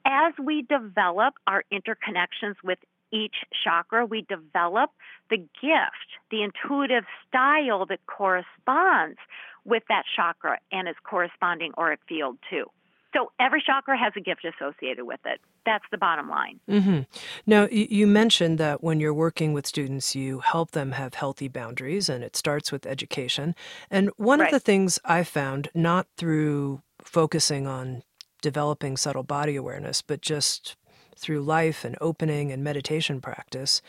As 0.06 0.32
we 0.42 0.62
develop 0.62 1.34
our 1.46 1.64
interconnections 1.72 2.54
with 2.64 2.78
each 3.12 3.36
chakra, 3.64 4.06
we 4.06 4.22
develop 4.22 4.90
the 5.28 5.36
gift, 5.36 6.10
the 6.30 6.42
intuitive 6.42 7.04
style 7.28 7.86
that 7.86 8.00
corresponds 8.06 9.18
with 9.64 9.82
that 9.88 10.04
chakra 10.16 10.58
and 10.72 10.88
its 10.88 10.98
corresponding 11.04 11.72
auric 11.78 12.00
field, 12.08 12.38
too. 12.48 12.66
So 13.12 13.32
every 13.40 13.60
chakra 13.64 13.98
has 13.98 14.12
a 14.16 14.20
gift 14.20 14.44
associated 14.44 15.04
with 15.04 15.20
it. 15.24 15.40
That's 15.66 15.84
the 15.90 15.98
bottom 15.98 16.28
line. 16.28 16.60
Mm-hmm. 16.68 17.00
Now, 17.44 17.66
you 17.70 18.06
mentioned 18.06 18.58
that 18.58 18.84
when 18.84 19.00
you're 19.00 19.12
working 19.12 19.52
with 19.52 19.66
students, 19.66 20.14
you 20.14 20.38
help 20.40 20.70
them 20.70 20.92
have 20.92 21.14
healthy 21.14 21.48
boundaries, 21.48 22.08
and 22.08 22.22
it 22.22 22.36
starts 22.36 22.70
with 22.70 22.86
education. 22.86 23.54
And 23.90 24.10
one 24.16 24.38
right. 24.38 24.46
of 24.46 24.52
the 24.52 24.60
things 24.60 24.98
I 25.04 25.24
found, 25.24 25.68
not 25.74 26.06
through 26.16 26.82
focusing 27.02 27.66
on 27.66 28.02
developing 28.42 28.96
subtle 28.96 29.24
body 29.24 29.56
awareness, 29.56 30.02
but 30.02 30.20
just 30.20 30.76
through 31.20 31.42
life 31.42 31.84
and 31.84 31.96
opening 32.00 32.50
and 32.50 32.64
meditation 32.64 33.20
practice 33.20 33.82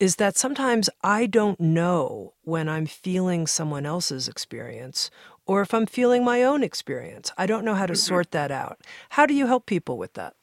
is 0.00 0.16
that 0.16 0.36
sometimes 0.36 0.90
I 1.04 1.26
don't 1.26 1.60
know 1.60 2.32
when 2.42 2.68
I'm 2.68 2.86
feeling 2.86 3.46
someone 3.46 3.86
else's 3.86 4.26
experience 4.26 5.10
or 5.46 5.60
if 5.62 5.72
I'm 5.72 5.86
feeling 5.86 6.24
my 6.24 6.42
own 6.42 6.62
experience. 6.62 7.30
I 7.38 7.46
don't 7.46 7.64
know 7.64 7.74
how 7.74 7.86
to 7.86 7.92
mm-hmm. 7.92 7.98
sort 7.98 8.30
that 8.32 8.50
out. 8.50 8.78
How 9.10 9.26
do 9.26 9.34
you 9.34 9.46
help 9.46 9.66
people 9.66 9.96
with 9.98 10.14
that? 10.14 10.34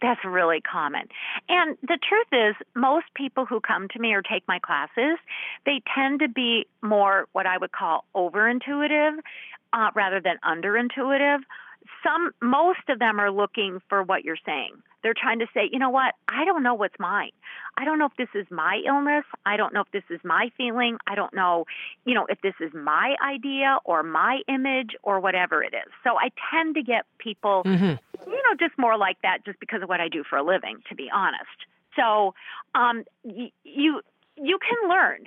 That's 0.00 0.24
really 0.24 0.60
common. 0.60 1.08
And 1.48 1.76
the 1.82 1.98
truth 2.08 2.28
is, 2.32 2.54
most 2.74 3.06
people 3.14 3.46
who 3.46 3.60
come 3.60 3.88
to 3.88 3.98
me 3.98 4.12
or 4.12 4.22
take 4.22 4.46
my 4.46 4.60
classes, 4.60 5.18
they 5.66 5.82
tend 5.94 6.20
to 6.20 6.28
be 6.28 6.66
more 6.82 7.26
what 7.32 7.46
I 7.46 7.58
would 7.58 7.72
call 7.72 8.04
overintuitive 8.14 9.18
uh, 9.72 9.90
rather 9.94 10.20
than 10.20 10.36
underintuitive. 10.44 11.40
some 12.04 12.30
most 12.40 12.88
of 12.88 12.98
them 12.98 13.18
are 13.18 13.30
looking 13.30 13.80
for 13.88 14.02
what 14.02 14.24
you're 14.24 14.36
saying 14.46 14.72
they're 15.02 15.14
trying 15.14 15.38
to 15.40 15.46
say 15.54 15.68
you 15.70 15.78
know 15.78 15.90
what? 15.90 16.14
I 16.28 16.44
don't 16.44 16.62
know 16.62 16.74
what's 16.74 16.98
mine. 16.98 17.30
I 17.76 17.84
don't 17.84 17.98
know 17.98 18.06
if 18.06 18.16
this 18.16 18.28
is 18.34 18.46
my 18.50 18.82
illness. 18.86 19.24
I 19.46 19.56
don't 19.56 19.72
know 19.72 19.80
if 19.80 19.90
this 19.92 20.04
is 20.10 20.20
my 20.24 20.50
feeling. 20.56 20.98
I 21.06 21.14
don't 21.14 21.34
know 21.34 21.66
you 22.04 22.14
know 22.14 22.26
if 22.28 22.40
this 22.42 22.54
is 22.60 22.72
my 22.74 23.16
idea 23.24 23.78
or 23.84 24.02
my 24.02 24.40
image 24.48 24.90
or 25.02 25.20
whatever 25.20 25.62
it 25.62 25.74
is. 25.74 25.92
So 26.04 26.16
i 26.18 26.30
tend 26.50 26.74
to 26.74 26.82
get 26.82 27.04
people 27.18 27.62
mm-hmm. 27.64 28.30
you 28.30 28.42
know 28.42 28.54
just 28.58 28.78
more 28.78 28.96
like 28.96 29.18
that 29.22 29.44
just 29.44 29.60
because 29.60 29.82
of 29.82 29.88
what 29.88 30.00
i 30.00 30.08
do 30.08 30.24
for 30.28 30.36
a 30.36 30.42
living 30.42 30.78
to 30.88 30.94
be 30.94 31.08
honest. 31.12 31.58
So 31.96 32.34
um, 32.74 33.04
y- 33.24 33.52
you 33.64 34.00
you 34.36 34.58
can 34.58 34.88
learn 34.88 35.24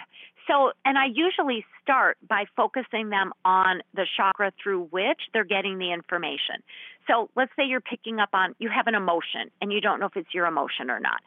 so, 0.48 0.72
and 0.86 0.98
I 0.98 1.06
usually 1.06 1.66
start 1.82 2.18
by 2.28 2.46
focusing 2.56 3.10
them 3.10 3.32
on 3.46 3.82
the 3.94 4.06
chakra 4.18 4.52
through 4.62 4.86
which 4.86 5.20
they're 5.34 5.44
getting 5.44 5.78
the 5.78 5.92
information. 5.92 6.64
So, 7.08 7.30
let's 7.36 7.52
say 7.56 7.66
you're 7.66 7.82
picking 7.82 8.20
up 8.20 8.30
on, 8.34 8.56
you 8.60 8.70
have 8.70 8.88
an 8.88 8.96
emotion 8.96 9.52
and 9.62 9.72
you 9.72 9.82
don't 9.82 10.00
know 10.00 10.08
if 10.08 10.16
it's 10.16 10.34
your 10.34 10.46
emotion 10.46 10.89
or 10.89 11.00
not. 11.00 11.22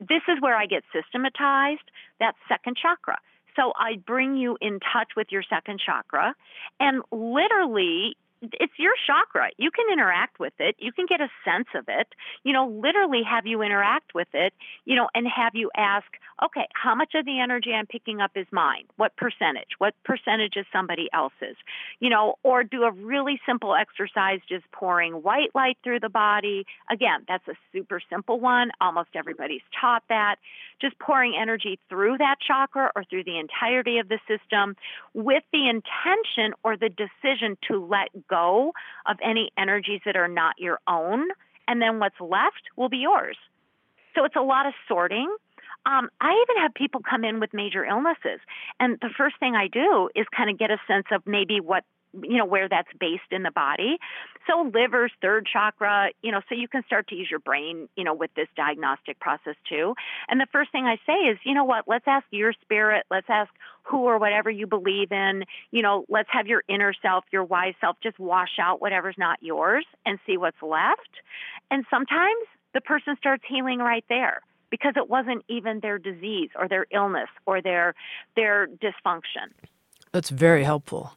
This 0.00 0.22
is 0.28 0.40
where 0.40 0.56
I 0.56 0.66
get 0.66 0.82
systematized, 0.92 1.90
that 2.20 2.34
second 2.48 2.76
chakra. 2.80 3.18
So, 3.56 3.72
I 3.76 3.96
bring 3.96 4.36
you 4.36 4.56
in 4.60 4.80
touch 4.80 5.10
with 5.16 5.28
your 5.30 5.42
second 5.48 5.80
chakra, 5.84 6.34
and 6.78 7.02
literally, 7.10 8.16
it's 8.42 8.72
your 8.78 8.92
chakra. 9.06 9.50
You 9.58 9.70
can 9.70 9.86
interact 9.92 10.40
with 10.40 10.54
it. 10.58 10.76
You 10.78 10.92
can 10.92 11.06
get 11.06 11.20
a 11.20 11.28
sense 11.44 11.68
of 11.74 11.84
it. 11.88 12.08
You 12.42 12.52
know, 12.52 12.68
literally 12.68 13.22
have 13.28 13.46
you 13.46 13.62
interact 13.62 14.14
with 14.14 14.28
it, 14.32 14.54
you 14.84 14.96
know, 14.96 15.08
and 15.14 15.26
have 15.28 15.54
you 15.54 15.70
ask, 15.76 16.06
okay, 16.42 16.66
how 16.74 16.94
much 16.94 17.12
of 17.14 17.26
the 17.26 17.40
energy 17.40 17.72
I'm 17.72 17.86
picking 17.86 18.20
up 18.20 18.32
is 18.34 18.46
mine? 18.50 18.84
What 18.96 19.16
percentage? 19.16 19.76
What 19.78 19.94
percentage 20.04 20.56
is 20.56 20.64
somebody 20.72 21.08
else's? 21.12 21.56
You 22.00 22.08
know, 22.08 22.36
or 22.42 22.64
do 22.64 22.84
a 22.84 22.92
really 22.92 23.40
simple 23.46 23.74
exercise 23.74 24.40
just 24.48 24.64
pouring 24.72 25.14
white 25.14 25.54
light 25.54 25.76
through 25.84 26.00
the 26.00 26.08
body. 26.08 26.64
Again, 26.90 27.24
that's 27.28 27.46
a 27.48 27.54
super 27.72 28.00
simple 28.10 28.40
one. 28.40 28.70
Almost 28.80 29.10
everybody's 29.14 29.62
taught 29.78 30.02
that. 30.08 30.36
Just 30.80 30.98
pouring 30.98 31.34
energy 31.40 31.78
through 31.90 32.18
that 32.18 32.36
chakra 32.40 32.90
or 32.96 33.04
through 33.04 33.24
the 33.24 33.38
entirety 33.38 33.98
of 33.98 34.08
the 34.08 34.18
system 34.26 34.76
with 35.12 35.42
the 35.52 35.68
intention 35.68 36.54
or 36.64 36.76
the 36.76 36.88
decision 36.88 37.58
to 37.68 37.84
let 37.84 38.08
go 38.30 38.72
of 39.06 39.16
any 39.22 39.50
energies 39.58 40.00
that 40.06 40.16
are 40.16 40.28
not 40.28 40.54
your 40.58 40.78
own. 40.86 41.28
And 41.66 41.82
then 41.82 41.98
what's 41.98 42.20
left 42.20 42.62
will 42.76 42.88
be 42.88 42.98
yours. 42.98 43.36
So 44.14 44.24
it's 44.24 44.36
a 44.36 44.42
lot 44.42 44.66
of 44.66 44.72
sorting. 44.88 45.34
Um, 45.86 46.10
I 46.20 46.32
even 46.32 46.62
have 46.62 46.74
people 46.74 47.00
come 47.08 47.24
in 47.24 47.40
with 47.40 47.54
major 47.54 47.84
illnesses, 47.84 48.40
and 48.78 48.98
the 49.00 49.08
first 49.16 49.36
thing 49.40 49.54
I 49.54 49.66
do 49.66 50.10
is 50.14 50.26
kind 50.36 50.50
of 50.50 50.58
get 50.58 50.70
a 50.70 50.76
sense 50.86 51.06
of 51.10 51.22
maybe 51.26 51.58
what 51.58 51.84
you 52.12 52.38
know 52.38 52.44
where 52.44 52.68
that's 52.68 52.88
based 52.98 53.30
in 53.30 53.42
the 53.42 53.50
body. 53.50 53.98
So 54.46 54.70
livers 54.74 55.12
third 55.20 55.46
chakra 55.50 56.10
you 56.22 56.32
know 56.32 56.40
so 56.48 56.54
you 56.54 56.68
can 56.68 56.84
start 56.84 57.08
to 57.08 57.14
use 57.14 57.28
your 57.30 57.40
brain 57.40 57.88
you 57.96 58.04
know 58.04 58.14
with 58.14 58.32
this 58.34 58.48
diagnostic 58.56 59.18
process 59.20 59.56
too. 59.68 59.94
And 60.28 60.40
the 60.40 60.46
first 60.52 60.72
thing 60.72 60.84
i 60.84 60.96
say 61.06 61.30
is 61.30 61.38
you 61.44 61.54
know 61.54 61.64
what? 61.64 61.84
Let's 61.86 62.06
ask 62.06 62.26
your 62.30 62.52
spirit. 62.52 63.06
Let's 63.10 63.28
ask 63.28 63.50
who 63.84 64.04
or 64.04 64.18
whatever 64.18 64.50
you 64.50 64.66
believe 64.66 65.12
in. 65.12 65.44
You 65.70 65.82
know 65.82 66.04
let's 66.08 66.28
have 66.32 66.46
your 66.46 66.62
inner 66.68 66.94
self 67.02 67.24
your 67.32 67.44
wise 67.44 67.74
self 67.80 67.96
just 68.02 68.18
wash 68.18 68.58
out 68.60 68.80
whatever's 68.80 69.16
not 69.18 69.38
yours 69.40 69.84
and 70.06 70.18
see 70.26 70.36
what's 70.36 70.62
left. 70.62 71.10
And 71.70 71.84
sometimes 71.90 72.44
the 72.74 72.80
person 72.80 73.16
starts 73.18 73.44
healing 73.48 73.78
right 73.78 74.04
there 74.08 74.40
because 74.70 74.94
it 74.96 75.08
wasn't 75.08 75.44
even 75.48 75.80
their 75.80 75.98
disease 75.98 76.50
or 76.58 76.68
their 76.68 76.86
illness 76.92 77.28
or 77.46 77.60
their 77.60 77.94
their 78.36 78.68
dysfunction. 78.68 79.50
That's 80.12 80.30
very 80.30 80.64
helpful. 80.64 81.12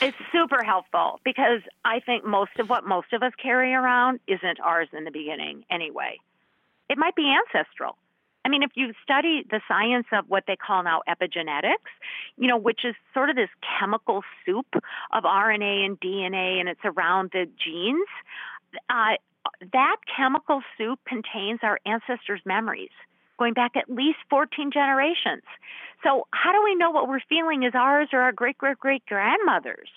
It's 0.00 0.16
super 0.32 0.62
helpful 0.64 1.20
because 1.24 1.60
I 1.84 2.00
think 2.00 2.24
most 2.24 2.52
of 2.58 2.68
what 2.68 2.84
most 2.84 3.12
of 3.12 3.22
us 3.22 3.32
carry 3.40 3.74
around 3.74 4.20
isn't 4.26 4.58
ours 4.60 4.88
in 4.92 5.04
the 5.04 5.10
beginning 5.10 5.64
anyway. 5.70 6.18
It 6.88 6.98
might 6.98 7.14
be 7.14 7.32
ancestral. 7.32 7.96
I 8.44 8.48
mean, 8.48 8.62
if 8.62 8.72
you 8.74 8.92
study 9.04 9.44
the 9.48 9.60
science 9.68 10.06
of 10.12 10.24
what 10.28 10.44
they 10.46 10.56
call 10.56 10.82
now 10.82 11.02
epigenetics, 11.08 11.92
you 12.36 12.48
know, 12.48 12.56
which 12.56 12.80
is 12.84 12.94
sort 13.14 13.30
of 13.30 13.36
this 13.36 13.50
chemical 13.78 14.22
soup 14.44 14.66
of 15.12 15.22
RNA 15.22 15.86
and 15.86 16.00
DNA, 16.00 16.58
and 16.58 16.68
it's 16.68 16.80
around 16.84 17.30
the 17.32 17.46
genes, 17.62 18.08
uh, 18.90 19.14
that 19.72 19.96
chemical 20.16 20.62
soup 20.76 20.98
contains 21.06 21.60
our 21.62 21.78
ancestors' 21.86 22.40
memories 22.44 22.90
going 23.38 23.54
back 23.54 23.76
at 23.76 23.90
least 23.90 24.18
14 24.30 24.70
generations. 24.72 25.42
So, 26.04 26.26
how 26.32 26.52
do 26.52 26.62
we 26.64 26.74
know 26.74 26.90
what 26.90 27.08
we're 27.08 27.20
feeling 27.28 27.62
is 27.62 27.74
ours 27.74 28.08
or 28.12 28.20
our 28.20 28.32
great 28.32 28.58
great 28.58 28.78
great 28.78 29.06
grandmothers? 29.06 29.88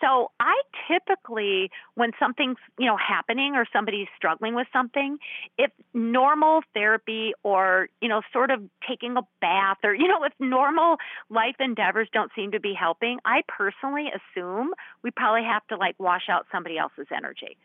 So, 0.00 0.30
I 0.38 0.60
typically, 0.86 1.70
when 1.94 2.10
something's 2.18 2.58
you 2.78 2.86
know 2.86 2.96
happening 2.96 3.56
or 3.56 3.64
somebody's 3.72 4.06
struggling 4.16 4.54
with 4.54 4.66
something, 4.72 5.18
if 5.58 5.70
normal 5.92 6.62
therapy 6.72 7.32
or 7.42 7.88
you 8.00 8.08
know 8.08 8.22
sort 8.32 8.50
of 8.50 8.62
taking 8.88 9.16
a 9.16 9.22
bath 9.40 9.78
or 9.82 9.94
you 9.94 10.06
know 10.06 10.22
if 10.24 10.32
normal 10.38 10.96
life 11.30 11.56
endeavors 11.58 12.08
don't 12.12 12.30
seem 12.36 12.52
to 12.52 12.60
be 12.60 12.74
helping, 12.74 13.18
I 13.24 13.42
personally 13.48 14.08
assume 14.08 14.72
we 15.02 15.10
probably 15.10 15.44
have 15.44 15.66
to 15.68 15.76
like 15.76 15.96
wash 15.98 16.28
out 16.28 16.46
somebody 16.52 16.78
else's 16.78 17.08
energy 17.14 17.56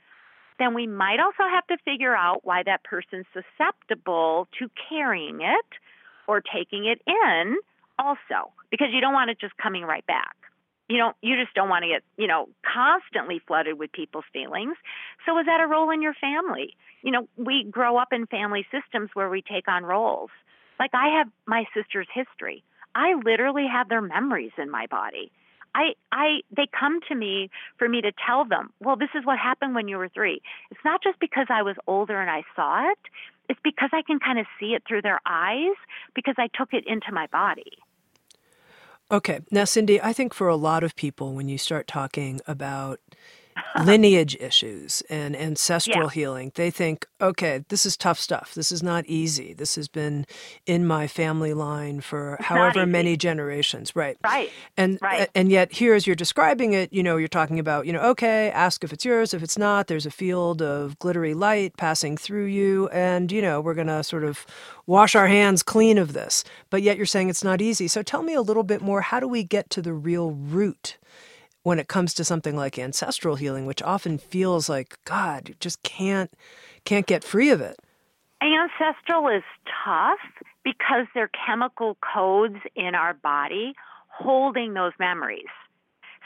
then 0.60 0.74
we 0.74 0.88
might 0.88 1.20
also 1.20 1.44
have 1.50 1.66
to 1.68 1.78
figure 1.84 2.16
out 2.16 2.42
why 2.44 2.64
that 2.64 2.84
person's 2.84 3.26
susceptible 3.34 4.48
to 4.60 4.70
carrying 4.90 5.42
it 5.42 5.66
or 6.28 6.42
taking 6.42 6.86
it 6.86 7.02
in 7.08 7.58
also 7.98 8.52
because 8.70 8.90
you 8.92 9.02
don't 9.02 9.14
want 9.14 9.30
it 9.30 9.40
just 9.40 9.58
coming 9.58 9.84
right 9.84 10.06
back. 10.06 10.36
You 10.88 10.98
know 10.98 11.14
you 11.22 11.36
just 11.42 11.54
don't 11.56 11.70
want 11.70 11.84
to 11.84 11.90
get 11.90 12.04
you 12.18 12.28
know 12.28 12.50
constantly 12.66 13.42
flooded 13.48 13.80
with 13.80 13.92
people's 13.92 14.26
feelings. 14.34 14.76
So 15.26 15.38
is 15.40 15.46
that 15.46 15.62
a 15.62 15.68
role 15.68 15.90
in 15.92 16.02
your 16.02 16.16
family? 16.16 16.76
You 17.02 17.12
know 17.12 17.28
we 17.38 17.66
grow 17.70 17.98
up 17.98 18.10
in 18.12 18.26
family 18.28 18.66
systems 18.72 19.10
where 19.14 19.30
we 19.30 19.42
take 19.42 19.68
on 19.68 19.84
roles. 19.84 20.30
Like 20.80 20.92
i 20.94 21.18
have 21.18 21.28
my 21.46 21.66
sister's 21.76 22.08
history. 22.14 22.64
I 22.96 23.14
literally 23.24 23.68
have 23.72 23.88
their 23.88 24.02
memories 24.02 24.52
in 24.58 24.70
my 24.70 24.88
body 24.88 25.32
I, 25.76 25.94
I, 26.12 26.42
they 26.56 26.68
come 26.78 27.00
to 27.08 27.16
me 27.16 27.50
for 27.78 27.88
me 27.88 28.02
to 28.02 28.12
tell 28.26 28.46
them, 28.46 28.72
well, 28.80 28.96
this 28.96 29.10
is 29.16 29.26
what 29.26 29.38
happened 29.38 29.76
when 29.76 29.88
you 29.88 29.98
were 29.98 30.10
three. 30.10 30.42
It's 30.72 30.80
not 30.84 31.04
just 31.04 31.20
because 31.20 31.48
I 31.50 31.62
was 31.62 31.76
older 31.88 32.20
and 32.20 32.30
I 32.30 32.44
saw 32.56 32.90
it. 32.92 33.00
It's 33.50 33.60
because 33.64 33.90
I 33.94 34.02
can 34.02 34.20
kind 34.20 34.40
of 34.40 34.46
see 34.60 34.74
it 34.74 34.84
through 34.88 35.02
their 35.02 35.20
eyes 35.26 35.76
because 36.14 36.36
I 36.38 36.50
took 36.56 36.74
it 36.74 36.86
into 36.88 37.12
my 37.12 37.28
body. 37.28 37.72
Okay. 39.12 39.40
Now, 39.50 39.64
Cyndi, 39.64 40.00
I 40.04 40.14
think 40.14 40.34
for 40.34 40.48
a 40.48 40.56
lot 40.56 40.84
of 40.84 40.96
people, 40.96 41.34
when 41.34 41.50
you 41.50 41.58
start 41.58 41.88
talking 41.88 42.42
about 42.46 43.00
lineage 43.86 44.36
issues 44.40 45.02
and 45.10 45.36
ancestral 45.36 46.06
Yeah. 46.06 46.10
healing, 46.10 46.52
they 46.56 46.72
think, 46.72 47.08
okay, 47.22 47.64
this 47.70 47.86
is 47.86 47.98
tough 47.98 48.20
stuff. 48.20 48.54
This 48.54 48.72
is 48.72 48.82
not 48.84 49.06
easy. 49.08 49.54
This 49.54 49.76
has 49.76 49.88
been 49.88 50.26
in 50.66 50.86
my 50.86 51.08
family 51.08 51.54
line 51.54 52.02
for 52.02 52.38
not 52.40 52.46
however 52.46 52.86
many 52.86 53.18
generations. 53.18 53.96
Right. 53.96 54.18
Right. 54.24 54.50
And 54.78 54.96
uh, 54.96 55.00
Right. 55.06 55.30
and 55.36 55.52
yet 55.52 55.72
here 55.74 55.94
as 55.94 56.06
you're 56.08 56.16
describing 56.16 56.74
it, 56.74 56.92
you 56.94 57.04
know, 57.04 57.18
you're 57.18 57.28
talking 57.28 57.60
about, 57.60 57.86
you 57.86 57.94
know, 57.94 58.02
okay, 58.02 58.52
ask 58.52 58.84
if 58.84 58.92
it's 58.94 59.06
yours. 59.06 59.34
If 59.34 59.44
it's 59.44 59.58
not, 59.58 59.88
there's 59.88 60.06
a 60.06 60.12
field 60.12 60.62
of 60.62 60.98
glittery 61.00 61.34
light 61.34 61.76
passing 61.78 62.18
through 62.18 62.46
you 62.46 62.88
and, 62.90 63.32
you 63.32 63.42
know, 63.42 63.62
we're 63.62 63.74
going 63.74 63.88
to 63.88 64.04
sort 64.04 64.24
of 64.24 64.46
wash 64.88 65.16
our 65.16 65.28
hands 65.28 65.64
clean 65.64 65.98
of 65.98 66.14
this. 66.14 66.44
But 66.70 66.82
yet 66.82 66.98
you're 66.98 67.06
saying 67.06 67.30
it's 67.30 67.44
not 67.44 67.62
easy. 67.62 67.88
So 67.88 68.02
tell 68.04 68.24
me 68.24 68.34
a 68.34 68.42
little 68.42 68.64
bit 68.64 68.82
more, 68.82 69.02
how 69.02 69.20
do 69.20 69.28
we 69.28 69.44
get 69.44 69.70
to 69.72 69.82
the 69.82 69.94
real 69.94 70.32
root 70.32 70.98
when 71.64 71.80
it 71.80 71.88
comes 71.88 72.14
to 72.16 72.24
something 72.24 72.56
like 72.56 72.80
ancestral 72.80 73.36
healing, 73.36 73.66
which 73.66 73.82
often 73.82 74.18
feels 74.18 74.70
like 74.70 74.98
god, 75.06 75.50
you 75.50 75.56
just 75.60 75.82
can't 75.84 76.32
can't 76.86 77.06
get 77.06 77.24
free 77.24 77.50
of 77.50 77.62
it. 77.62 77.78
Ancestral 78.42 79.28
is 79.28 79.44
tough 79.86 80.20
because 80.64 81.08
there 81.14 81.24
are 81.24 81.32
chemical 81.46 81.98
codes 82.14 82.60
in 82.76 82.96
our 82.96 83.14
body 83.14 83.74
holding 84.08 84.74
those 84.74 84.94
memories. 85.00 85.48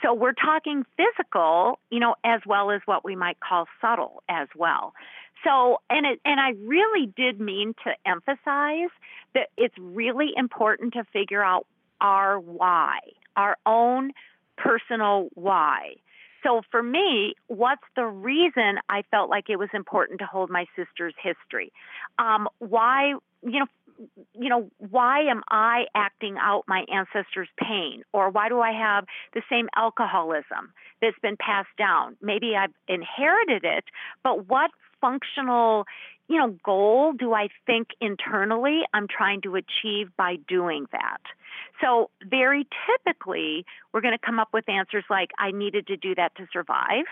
So 0.03 0.13
we're 0.13 0.33
talking 0.33 0.83
physical, 0.97 1.79
you 1.89 1.99
know, 1.99 2.15
as 2.23 2.41
well 2.45 2.71
as 2.71 2.81
what 2.85 3.05
we 3.05 3.15
might 3.15 3.39
call 3.39 3.67
subtle 3.79 4.21
as 4.27 4.47
well. 4.55 4.93
So, 5.43 5.79
and 5.89 6.05
it, 6.05 6.19
and 6.25 6.39
I 6.39 6.51
really 6.65 7.11
did 7.15 7.39
mean 7.39 7.73
to 7.85 7.91
emphasize 8.05 8.89
that 9.33 9.49
it's 9.57 9.75
really 9.79 10.31
important 10.35 10.93
to 10.93 11.03
figure 11.11 11.43
out 11.43 11.65
our 12.01 12.39
why, 12.39 12.99
our 13.35 13.57
own 13.65 14.11
personal 14.57 15.29
why. 15.33 15.95
So 16.43 16.61
for 16.71 16.83
me, 16.83 17.35
what's 17.47 17.83
the 17.95 18.05
reason 18.05 18.77
I 18.89 19.03
felt 19.09 19.29
like 19.29 19.49
it 19.49 19.57
was 19.57 19.69
important 19.73 20.19
to 20.19 20.25
hold 20.25 20.49
my 20.49 20.65
sister's 20.75 21.15
history? 21.21 21.71
Um, 22.19 22.47
why, 22.59 23.13
you 23.41 23.59
know, 23.59 23.65
you 24.33 24.49
know, 24.49 24.69
why 24.77 25.21
am 25.21 25.43
I 25.49 25.85
acting 25.95 26.35
out 26.39 26.63
my 26.67 26.83
ancestors' 26.91 27.47
pain? 27.57 28.03
Or 28.11 28.29
why 28.29 28.49
do 28.49 28.59
I 28.59 28.71
have 28.71 29.05
the 29.33 29.41
same 29.49 29.69
alcoholism 29.75 30.73
that's 31.01 31.17
been 31.21 31.37
passed 31.37 31.75
down? 31.77 32.17
Maybe 32.21 32.55
I've 32.57 32.73
inherited 32.87 33.63
it, 33.63 33.85
but 34.23 34.47
what 34.47 34.71
functional, 35.03 35.85
you 36.29 36.37
know, 36.37 36.55
goal 36.63 37.11
do 37.11 37.33
I 37.33 37.49
think 37.65 37.89
internally 37.99 38.81
I'm 38.93 39.07
trying 39.07 39.41
to 39.41 39.55
achieve 39.55 40.09
by 40.17 40.37
doing 40.47 40.85
that? 40.93 41.21
So, 41.81 42.09
very 42.25 42.65
typically, 42.87 43.65
we're 43.91 44.01
going 44.01 44.17
to 44.17 44.25
come 44.25 44.39
up 44.39 44.49
with 44.53 44.67
answers 44.69 45.03
like, 45.09 45.31
I 45.37 45.51
needed 45.51 45.87
to 45.87 45.97
do 45.97 46.15
that 46.15 46.33
to 46.37 46.47
survive. 46.53 47.05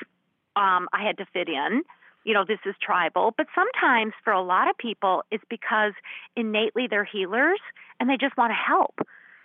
Um, 0.56 0.88
I 0.94 1.04
had 1.06 1.18
to 1.18 1.26
fit 1.34 1.50
in. 1.50 1.84
You 2.24 2.34
know, 2.34 2.46
this 2.48 2.60
is 2.66 2.76
tribal. 2.82 3.34
But 3.36 3.48
sometimes 3.54 4.14
for 4.24 4.32
a 4.32 4.42
lot 4.42 4.70
of 4.70 4.78
people, 4.78 5.24
it's 5.32 5.44
because 5.50 5.94
innately 6.36 6.88
they're 6.90 7.04
healers 7.04 7.60
and 8.00 8.10
they 8.10 8.18
just 8.18 8.38
want 8.38 8.52
to 8.52 8.56
help. 8.56 8.96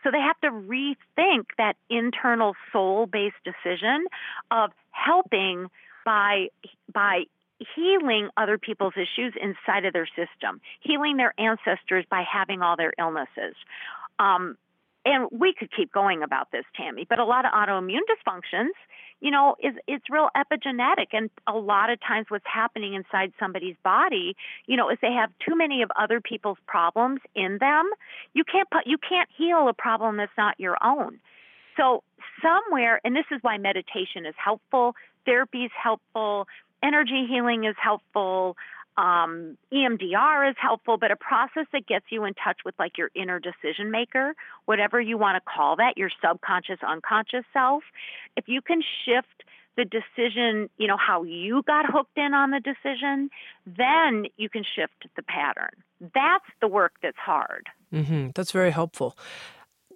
So 0.04 0.10
they 0.12 0.20
have 0.20 0.40
to 0.42 0.50
rethink 0.50 1.46
that 1.58 1.74
internal 1.90 2.54
soul 2.72 3.06
based 3.06 3.36
decision 3.44 4.06
of 4.52 4.70
helping 4.92 5.66
by, 6.04 6.48
by 6.92 7.24
healing 7.74 8.28
other 8.36 8.58
people's 8.58 8.94
issues 8.96 9.34
inside 9.40 9.84
of 9.84 9.92
their 9.92 10.06
system, 10.06 10.60
healing 10.80 11.16
their 11.16 11.34
ancestors 11.38 12.04
by 12.10 12.22
having 12.30 12.62
all 12.62 12.76
their 12.76 12.92
illnesses. 12.98 13.54
Um, 14.18 14.56
and 15.04 15.28
we 15.30 15.54
could 15.56 15.70
keep 15.74 15.92
going 15.92 16.22
about 16.22 16.50
this, 16.50 16.64
Tami, 16.78 17.06
but 17.08 17.18
a 17.18 17.24
lot 17.24 17.44
of 17.44 17.52
autoimmune 17.52 18.00
dysfunctions, 18.10 18.74
you 19.20 19.30
know, 19.30 19.54
is 19.62 19.74
it's 19.86 20.04
real 20.10 20.28
epigenetic, 20.36 21.06
and 21.12 21.30
a 21.46 21.56
lot 21.56 21.90
of 21.90 21.98
times 22.00 22.26
what's 22.28 22.44
happening 22.52 22.94
inside 22.94 23.32
somebody's 23.38 23.76
body, 23.84 24.36
you 24.66 24.76
know, 24.76 24.90
is 24.90 24.98
they 25.00 25.12
have 25.12 25.30
too 25.46 25.56
many 25.56 25.82
of 25.82 25.90
other 25.98 26.20
people's 26.20 26.58
problems 26.66 27.20
in 27.34 27.58
them. 27.58 27.88
You 28.34 28.44
can't 28.44 28.68
put, 28.68 28.86
you 28.86 28.98
can't 28.98 29.28
heal 29.34 29.68
a 29.68 29.72
problem 29.72 30.16
that's 30.16 30.36
not 30.36 30.58
your 30.58 30.76
own. 30.84 31.20
So 31.76 32.02
somewhere, 32.42 33.00
and 33.04 33.14
this 33.14 33.26
is 33.30 33.38
why 33.42 33.58
meditation 33.58 34.26
is 34.26 34.34
helpful, 34.36 34.94
therapy 35.24 35.64
is 35.64 35.72
helpful, 35.80 36.48
energy 36.82 37.26
healing 37.28 37.64
is 37.64 37.74
helpful. 37.80 38.56
Um, 38.96 39.58
EMDR 39.72 40.50
is 40.50 40.56
helpful, 40.58 40.96
but 40.96 41.10
a 41.10 41.16
process 41.16 41.66
that 41.72 41.86
gets 41.86 42.06
you 42.10 42.24
in 42.24 42.32
touch 42.34 42.58
with 42.64 42.74
like 42.78 42.96
your 42.96 43.10
inner 43.14 43.38
decision 43.38 43.90
maker, 43.90 44.34
whatever 44.64 45.00
you 45.00 45.18
want 45.18 45.36
to 45.36 45.50
call 45.50 45.76
that, 45.76 45.98
your 45.98 46.10
subconscious, 46.24 46.78
unconscious 46.86 47.44
self. 47.52 47.82
If 48.36 48.48
you 48.48 48.62
can 48.62 48.82
shift 49.04 49.44
the 49.76 49.84
decision, 49.84 50.70
you 50.78 50.86
know, 50.86 50.96
how 50.96 51.22
you 51.22 51.62
got 51.66 51.84
hooked 51.86 52.16
in 52.16 52.32
on 52.32 52.50
the 52.50 52.60
decision, 52.60 53.28
then 53.66 54.26
you 54.38 54.48
can 54.48 54.64
shift 54.64 55.06
the 55.14 55.22
pattern. 55.22 55.82
That's 56.00 56.46
the 56.62 56.68
work 56.68 56.94
that's 57.02 57.18
hard. 57.18 57.66
Mm-hmm. 57.92 58.28
That's 58.34 58.52
very 58.52 58.70
helpful. 58.70 59.16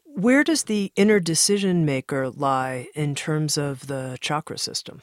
Where 0.04 0.44
does 0.44 0.64
the 0.64 0.92
inner 0.96 1.20
decision 1.20 1.86
maker 1.86 2.28
lie 2.28 2.88
in 2.94 3.14
terms 3.14 3.56
of 3.56 3.86
the 3.86 4.18
chakra 4.20 4.58
system? 4.58 5.02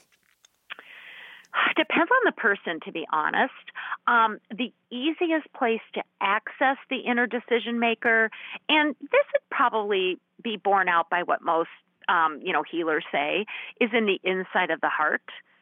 Depends 1.77 2.09
on 2.11 2.21
the 2.25 2.31
person, 2.31 2.79
to 2.85 2.91
be 2.91 3.05
honest. 3.13 3.53
Um, 4.07 4.39
the 4.49 4.73
easiest 4.91 5.51
place 5.53 5.81
to 5.93 6.01
access 6.19 6.77
the 6.89 6.97
inner 6.97 7.27
decision 7.27 7.79
maker, 7.79 8.31
and 8.67 8.95
this 8.99 9.25
would 9.33 9.49
probably 9.51 10.17
be 10.43 10.57
borne 10.57 10.89
out 10.89 11.09
by 11.09 11.21
what 11.23 11.41
most 11.43 11.69
um, 12.09 12.39
you 12.43 12.51
know 12.51 12.63
healers 12.63 13.05
say, 13.11 13.45
is 13.79 13.91
in 13.93 14.07
the 14.07 14.19
inside 14.23 14.71
of 14.71 14.81
the 14.81 14.89
heart, 14.89 15.21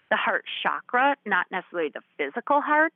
the 0.09 0.15
heart 0.15 0.45
chakra, 0.63 1.15
not 1.25 1.47
necessarily 1.51 1.91
the 1.93 2.01
physical 2.17 2.61
heart. 2.61 2.93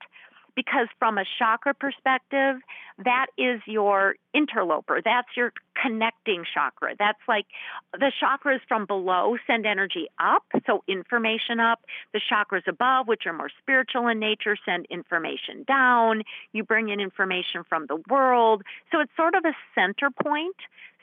Because 0.56 0.88
from 0.98 1.18
a 1.18 1.26
chakra 1.38 1.74
perspective, 1.74 2.58
that 3.04 3.28
is 3.38 3.62
your 3.66 4.16
interloper. 4.34 5.02
That's 5.04 5.30
your 5.36 5.54
connecting 5.82 6.44
chakra. 6.54 6.96
That's 6.98 7.20
like 7.28 7.46
the 7.94 8.12
chakras 8.22 8.60
from 8.68 8.86
below 8.86 9.38
send 9.48 9.66
energy 9.66 10.08
up, 10.20 10.44
so 10.66 10.84
information 10.88 11.60
up. 11.60 11.80
The 12.14 12.22
chakras 12.32 12.68
above, 12.68 13.08
which 13.08 13.24
are 13.26 13.34
more 13.34 13.50
spiritual 13.62 14.08
in 14.08 14.20
nature, 14.20 14.58
send 14.66 14.86
information 14.90 15.64
down. 15.68 16.24
You 16.52 16.64
bring 16.64 16.90
in 16.90 17.00
information 17.00 17.64
from 17.68 17.86
the 17.88 18.02
world. 18.10 18.64
So 18.92 19.00
it's 19.00 19.12
sort 19.16 19.36
of 19.36 19.46
a 19.46 19.54
center 19.76 20.10
point. 20.12 20.56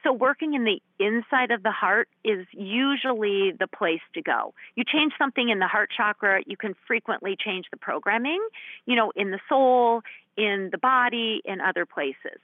So 0.07 0.13
working 0.13 0.55
in 0.55 0.63
the 0.63 0.81
inside 1.01 1.51
of 1.51 1.65
the 1.65 1.73
heart 1.73 2.09
is 2.25 2.47
usually 2.53 3.53
the 3.59 3.67
place 3.67 4.03
to 4.15 4.23
go. 4.23 4.55
You 4.77 4.85
change 4.85 5.13
something 5.19 5.49
in 5.49 5.59
the 5.59 5.67
heart 5.67 5.91
chakra, 5.97 6.43
you 6.47 6.57
can 6.57 6.75
frequently 6.87 7.37
change 7.37 7.67
the 7.73 7.77
programming, 7.77 8.41
you 8.87 8.95
know, 8.95 9.11
in 9.17 9.33
the 9.33 9.41
soul, 9.49 10.03
in 10.37 10.69
the 10.71 10.79
body, 10.79 11.43
in 11.45 11.61
other 11.61 11.85
places. 11.87 12.39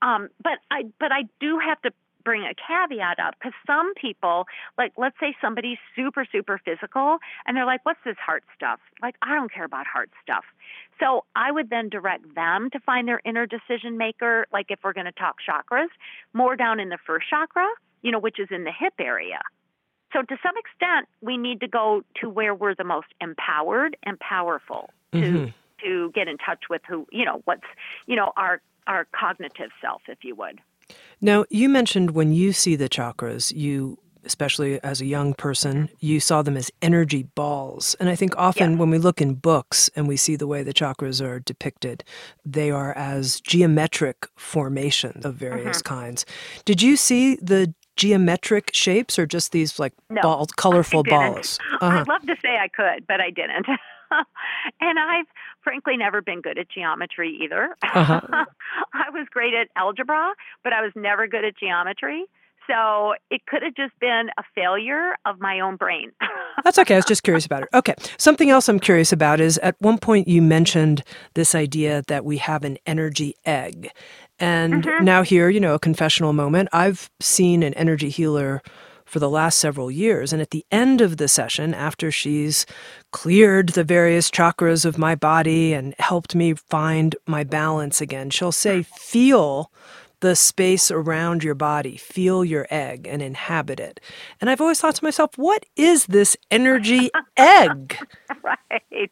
Um, 0.00 0.28
but 0.40 0.58
I 0.70 0.84
but 1.00 1.10
I 1.10 1.24
do 1.40 1.58
have 1.58 1.82
to 1.82 1.90
bring 2.28 2.44
a 2.44 2.52
caveat 2.52 3.18
up 3.18 3.34
because 3.38 3.54
some 3.66 3.94
people, 3.94 4.46
like 4.76 4.92
let's 4.98 5.16
say 5.18 5.34
somebody's 5.40 5.78
super 5.96 6.26
super 6.30 6.60
physical, 6.62 7.16
and 7.46 7.56
they're 7.56 7.64
like, 7.64 7.80
"What's 7.86 8.04
this 8.04 8.18
heart 8.18 8.44
stuff?" 8.54 8.80
Like 9.00 9.14
I 9.22 9.34
don't 9.34 9.50
care 9.50 9.64
about 9.64 9.86
heart 9.86 10.10
stuff. 10.22 10.44
So 11.00 11.24
I 11.34 11.50
would 11.50 11.70
then 11.70 11.88
direct 11.88 12.34
them 12.34 12.68
to 12.74 12.80
find 12.80 13.08
their 13.08 13.22
inner 13.24 13.46
decision 13.46 13.96
maker. 13.96 14.46
Like 14.52 14.66
if 14.68 14.80
we're 14.84 14.92
going 14.92 15.06
to 15.06 15.12
talk 15.12 15.36
chakras, 15.48 15.88
more 16.34 16.54
down 16.54 16.80
in 16.80 16.90
the 16.90 16.98
first 17.06 17.30
chakra, 17.30 17.66
you 18.02 18.12
know, 18.12 18.18
which 18.18 18.38
is 18.38 18.48
in 18.50 18.64
the 18.64 18.72
hip 18.78 18.94
area. 18.98 19.40
So 20.12 20.20
to 20.20 20.36
some 20.42 20.56
extent, 20.58 21.08
we 21.22 21.38
need 21.38 21.60
to 21.60 21.68
go 21.68 22.02
to 22.20 22.28
where 22.28 22.54
we're 22.54 22.74
the 22.74 22.84
most 22.84 23.08
empowered 23.22 23.96
and 24.02 24.20
powerful 24.20 24.90
to 25.12 25.18
Mhm. 25.20 25.54
to 25.82 26.10
get 26.12 26.28
in 26.28 26.36
touch 26.36 26.64
with 26.68 26.82
who 26.86 27.06
you 27.10 27.24
know 27.24 27.40
what's 27.46 27.70
you 28.06 28.16
know 28.16 28.32
our 28.36 28.60
our 28.86 29.06
cognitive 29.12 29.70
self, 29.80 30.02
if 30.08 30.24
you 30.24 30.34
would. 30.34 30.60
Now, 31.20 31.44
you 31.50 31.68
mentioned 31.68 32.12
when 32.12 32.32
you 32.32 32.52
see 32.52 32.76
the 32.76 32.88
chakras, 32.88 33.52
you, 33.54 33.98
especially 34.24 34.80
as 34.82 35.00
a 35.00 35.06
young 35.06 35.34
person, 35.34 35.88
you 36.00 36.20
saw 36.20 36.42
them 36.42 36.56
as 36.56 36.70
energy 36.82 37.22
balls. 37.22 37.96
And 37.98 38.08
I 38.08 38.14
think 38.14 38.36
often 38.36 38.72
Yeah. 38.72 38.78
when 38.78 38.90
we 38.90 38.98
look 38.98 39.20
in 39.20 39.34
books 39.34 39.90
and 39.96 40.06
we 40.06 40.16
see 40.16 40.36
the 40.36 40.46
way 40.46 40.62
the 40.62 40.74
chakras 40.74 41.20
are 41.24 41.40
depicted, 41.40 42.04
they 42.44 42.70
are 42.70 42.92
as 42.96 43.40
geometric 43.40 44.26
formations 44.36 45.24
of 45.24 45.34
various 45.34 45.78
Mm-hmm. 45.82 45.94
kinds. 45.94 46.26
Did 46.64 46.82
you 46.82 46.96
see 46.96 47.36
the 47.36 47.74
geometric 47.96 48.70
shapes 48.72 49.18
or 49.18 49.26
just 49.26 49.50
these 49.50 49.78
like 49.80 49.92
No, 50.10 50.22
ball, 50.22 50.46
colorful 50.56 51.02
balls? 51.02 51.58
Uh-huh. 51.80 51.98
I'd 52.00 52.08
love 52.08 52.22
to 52.22 52.36
say 52.40 52.56
I 52.58 52.68
could, 52.68 53.06
but 53.08 53.20
I 53.20 53.30
didn't. 53.30 53.66
and 54.80 54.98
I've 54.98 55.26
frankly 55.62 55.96
never 55.96 56.22
been 56.22 56.40
good 56.40 56.58
at 56.58 56.68
geometry 56.68 57.38
either. 57.42 57.76
Uh-huh. 57.82 58.20
I 58.92 59.10
was 59.10 59.26
great 59.30 59.54
at 59.54 59.68
algebra, 59.76 60.32
but 60.64 60.72
I 60.72 60.82
was 60.82 60.92
never 60.94 61.26
good 61.26 61.44
at 61.44 61.56
geometry. 61.56 62.26
So 62.68 63.14
it 63.30 63.46
could 63.46 63.62
have 63.62 63.74
just 63.74 63.98
been 63.98 64.28
a 64.36 64.42
failure 64.54 65.14
of 65.24 65.40
my 65.40 65.60
own 65.60 65.76
brain. 65.76 66.12
That's 66.64 66.78
okay. 66.78 66.94
I 66.94 66.98
was 66.98 67.06
just 67.06 67.22
curious 67.22 67.46
about 67.46 67.62
it. 67.62 67.68
Okay. 67.72 67.94
Something 68.18 68.50
else 68.50 68.68
I'm 68.68 68.78
curious 68.78 69.10
about 69.10 69.40
is 69.40 69.56
at 69.58 69.74
one 69.78 69.96
point 69.96 70.28
you 70.28 70.42
mentioned 70.42 71.02
this 71.34 71.54
idea 71.54 72.02
that 72.08 72.26
we 72.26 72.36
have 72.36 72.64
an 72.64 72.76
energy 72.86 73.34
egg. 73.46 73.90
And 74.38 74.86
now, 75.00 75.22
here, 75.22 75.48
you 75.48 75.60
know, 75.60 75.74
a 75.74 75.78
confessional 75.80 76.32
moment. 76.32 76.68
I've 76.72 77.10
seen 77.20 77.62
an 77.62 77.74
energy 77.74 78.08
healer 78.08 78.62
for 79.08 79.18
the 79.18 79.30
last 79.30 79.58
several 79.58 79.90
years. 79.90 80.32
And 80.32 80.42
at 80.42 80.50
the 80.50 80.64
end 80.70 81.00
of 81.00 81.16
the 81.16 81.28
session, 81.28 81.74
after 81.74 82.10
she's 82.10 82.66
cleared 83.10 83.70
the 83.70 83.84
various 83.84 84.30
chakras 84.30 84.84
of 84.84 84.98
my 84.98 85.14
body 85.14 85.72
and 85.72 85.94
helped 85.98 86.34
me 86.34 86.54
find 86.54 87.16
my 87.26 87.44
balance 87.44 88.00
again, 88.00 88.30
she'll 88.30 88.52
say, 88.52 88.82
Feel 88.82 89.70
the 90.20 90.34
space 90.34 90.90
around 90.90 91.44
your 91.44 91.54
body, 91.54 91.96
feel 91.96 92.44
your 92.44 92.66
egg 92.70 93.06
and 93.08 93.22
inhabit 93.22 93.78
it. 93.78 94.00
And 94.40 94.50
I've 94.50 94.60
always 94.60 94.80
thought 94.80 94.96
to 94.96 95.04
myself, 95.04 95.36
what 95.36 95.64
is 95.76 96.06
this 96.06 96.36
energy 96.50 97.10
egg? 97.36 97.96
right. 98.42 98.82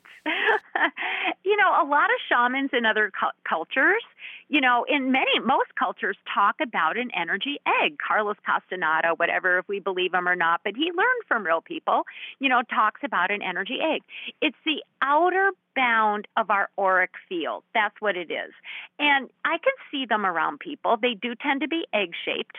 you 1.44 1.56
know, 1.56 1.70
a 1.80 1.86
lot 1.86 2.06
of 2.06 2.16
shamans 2.28 2.70
in 2.72 2.84
other 2.84 3.12
cu- 3.18 3.48
cultures 3.48 4.02
you 4.48 4.60
know, 4.60 4.84
in 4.88 5.10
many, 5.10 5.38
most 5.40 5.74
cultures 5.78 6.16
talk 6.32 6.56
about 6.62 6.96
an 6.96 7.10
energy 7.14 7.58
egg. 7.84 7.96
Carlos 8.06 8.36
Castaneda, 8.44 9.14
whatever, 9.16 9.58
if 9.58 9.68
we 9.68 9.80
believe 9.80 10.14
him 10.14 10.28
or 10.28 10.36
not, 10.36 10.60
but 10.64 10.74
he 10.76 10.84
learned 10.84 11.22
from 11.26 11.44
real 11.44 11.60
people, 11.60 12.04
you 12.38 12.48
know, 12.48 12.62
talks 12.70 13.00
about 13.04 13.30
an 13.30 13.42
energy 13.42 13.78
egg. 13.82 14.02
It's 14.40 14.56
the 14.64 14.82
outer 15.02 15.50
bound 15.74 16.26
of 16.36 16.50
our 16.50 16.68
auric 16.78 17.12
field. 17.28 17.64
That's 17.74 17.94
what 18.00 18.16
it 18.16 18.30
is. 18.30 18.52
And 18.98 19.28
I 19.44 19.58
can 19.58 19.74
see 19.90 20.06
them 20.06 20.24
around 20.24 20.60
people. 20.60 20.96
They 21.00 21.14
do 21.14 21.34
tend 21.34 21.60
to 21.60 21.68
be 21.68 21.86
egg 21.92 22.12
shaped. 22.24 22.56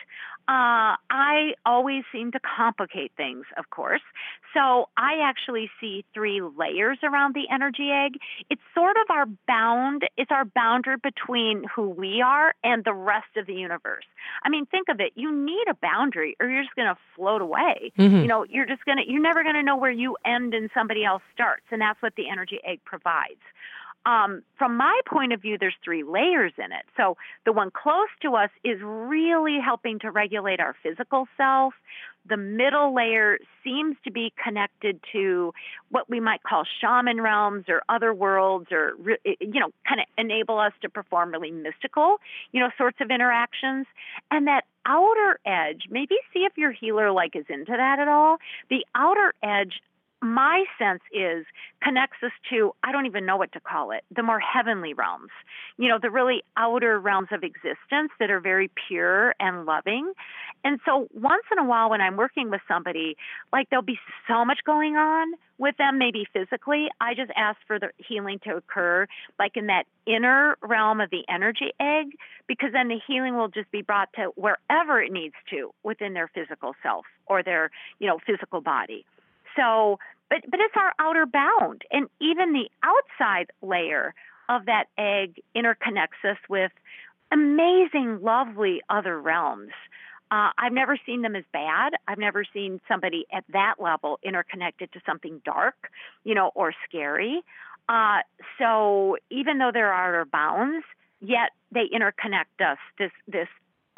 Uh, 0.48 0.96
I 1.10 1.52
always 1.66 2.04
seem 2.10 2.32
to 2.32 2.40
complicate 2.40 3.12
things, 3.18 3.44
of 3.58 3.68
course. 3.68 4.00
So 4.54 4.88
I 4.96 5.20
actually 5.22 5.70
see 5.78 6.06
three 6.14 6.40
layers 6.40 6.96
around 7.02 7.34
the 7.34 7.44
energy 7.52 7.90
egg. 7.90 8.18
It's 8.48 8.62
sort 8.74 8.96
of 8.96 9.10
our 9.10 9.26
bound, 9.46 10.08
it's 10.16 10.30
our 10.30 10.46
boundary 10.46 10.96
between 11.02 11.64
who 11.74 11.90
we 11.90 12.22
are 12.24 12.54
and 12.64 12.82
the 12.82 12.94
rest 12.94 13.36
of 13.36 13.46
the 13.46 13.52
universe. 13.52 14.06
I 14.42 14.48
mean, 14.48 14.64
think 14.64 14.88
of 14.88 15.00
it. 15.00 15.12
You 15.16 15.30
need 15.30 15.64
a 15.68 15.74
boundary 15.74 16.34
or 16.40 16.48
you're 16.48 16.62
just 16.62 16.74
going 16.76 16.88
to 16.88 16.98
float 17.14 17.42
away. 17.42 17.92
Mm-hmm. 17.98 18.16
You 18.16 18.26
know, 18.26 18.46
you're 18.48 18.66
just 18.66 18.86
going 18.86 18.96
to, 18.96 19.04
you're 19.06 19.22
never 19.22 19.42
going 19.42 19.56
to 19.56 19.62
know 19.62 19.76
where 19.76 19.90
you 19.90 20.16
end 20.24 20.54
and 20.54 20.70
somebody 20.72 21.04
else 21.04 21.22
starts. 21.34 21.64
And 21.70 21.82
that's 21.82 22.00
what 22.00 22.14
the 22.16 22.30
energy 22.30 22.58
egg 22.64 22.80
provides. 22.86 23.42
Um, 24.06 24.42
from 24.56 24.76
my 24.76 24.98
point 25.06 25.32
of 25.32 25.42
view, 25.42 25.58
there's 25.58 25.74
three 25.84 26.02
layers 26.02 26.52
in 26.56 26.72
it. 26.72 26.84
So 26.96 27.16
the 27.44 27.52
one 27.52 27.70
close 27.70 28.08
to 28.22 28.36
us 28.36 28.50
is 28.64 28.78
really 28.82 29.58
helping 29.62 29.98
to 30.00 30.10
regulate 30.10 30.60
our 30.60 30.74
physical 30.82 31.26
self. 31.36 31.74
The 32.26 32.36
middle 32.36 32.94
layer 32.94 33.38
seems 33.64 33.96
to 34.04 34.10
be 34.10 34.32
connected 34.42 35.00
to 35.12 35.52
what 35.90 36.08
we 36.08 36.20
might 36.20 36.42
call 36.42 36.64
shaman 36.80 37.20
realms 37.20 37.64
or 37.68 37.82
other 37.88 38.14
worlds, 38.14 38.68
or 38.70 38.92
you 39.24 39.60
know, 39.60 39.70
kind 39.86 40.00
of 40.00 40.06
enable 40.16 40.58
us 40.58 40.72
to 40.82 40.88
perform 40.88 41.30
really 41.30 41.50
mystical, 41.50 42.16
you 42.52 42.60
know, 42.60 42.70
sorts 42.78 42.98
of 43.00 43.10
interactions. 43.10 43.86
And 44.30 44.46
that 44.46 44.64
outer 44.86 45.38
edge, 45.44 45.84
maybe 45.90 46.16
see 46.32 46.40
if 46.40 46.56
your 46.56 46.72
healer 46.72 47.12
like 47.12 47.36
is 47.36 47.46
into 47.48 47.72
that 47.72 47.98
at 47.98 48.08
all. 48.08 48.38
The 48.70 48.84
outer 48.94 49.34
edge 49.42 49.80
my 50.20 50.64
sense 50.78 51.02
is 51.12 51.46
connects 51.82 52.18
us 52.24 52.32
to 52.50 52.72
i 52.82 52.90
don't 52.90 53.06
even 53.06 53.24
know 53.24 53.36
what 53.36 53.52
to 53.52 53.60
call 53.60 53.92
it 53.92 54.02
the 54.14 54.22
more 54.22 54.40
heavenly 54.40 54.94
realms. 54.94 55.30
You 55.76 55.88
know 55.88 55.98
the 56.00 56.10
really 56.10 56.42
outer 56.56 56.98
realms 56.98 57.28
of 57.30 57.44
existence 57.44 58.10
that 58.18 58.30
are 58.30 58.40
very 58.40 58.70
pure 58.88 59.34
and 59.38 59.64
loving. 59.64 60.12
And 60.64 60.80
so 60.84 61.08
once 61.14 61.44
in 61.52 61.58
a 61.58 61.64
while 61.64 61.90
when 61.90 62.00
i'm 62.00 62.16
working 62.16 62.50
with 62.50 62.60
somebody 62.66 63.16
like 63.52 63.70
there'll 63.70 63.84
be 63.84 63.98
so 64.26 64.44
much 64.44 64.58
going 64.64 64.96
on 64.96 65.34
with 65.58 65.76
them 65.76 65.98
maybe 65.98 66.24
physically 66.32 66.88
i 67.00 67.14
just 67.14 67.30
ask 67.36 67.58
for 67.66 67.78
the 67.78 67.90
healing 67.96 68.38
to 68.44 68.56
occur 68.56 69.06
like 69.38 69.56
in 69.56 69.66
that 69.66 69.84
inner 70.06 70.56
realm 70.62 71.00
of 71.00 71.10
the 71.10 71.24
energy 71.28 71.72
egg 71.80 72.06
because 72.46 72.70
then 72.72 72.88
the 72.88 72.98
healing 73.06 73.36
will 73.36 73.48
just 73.48 73.70
be 73.70 73.82
brought 73.82 74.08
to 74.14 74.30
wherever 74.36 75.00
it 75.00 75.12
needs 75.12 75.34
to 75.50 75.70
within 75.82 76.14
their 76.14 76.28
physical 76.34 76.74
self 76.82 77.04
or 77.26 77.42
their 77.42 77.70
you 77.98 78.06
know 78.06 78.18
physical 78.26 78.60
body 78.60 79.04
so, 79.58 79.98
but 80.30 80.38
but 80.50 80.60
it's 80.60 80.74
our 80.76 80.92
outer 80.98 81.26
bound, 81.26 81.82
and 81.90 82.08
even 82.20 82.52
the 82.52 82.68
outside 82.82 83.50
layer 83.62 84.14
of 84.48 84.66
that 84.66 84.84
egg 84.96 85.42
interconnects 85.54 86.24
us 86.24 86.38
with 86.48 86.72
amazing, 87.32 88.20
lovely 88.22 88.80
other 88.88 89.20
realms. 89.20 89.72
Uh, 90.30 90.50
I've 90.58 90.72
never 90.72 90.98
seen 91.06 91.22
them 91.22 91.34
as 91.36 91.44
bad. 91.52 91.94
I've 92.06 92.18
never 92.18 92.44
seen 92.52 92.80
somebody 92.86 93.26
at 93.32 93.44
that 93.52 93.76
level 93.78 94.18
interconnected 94.22 94.92
to 94.92 95.00
something 95.06 95.40
dark, 95.44 95.90
you 96.24 96.34
know, 96.34 96.50
or 96.54 96.74
scary. 96.86 97.42
Uh, 97.88 98.18
so 98.58 99.16
even 99.30 99.58
though 99.58 99.70
there 99.72 99.92
are 99.92 100.24
bounds, 100.26 100.84
yet 101.20 101.50
they 101.72 101.84
interconnect 101.94 102.60
us. 102.60 102.78
This 102.98 103.10
this 103.26 103.48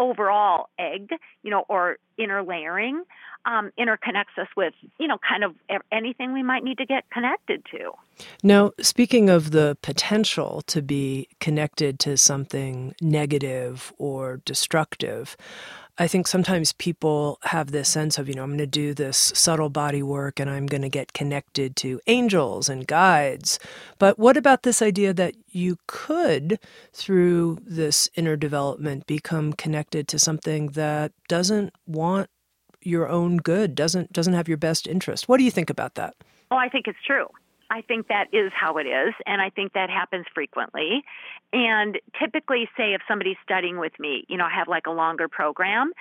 overall 0.01 0.71
egg, 0.79 1.11
you 1.43 1.51
know, 1.51 1.65
or 1.69 1.99
inner 2.19 2.43
layering, 2.43 3.05
um, 3.45 3.71
interconnects 3.79 4.39
us 4.39 4.49
with, 4.57 4.75
you 4.99 5.07
know, 5.07 5.19
kind 5.27 5.45
of 5.45 5.55
anything 5.93 6.33
we 6.33 6.43
might 6.43 6.65
need 6.65 6.79
to 6.79 6.87
get 6.87 7.05
connected 7.11 7.65
to. 7.71 7.93
Now, 8.43 8.73
speaking 8.81 9.31
of 9.31 9.51
the 9.51 9.77
potential 9.83 10.63
to 10.67 10.83
be 10.83 11.29
connected 11.39 11.99
to 12.01 12.17
something 12.17 12.95
negative 13.01 13.93
or 13.99 14.41
destructive, 14.45 15.37
I 16.01 16.09
think 16.09 16.27
sometimes 16.27 16.73
people 16.73 17.39
have 17.43 17.73
this 17.73 17.87
sense 17.87 18.17
of, 18.17 18.27
you 18.27 18.35
know, 18.35 18.43
I'm 18.43 18.49
going 18.49 18.59
to 18.59 18.67
do 18.67 18.95
this 18.95 19.33
subtle 19.35 19.69
body 19.69 20.03
work 20.03 20.41
and 20.41 20.49
I'm 20.49 20.65
going 20.65 20.81
to 20.81 20.89
get 20.89 21.13
connected 21.13 21.77
to 21.77 22.01
angels 22.07 22.71
and 22.71 22.87
guides. 22.87 23.59
But 23.99 24.19
what 24.19 24.39
about 24.39 24.63
this 24.63 24.81
idea 24.81 25.13
that 25.13 25.35
you 25.51 25.77
could, 25.87 26.59
through 26.95 27.59
this 27.67 28.09
inner 28.15 28.35
development, 28.35 29.07
become 29.07 29.53
connected 29.53 30.09
to 30.09 30.19
something 30.19 30.69
that 30.69 31.13
doesn't 31.29 31.75
want 31.87 32.31
your 32.81 33.07
own 33.07 33.37
good, 33.37 33.75
doesn't 33.75 34.11
doesn't 34.11 34.33
have 34.33 34.49
your 34.49 34.57
best 34.57 34.87
interest? 34.87 35.29
What 35.29 35.37
do 35.37 35.45
you 35.45 35.51
think 35.51 35.69
about 35.69 35.97
that? 35.97 36.15
Oh, 36.51 36.57
I 36.57 36.71
think 36.71 36.87
it's 36.89 36.99
true. 37.07 37.27
I 37.71 37.83
think 37.83 38.09
that 38.09 38.27
is 38.33 38.51
how 38.53 38.79
it 38.79 38.87
is, 38.87 39.15
and 39.27 39.41
I 39.41 39.51
think 39.51 39.75
that 39.75 39.91
happens 39.91 40.27
frequently. 40.35 41.05
And 41.53 41.99
typically, 42.19 42.69
say 42.77 42.95
if 42.95 43.01
somebody's 43.07 43.37
studying 43.45 43.79
with 43.79 43.93
me, 44.01 44.25
you 44.29 44.37
know, 44.37 44.45
I 44.45 44.51
have 44.51 44.67
like 44.67 44.87
a 44.87 44.91
longer 44.91 45.29
program, 45.29 45.93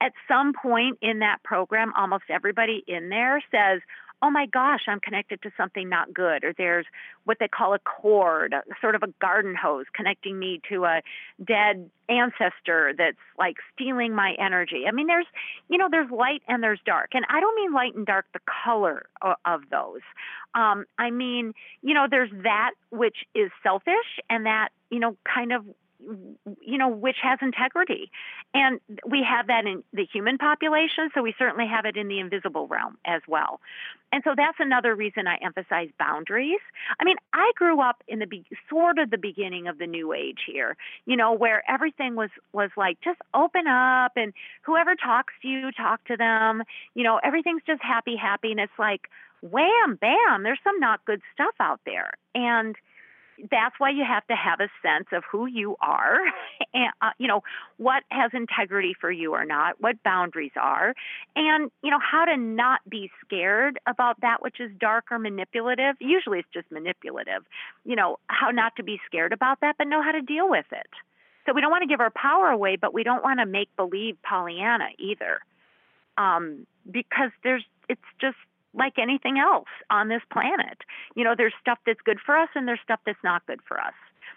at 0.00 0.12
some 0.26 0.54
point 0.54 0.98
in 1.02 1.18
that 1.18 1.42
program, 1.44 1.92
almost 1.96 2.24
everybody 2.30 2.82
in 2.86 3.10
there 3.10 3.42
says, 3.50 3.82
oh 4.22 4.30
my 4.30 4.46
gosh, 4.46 4.82
I'm 4.88 5.00
connected 5.00 5.42
to 5.42 5.50
something 5.56 5.88
not 5.88 6.12
good, 6.12 6.44
or 6.44 6.52
there's 6.56 6.86
what 7.24 7.38
they 7.38 7.48
call 7.48 7.74
a 7.74 7.78
cord, 7.78 8.54
sort 8.80 8.94
of 8.94 9.02
a 9.02 9.08
garden 9.20 9.54
hose 9.54 9.86
connecting 9.94 10.38
me 10.38 10.60
to 10.68 10.84
a 10.84 11.02
dead 11.44 11.90
ancestor 12.08 12.92
that's 12.96 13.16
like 13.38 13.56
stealing 13.74 14.14
my 14.14 14.34
energy. 14.38 14.84
I 14.88 14.92
mean, 14.92 15.06
there's, 15.06 15.26
you 15.68 15.78
know, 15.78 15.88
there's 15.90 16.10
light 16.10 16.42
and 16.48 16.62
there's 16.62 16.80
dark. 16.84 17.10
And 17.12 17.24
I 17.28 17.40
don't 17.40 17.54
mean 17.54 17.72
light 17.72 17.94
and 17.94 18.06
dark, 18.06 18.26
the 18.32 18.40
color 18.64 19.06
of 19.44 19.60
those. 19.70 20.00
Um, 20.54 20.84
I 20.98 21.10
mean, 21.10 21.52
you 21.82 21.94
know, 21.94 22.06
there's 22.10 22.30
that 22.42 22.72
which 22.90 23.18
is 23.34 23.50
selfish 23.62 24.18
and 24.30 24.46
that, 24.46 24.70
you 24.90 24.98
know, 24.98 25.16
kind 25.32 25.52
of 25.52 25.64
you 26.60 26.78
know, 26.78 26.88
which 26.88 27.16
has 27.22 27.38
integrity. 27.42 28.10
And 28.54 28.80
we 29.06 29.24
have 29.28 29.46
that 29.48 29.66
in 29.66 29.82
the 29.92 30.06
human 30.10 30.38
population, 30.38 31.10
so 31.14 31.22
we 31.22 31.34
certainly 31.38 31.66
have 31.66 31.84
it 31.84 31.96
in 31.96 32.08
the 32.08 32.18
invisible 32.18 32.66
realm 32.66 32.98
as 33.04 33.22
well. 33.28 33.60
And 34.12 34.22
so 34.24 34.32
that's 34.36 34.56
another 34.58 34.94
reason 34.94 35.26
I 35.26 35.36
emphasize 35.44 35.88
boundaries. 35.98 36.60
I 36.98 37.04
mean, 37.04 37.16
I 37.32 37.52
grew 37.56 37.80
up 37.80 38.02
in 38.08 38.20
the 38.20 38.26
be- 38.26 38.46
sort 38.70 38.98
of 38.98 39.10
the 39.10 39.18
beginning 39.18 39.68
of 39.68 39.78
the 39.78 39.86
new 39.86 40.12
age 40.12 40.40
here, 40.46 40.76
you 41.04 41.16
know, 41.16 41.32
where 41.34 41.62
everything 41.70 42.14
was 42.16 42.30
was 42.52 42.70
like 42.76 42.98
just 43.02 43.20
open 43.34 43.66
up 43.66 44.12
and 44.16 44.32
whoever 44.62 44.94
talks 44.94 45.34
to 45.42 45.48
you, 45.48 45.70
talk 45.72 46.04
to 46.06 46.16
them. 46.16 46.62
You 46.94 47.04
know, 47.04 47.20
everything's 47.22 47.62
just 47.66 47.82
happy, 47.82 48.16
happy, 48.16 48.50
and 48.50 48.60
it's 48.60 48.78
like 48.78 49.08
wham, 49.42 49.96
bam, 50.00 50.42
there's 50.42 50.58
some 50.64 50.80
not 50.80 51.04
good 51.04 51.20
stuff 51.34 51.54
out 51.60 51.80
there. 51.84 52.10
And 52.34 52.76
that's 53.50 53.74
why 53.78 53.90
you 53.90 54.04
have 54.04 54.26
to 54.26 54.34
have 54.34 54.60
a 54.60 54.68
sense 54.82 55.06
of 55.12 55.22
who 55.30 55.46
you 55.46 55.76
are 55.80 56.18
and 56.74 56.92
uh, 57.00 57.10
you 57.18 57.26
know 57.26 57.42
what 57.76 58.02
has 58.10 58.30
integrity 58.34 58.94
for 59.00 59.10
you 59.10 59.32
or 59.34 59.44
not 59.44 59.80
what 59.80 60.02
boundaries 60.02 60.52
are 60.60 60.94
and 61.36 61.70
you 61.82 61.90
know 61.90 61.98
how 62.00 62.24
to 62.24 62.36
not 62.36 62.80
be 62.88 63.10
scared 63.24 63.78
about 63.86 64.20
that 64.20 64.42
which 64.42 64.60
is 64.60 64.70
dark 64.78 65.06
or 65.10 65.18
manipulative. 65.18 65.96
Usually 66.00 66.38
it's 66.38 66.48
just 66.52 66.70
manipulative 66.70 67.44
you 67.84 67.96
know 67.96 68.18
how 68.28 68.50
not 68.50 68.76
to 68.76 68.82
be 68.82 69.00
scared 69.06 69.32
about 69.32 69.60
that 69.60 69.76
but 69.78 69.86
know 69.86 70.02
how 70.02 70.12
to 70.12 70.22
deal 70.22 70.48
with 70.48 70.66
it. 70.72 70.88
So 71.46 71.54
we 71.54 71.62
don't 71.62 71.70
want 71.70 71.82
to 71.82 71.88
give 71.88 72.00
our 72.00 72.10
power 72.10 72.48
away 72.48 72.76
but 72.76 72.92
we 72.92 73.04
don't 73.04 73.22
want 73.22 73.40
to 73.40 73.46
make 73.46 73.68
believe 73.76 74.16
pollyanna 74.22 74.88
either 74.98 75.40
um, 76.18 76.66
because 76.90 77.30
there's 77.44 77.64
it's 77.88 78.00
just 78.20 78.36
like 78.74 78.94
anything 78.98 79.38
else 79.38 79.68
on 79.90 80.08
this 80.08 80.22
planet. 80.32 80.78
You 81.14 81.24
know, 81.24 81.34
there's 81.36 81.54
stuff 81.60 81.78
that's 81.86 82.00
good 82.04 82.18
for 82.24 82.36
us 82.36 82.48
and 82.54 82.66
there's 82.66 82.80
stuff 82.82 83.00
that's 83.06 83.22
not 83.24 83.46
good 83.46 83.60
for 83.66 83.80
us. 83.80 83.94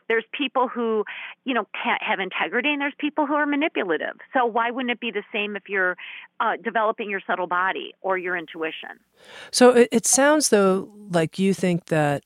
There's 0.08 0.26
people 0.34 0.68
who, 0.68 1.06
you 1.46 1.54
know, 1.54 1.66
can't 1.84 2.02
have 2.04 2.20
integrity 2.20 2.70
and 2.70 2.82
there's 2.82 2.94
people 2.98 3.26
who 3.26 3.34
are 3.34 3.46
manipulative. 3.46 4.18
So 4.34 4.46
why 4.46 4.72
wouldn't 4.72 4.92
it 4.92 5.00
be 5.00 5.12
the 5.12 5.24
same 5.32 5.56
if 5.56 5.64
you're 5.70 5.96
uh, 6.40 6.58
developing 6.62 7.10
your 7.10 7.22
subtle 7.26 7.48
body 7.48 7.94
or 8.02 8.18
your 8.18 8.36
intuition? 8.36 9.00
So 9.52 9.70
it, 9.72 9.90
it 9.92 10.06
sounds 10.06 10.50
though 10.50 10.92
like 11.12 11.40
you 11.40 11.54
think 11.54 11.86
that 11.86 12.24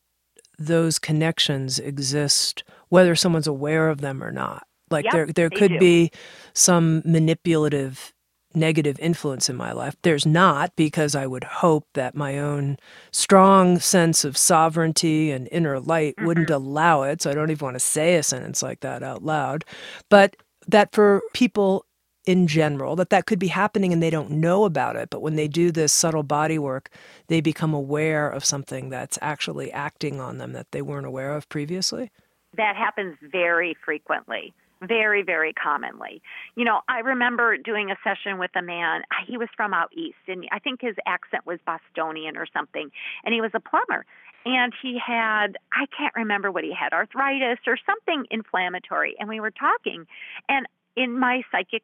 those 0.57 0.97
connections 0.99 1.77
exist 1.79 2.63
whether 2.89 3.13
someone's 3.13 3.47
aware 3.47 3.89
of 3.89 4.01
them 4.01 4.23
or 4.23 4.31
not. 4.31 4.65
Like 4.89 5.05
yep, 5.05 5.13
there 5.13 5.25
there 5.27 5.49
could 5.49 5.73
do. 5.73 5.79
be 5.79 6.11
some 6.53 7.01
manipulative 7.05 8.14
negative 8.55 8.99
influence 8.99 9.49
in 9.49 9.55
my 9.55 9.71
life. 9.71 9.95
There's 10.01 10.25
not 10.25 10.75
because 10.75 11.15
I 11.15 11.27
would 11.27 11.43
hope 11.43 11.87
that 11.93 12.15
my 12.15 12.39
own 12.39 12.77
strong 13.11 13.79
sense 13.79 14.23
of 14.25 14.37
sovereignty 14.37 15.31
and 15.31 15.47
inner 15.51 15.79
light 15.79 16.15
mm-hmm. 16.15 16.25
wouldn't 16.25 16.49
allow 16.49 17.03
it. 17.03 17.21
So 17.21 17.31
I 17.31 17.33
don't 17.33 17.51
even 17.51 17.65
want 17.65 17.75
to 17.75 17.79
say 17.79 18.15
a 18.15 18.23
sentence 18.23 18.61
like 18.63 18.81
that 18.81 19.03
out 19.03 19.23
loud. 19.23 19.65
But 20.09 20.35
that 20.67 20.93
for 20.93 21.21
people 21.33 21.85
in 22.25 22.47
general 22.47 22.95
that 22.95 23.11
that 23.11 23.25
could 23.25 23.39
be 23.39 23.47
happening 23.47 23.93
and 23.93 24.01
they 24.01 24.09
don't 24.09 24.31
know 24.31 24.65
about 24.65 24.95
it 24.95 25.09
but 25.09 25.21
when 25.21 25.35
they 25.35 25.47
do 25.47 25.71
this 25.71 25.93
subtle 25.93 26.23
body 26.23 26.57
work 26.57 26.89
they 27.27 27.39
become 27.39 27.73
aware 27.73 28.27
of 28.27 28.43
something 28.43 28.89
that's 28.89 29.19
actually 29.21 29.71
acting 29.71 30.19
on 30.19 30.37
them 30.39 30.53
that 30.53 30.71
they 30.71 30.81
weren't 30.81 31.05
aware 31.05 31.35
of 31.35 31.47
previously 31.49 32.11
that 32.57 32.75
happens 32.75 33.15
very 33.31 33.77
frequently 33.85 34.53
very 34.81 35.23
very 35.23 35.53
commonly. 35.53 36.21
You 36.55 36.65
know 36.65 36.81
i 36.87 36.99
remember 36.99 37.57
doing 37.57 37.91
a 37.91 37.95
session 38.03 38.37
with 38.37 38.51
a 38.55 38.61
man. 38.61 39.03
He 39.27 39.37
was 39.37 39.49
from 39.55 39.73
out 39.73 39.91
east 39.93 40.17
and 40.27 40.47
i 40.51 40.59
think 40.59 40.81
his 40.81 40.95
accent 41.05 41.45
was 41.45 41.59
bostonian 41.65 42.37
or 42.37 42.45
something 42.53 42.91
and 43.23 43.33
he 43.33 43.41
was 43.41 43.51
a 43.53 43.59
plumber. 43.59 44.05
And 44.45 44.73
he 44.81 44.99
had 44.99 45.57
i 45.71 45.85
can't 45.97 46.15
remember 46.15 46.51
what 46.51 46.63
he 46.63 46.73
had 46.73 46.93
arthritis 46.93 47.59
or 47.67 47.77
something 47.85 48.25
inflammatory 48.29 49.15
and 49.19 49.29
we 49.29 49.39
were 49.39 49.51
talking. 49.51 50.07
And 50.49 50.67
in 50.95 51.19
my 51.19 51.41
psychic 51.51 51.83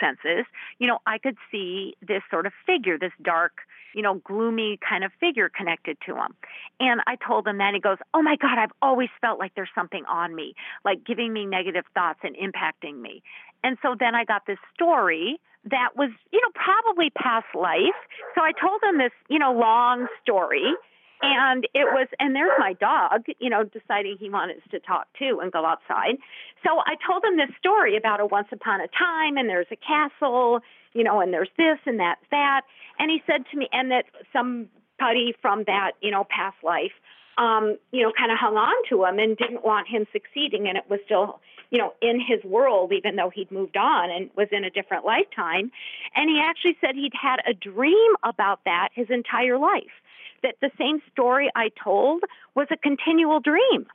senses, 0.00 0.46
you 0.78 0.86
know, 0.86 0.98
I 1.06 1.18
could 1.18 1.36
see 1.50 1.94
this 2.00 2.22
sort 2.30 2.46
of 2.46 2.52
figure, 2.66 2.98
this 2.98 3.12
dark, 3.22 3.52
you 3.94 4.02
know, 4.02 4.14
gloomy 4.24 4.78
kind 4.86 5.04
of 5.04 5.12
figure 5.20 5.48
connected 5.48 5.96
to 6.06 6.14
him. 6.14 6.34
And 6.80 7.00
I 7.06 7.16
told 7.16 7.46
him 7.46 7.58
that. 7.58 7.74
He 7.74 7.80
goes, 7.80 7.98
Oh 8.14 8.22
my 8.22 8.36
God, 8.36 8.58
I've 8.58 8.72
always 8.80 9.08
felt 9.20 9.38
like 9.38 9.52
there's 9.54 9.72
something 9.74 10.04
on 10.08 10.34
me, 10.34 10.54
like 10.84 11.04
giving 11.04 11.32
me 11.32 11.46
negative 11.46 11.84
thoughts 11.94 12.20
and 12.22 12.36
impacting 12.36 13.00
me. 13.00 13.22
And 13.64 13.78
so 13.82 13.94
then 13.98 14.14
I 14.14 14.24
got 14.24 14.42
this 14.46 14.58
story 14.74 15.38
that 15.70 15.90
was, 15.96 16.10
you 16.32 16.40
know, 16.40 16.50
probably 16.54 17.10
past 17.10 17.46
life. 17.54 18.00
So 18.34 18.42
I 18.42 18.52
told 18.52 18.82
him 18.82 18.98
this, 18.98 19.12
you 19.28 19.38
know, 19.38 19.52
long 19.52 20.06
story 20.22 20.74
and 21.22 21.64
it 21.72 21.86
was 21.92 22.08
and 22.18 22.34
there's 22.34 22.50
my 22.58 22.72
dog 22.74 23.24
you 23.38 23.48
know 23.48 23.62
deciding 23.64 24.16
he 24.18 24.28
wanted 24.28 24.56
to 24.70 24.80
talk 24.80 25.06
too 25.18 25.38
and 25.40 25.52
go 25.52 25.64
outside. 25.64 26.18
So 26.64 26.80
i 26.80 26.94
told 27.06 27.24
him 27.24 27.36
this 27.36 27.54
story 27.58 27.96
about 27.96 28.20
a 28.20 28.26
once 28.26 28.48
upon 28.52 28.80
a 28.80 28.88
time 28.88 29.36
and 29.36 29.48
there's 29.48 29.70
a 29.70 29.76
castle 29.76 30.60
you 30.92 31.04
know 31.04 31.20
and 31.20 31.32
there's 31.32 31.50
this 31.56 31.78
and 31.86 32.00
that 32.00 32.16
that. 32.30 32.62
And 32.98 33.10
he 33.10 33.22
said 33.26 33.44
to 33.50 33.56
me 33.56 33.68
and 33.72 33.90
that 33.90 34.04
somebody 34.32 35.34
from 35.40 35.64
that 35.66 35.92
you 36.02 36.10
know 36.10 36.24
past 36.28 36.56
life 36.62 36.92
um 37.38 37.78
you 37.92 38.02
know 38.02 38.12
kind 38.18 38.30
of 38.30 38.38
hung 38.38 38.56
on 38.56 38.74
to 38.90 39.04
him 39.04 39.18
and 39.18 39.36
didn't 39.36 39.64
want 39.64 39.88
him 39.88 40.06
succeeding. 40.12 40.66
And 40.68 40.76
it 40.76 40.84
was 40.90 41.00
still 41.04 41.40
you 41.70 41.78
know 41.78 41.94
in 42.02 42.20
his 42.20 42.42
world 42.44 42.92
even 42.92 43.14
though 43.14 43.30
he'd 43.30 43.50
moved 43.52 43.76
on 43.76 44.10
and 44.10 44.28
was 44.36 44.48
in 44.50 44.64
a 44.64 44.70
different 44.70 45.04
lifetime. 45.04 45.70
And 46.16 46.28
he 46.28 46.42
actually 46.42 46.76
said 46.80 46.96
he'd 46.96 47.14
had 47.14 47.38
a 47.48 47.54
dream 47.54 48.12
about 48.24 48.60
that 48.64 48.88
his 48.92 49.06
entire 49.08 49.56
life 49.56 50.02
that 50.42 50.56
the 50.60 50.70
same 50.78 51.00
story 51.10 51.50
I 51.54 51.70
told 51.82 52.22
was 52.54 52.68
a 52.70 52.76
continual 52.76 53.40
dream. 53.40 53.86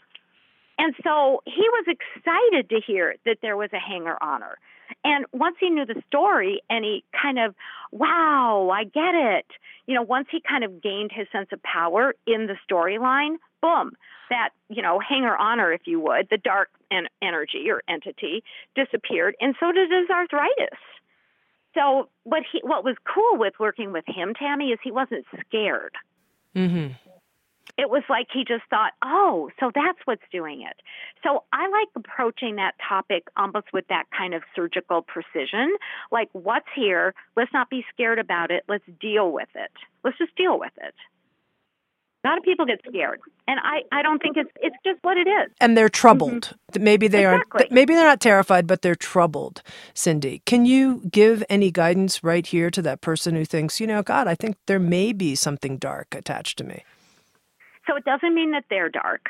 And 0.77 0.93
so 1.03 1.41
he 1.45 1.67
was 1.69 1.85
excited 1.87 2.69
to 2.69 2.79
hear 2.85 3.15
that 3.25 3.37
there 3.41 3.57
was 3.57 3.69
a 3.73 3.79
hanger 3.79 4.17
on 4.21 4.41
her. 4.41 4.57
And 5.03 5.25
once 5.33 5.57
he 5.59 5.69
knew 5.69 5.85
the 5.85 6.01
story 6.07 6.61
and 6.69 6.85
he 6.85 7.03
kind 7.19 7.39
of, 7.39 7.55
wow, 7.91 8.69
I 8.71 8.83
get 8.83 9.15
it. 9.15 9.45
You 9.85 9.95
know, 9.95 10.01
once 10.01 10.27
he 10.31 10.41
kind 10.47 10.63
of 10.63 10.81
gained 10.81 11.11
his 11.13 11.27
sense 11.31 11.49
of 11.51 11.61
power 11.63 12.13
in 12.25 12.47
the 12.47 12.55
storyline, 12.69 13.37
boom, 13.61 13.93
that, 14.29 14.49
you 14.69 14.81
know, 14.81 14.99
hanger 14.99 15.35
on 15.35 15.59
her, 15.59 15.73
if 15.73 15.81
you 15.85 15.99
would, 15.99 16.27
the 16.29 16.37
dark 16.37 16.69
en- 16.91 17.07
energy 17.21 17.69
or 17.69 17.81
entity 17.87 18.43
disappeared. 18.75 19.35
And 19.41 19.55
so 19.59 19.71
did 19.71 19.89
his 19.89 20.09
arthritis. 20.09 20.79
So 21.73 22.09
what 22.23 22.43
he, 22.51 22.59
what 22.63 22.83
was 22.83 22.95
cool 23.03 23.37
with 23.39 23.53
working 23.59 23.91
with 23.91 24.05
him, 24.07 24.33
Tami, 24.33 24.73
is 24.73 24.79
he 24.83 24.91
wasn't 24.91 25.25
scared. 25.47 25.95
Mm-hmm. 26.57 26.93
It 27.77 27.91
was 27.91 28.01
like 28.09 28.27
he 28.33 28.43
just 28.43 28.63
thought, 28.71 28.93
oh, 29.03 29.51
so 29.59 29.71
that's 29.73 29.99
what's 30.05 30.23
doing 30.31 30.63
it. 30.63 30.81
So 31.23 31.43
I 31.53 31.67
like 31.69 31.89
approaching 31.95 32.55
that 32.55 32.73
topic 32.87 33.27
almost 33.37 33.67
with 33.71 33.87
that 33.89 34.05
kind 34.17 34.33
of 34.33 34.41
surgical 34.55 35.03
precision. 35.03 35.75
Like, 36.11 36.29
what's 36.31 36.65
here? 36.75 37.13
Let's 37.35 37.53
not 37.53 37.69
be 37.69 37.85
scared 37.93 38.17
about 38.17 38.49
it. 38.49 38.63
Let's 38.67 38.85
deal 38.99 39.31
with 39.31 39.49
it. 39.53 39.71
Let's 40.03 40.17
just 40.17 40.35
deal 40.35 40.57
with 40.57 40.71
it. 40.77 40.95
A 42.28 42.30
lot 42.30 42.38
of 42.38 42.43
people 42.43 42.65
get 42.65 42.82
scared, 42.86 43.21
and 43.47 43.57
I, 43.63 43.84
I 43.97 44.01
don't 44.01 44.21
think 44.21 44.36
it's 44.36 44.51
it's 44.57 44.75
just 44.84 45.01
what 45.01 45.15
it 45.15 45.30
is. 45.30 45.49
And 45.61 45.78
they're 45.78 45.88
troubled. 45.88 46.53
Mm-hmm. 46.73 46.84
Maybe 46.84 47.07
they 47.07 47.25
exactly. 47.25 47.63
are 47.63 47.67
maybe 47.71 47.95
they're 47.95 48.03
not 48.03 48.19
terrified, 48.19 48.67
but 48.67 48.82
they're 48.82 48.95
troubled. 48.95 49.61
Cyndi, 49.95 50.43
can 50.43 50.65
you 50.65 51.03
give 51.09 51.41
any 51.49 51.71
guidance 51.71 52.25
right 52.25 52.45
here 52.45 52.69
to 52.69 52.82
that 52.82 52.99
person 52.99 53.36
who 53.36 53.45
thinks, 53.45 53.80
you 53.80 53.88
know, 53.88 54.03
God, 54.03 54.28
I 54.28 54.36
think 54.36 54.57
there 54.65 54.78
may 54.78 55.13
be 55.13 55.36
something 55.36 55.78
dark 55.78 56.13
attached 56.13 56.57
to 56.57 56.65
me. 56.65 56.84
So 57.88 57.95
it 57.95 58.03
doesn't 58.03 58.36
mean 58.36 58.51
that 58.51 58.65
they're 58.69 58.89
dark. 58.89 59.30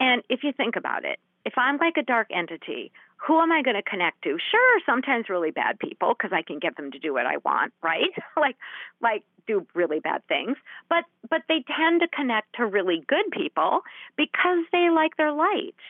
And 0.00 0.24
if 0.28 0.42
you 0.42 0.50
think 0.52 0.74
about 0.74 1.04
it, 1.04 1.20
if 1.48 1.54
I'm 1.56 1.78
like 1.78 1.96
a 1.96 2.02
dark 2.02 2.28
entity, 2.30 2.92
who 3.16 3.40
am 3.40 3.50
I 3.50 3.62
going 3.62 3.74
to 3.74 3.82
connect 3.82 4.22
to? 4.24 4.36
Sure, 4.50 4.80
sometimes 4.84 5.30
really 5.30 5.50
bad 5.50 5.78
people 5.78 6.14
because 6.14 6.30
I 6.32 6.42
can 6.42 6.58
get 6.58 6.76
them 6.76 6.90
to 6.92 6.98
do 6.98 7.14
what 7.14 7.24
I 7.24 7.38
want, 7.38 7.72
right? 7.82 8.12
like 8.36 8.56
like 9.00 9.24
do 9.46 9.66
really 9.74 9.98
bad 9.98 10.22
things. 10.28 10.58
But 10.90 11.04
but 11.30 11.40
they 11.48 11.64
tend 11.74 12.02
to 12.02 12.08
connect 12.08 12.56
to 12.56 12.66
really 12.66 13.02
good 13.08 13.30
people 13.32 13.80
because 14.16 14.64
they 14.72 14.90
like 14.90 15.16
their 15.16 15.32
light. 15.32 15.80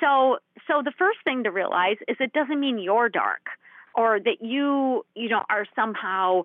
So 0.00 0.38
so 0.66 0.82
the 0.84 0.92
first 0.98 1.18
thing 1.22 1.44
to 1.44 1.50
realize 1.50 1.98
is 2.08 2.16
it 2.18 2.32
doesn't 2.32 2.58
mean 2.58 2.78
you're 2.78 3.08
dark 3.08 3.46
or 3.94 4.18
that 4.18 4.42
you 4.42 5.06
you 5.14 5.28
know 5.28 5.44
are 5.48 5.66
somehow 5.76 6.42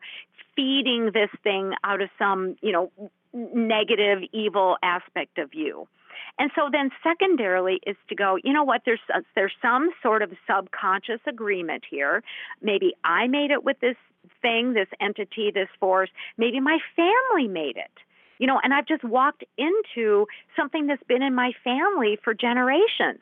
feeding 0.56 1.12
this 1.14 1.32
thing 1.44 1.74
out 1.84 2.02
of 2.02 2.10
some, 2.20 2.58
you 2.62 2.72
know, 2.72 2.92
negative 3.34 4.20
evil 4.32 4.78
aspect 4.84 5.40
of 5.40 5.54
you. 5.54 5.88
And 6.40 6.52
so 6.56 6.70
then 6.72 6.90
secondarily 7.04 7.80
is 7.86 7.96
to 8.10 8.16
go, 8.16 8.38
you 8.44 8.54
know 8.54 8.64
what, 8.64 8.82
there's, 8.86 9.00
uh, 9.14 9.22
there's 9.36 9.54
some 9.62 9.90
sort 10.02 10.22
of 10.22 10.32
subconscious 10.48 11.20
agreement 11.28 11.84
here. 11.90 12.24
Maybe 12.62 12.94
I 13.04 13.28
made 13.28 13.52
it 13.52 13.64
with 13.64 13.80
this 13.80 13.96
thing, 14.42 14.74
this 14.74 14.88
entity, 15.00 15.52
this 15.54 15.70
force. 15.80 16.10
Maybe 16.38 16.60
my 16.60 16.80
family 16.96 17.48
made 17.48 17.78
it. 17.78 17.92
You 18.40 18.48
know, 18.48 18.60
and 18.64 18.74
I've 18.74 18.88
just 18.88 19.04
walked 19.04 19.44
into 19.58 20.26
something 20.56 20.88
that's 20.88 21.04
been 21.04 21.22
in 21.22 21.36
my 21.36 21.52
family 21.64 22.18
for 22.24 22.34
generations. 22.34 23.22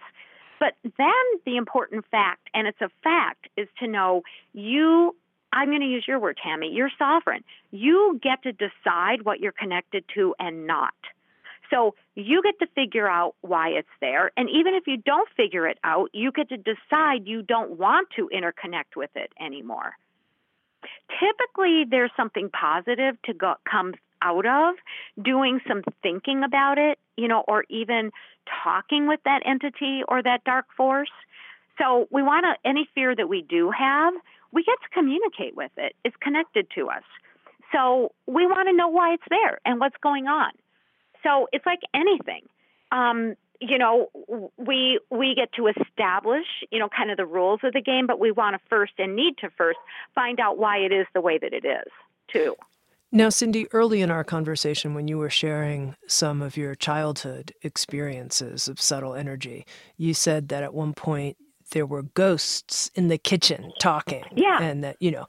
But 0.62 0.76
then 0.84 1.26
the 1.45 1.57
important 1.57 2.05
fact, 2.10 2.49
and 2.53 2.68
it's 2.68 2.82
a 2.82 2.89
fact, 3.03 3.47
is 3.57 3.68
to 3.80 3.88
know 3.88 4.24
you 4.53 5.16
I'm 5.51 5.70
going 5.70 5.82
to 5.82 5.88
use 5.88 6.05
your 6.07 6.20
word, 6.20 6.38
Tami. 6.45 6.70
You're 6.72 6.91
sovereign. 6.97 7.43
You 7.72 8.20
get 8.22 8.43
to 8.43 8.51
decide 8.51 9.24
what 9.24 9.39
you're 9.39 9.51
connected 9.51 10.05
to 10.16 10.36
and 10.39 10.68
not. 10.68 10.93
So 11.70 11.95
you 12.15 12.41
get 12.43 12.59
to 12.59 12.67
figure 12.74 13.07
out 13.07 13.36
why 13.41 13.70
it's 13.70 13.88
there. 14.01 14.32
And 14.36 14.49
even 14.49 14.74
if 14.74 14.88
you 14.88 14.97
don't 14.97 15.30
figure 15.38 15.67
it 15.67 15.78
out, 15.84 16.09
you 16.13 16.32
get 16.32 16.49
to 16.49 16.57
decide 16.57 17.26
you 17.28 17.41
don't 17.41 17.78
want 17.78 18.09
to 18.15 18.30
interconnect 18.34 18.95
with 18.95 19.11
it 19.15 19.32
anymore. 19.39 19.93
Typically, 21.20 21.86
there's 21.89 22.11
something 22.15 22.49
positive 22.49 23.22
to 23.24 23.34
go, 23.34 23.55
come 23.70 23.93
out 24.22 24.45
of 24.45 24.76
doing 25.22 25.59
some 25.67 25.84
thinking 26.01 26.43
about 26.43 26.78
it, 26.78 26.97
you 27.17 27.28
know, 27.28 27.43
or 27.47 27.65
even 27.70 28.11
talking 28.63 29.07
with 29.07 29.20
that 29.26 29.41
entity 29.45 30.01
or 30.07 30.24
that 30.24 30.43
dark 30.43 30.65
force. 30.76 31.11
So 31.78 32.07
we 32.11 32.24
want 32.24 32.45
to, 32.45 32.70
any 32.70 32.88
fear 32.95 33.15
that 33.15 33.30
we 33.30 33.41
do 33.41 33.72
have, 33.72 34.13
we 34.51 34.63
get 34.63 34.76
to 34.84 34.89
communicate 34.93 35.55
with 35.55 35.72
it. 35.78 35.95
It's 36.03 36.15
connected 36.22 36.67
to 36.76 36.89
us. 36.89 37.03
So 37.72 38.13
we 38.26 38.45
want 38.47 38.67
to 38.67 38.76
know 38.76 38.88
why 38.88 39.13
it's 39.13 39.24
there 39.30 39.59
and 39.65 39.80
what's 39.80 39.97
going 40.01 40.28
on. 40.28 40.51
So 41.24 41.47
it's 41.51 41.65
like 41.65 41.80
anything. 41.93 42.43
Um, 42.91 43.36
you 43.61 43.78
know, 43.78 44.09
we 44.57 44.99
we 45.09 45.36
get 45.36 45.51
to 45.53 45.67
establish, 45.67 46.45
you 46.72 46.80
know, 46.80 46.88
kind 46.89 47.11
of 47.11 47.17
the 47.17 47.26
rules 47.26 47.59
of 47.63 47.74
the 47.74 47.82
game, 47.82 48.07
but 48.07 48.20
we 48.20 48.32
want 48.32 48.55
to 48.55 48.59
first 48.70 48.93
and 48.97 49.15
need 49.15 49.38
to 49.39 49.49
first 49.57 49.80
find 50.15 50.39
out 50.39 50.57
why 50.57 50.78
it 50.78 50.93
is 50.93 51.05
the 51.13 51.22
way 51.22 51.38
that 51.38 51.53
it 51.53 51.65
is, 51.65 51.91
too. 52.32 52.55
Now, 53.11 53.30
Cyndi, 53.30 53.65
early 53.74 54.01
in 54.01 54.11
our 54.11 54.24
conversation, 54.24 54.93
when 54.93 55.07
you 55.07 55.17
were 55.17 55.32
sharing 55.32 55.95
some 56.07 56.43
of 56.43 56.55
your 56.55 56.76
childhood 56.76 57.53
experiences 57.63 58.67
of 58.67 58.80
subtle 58.80 59.15
energy, 59.15 59.65
you 59.97 60.13
said 60.13 60.49
that 60.49 60.61
at 60.61 60.76
one 60.76 60.93
point 60.93 61.36
there 61.72 61.88
were 61.88 62.03
ghosts 62.03 62.91
in 62.93 63.07
the 63.07 63.17
kitchen 63.17 63.72
talking. 63.80 64.24
Yeah. 64.36 64.61
And 64.61 64.84
that, 64.84 64.97
you 64.99 65.09
know, 65.09 65.26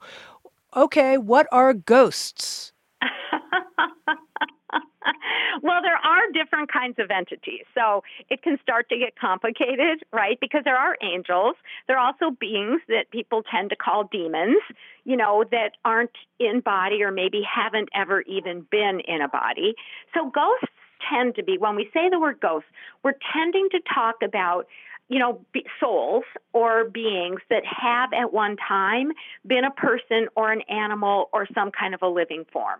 okay, 0.75 1.17
what 1.17 1.47
are 1.51 1.73
ghosts? 1.73 2.71
well, 5.63 5.81
there 5.81 5.97
are 5.97 6.31
different 6.33 6.71
kinds 6.71 6.95
of 6.99 7.09
entities. 7.11 7.65
So 7.75 8.03
it 8.29 8.41
can 8.41 8.57
start 8.61 8.89
to 8.89 8.97
get 8.97 9.17
complicated, 9.19 10.03
right? 10.13 10.37
Because 10.39 10.61
there 10.63 10.77
are 10.77 10.97
angels. 11.01 11.55
There 11.87 11.97
are 11.97 12.05
also 12.05 12.35
beings 12.39 12.81
that 12.87 13.09
people 13.11 13.43
tend 13.43 13.69
to 13.71 13.75
call 13.75 14.09
demons, 14.11 14.61
you 15.03 15.17
know, 15.17 15.43
that 15.51 15.71
aren't 15.85 16.15
in 16.39 16.61
body 16.61 17.03
or 17.03 17.11
maybe 17.11 17.41
haven't 17.43 17.89
ever 17.95 18.21
even 18.21 18.65
been 18.71 19.01
in 19.07 19.21
a 19.21 19.27
body. 19.27 19.75
So 20.13 20.29
ghosts 20.29 20.67
tend 21.09 21.35
to 21.35 21.43
be, 21.43 21.57
when 21.57 21.75
we 21.75 21.89
say 21.93 22.09
the 22.09 22.19
word 22.19 22.39
ghosts, 22.39 22.69
we're 23.03 23.15
tending 23.33 23.69
to 23.71 23.79
talk 23.93 24.17
about 24.23 24.67
you 25.09 25.19
know, 25.19 25.41
souls 25.77 26.23
or 26.53 26.85
beings 26.85 27.41
that 27.49 27.63
have 27.65 28.13
at 28.13 28.31
one 28.31 28.55
time 28.55 29.11
been 29.45 29.65
a 29.65 29.71
person 29.71 30.29
or 30.37 30.53
an 30.53 30.61
animal 30.69 31.29
or 31.33 31.45
some 31.53 31.69
kind 31.69 31.93
of 31.93 32.01
a 32.01 32.07
living 32.07 32.45
form. 32.53 32.79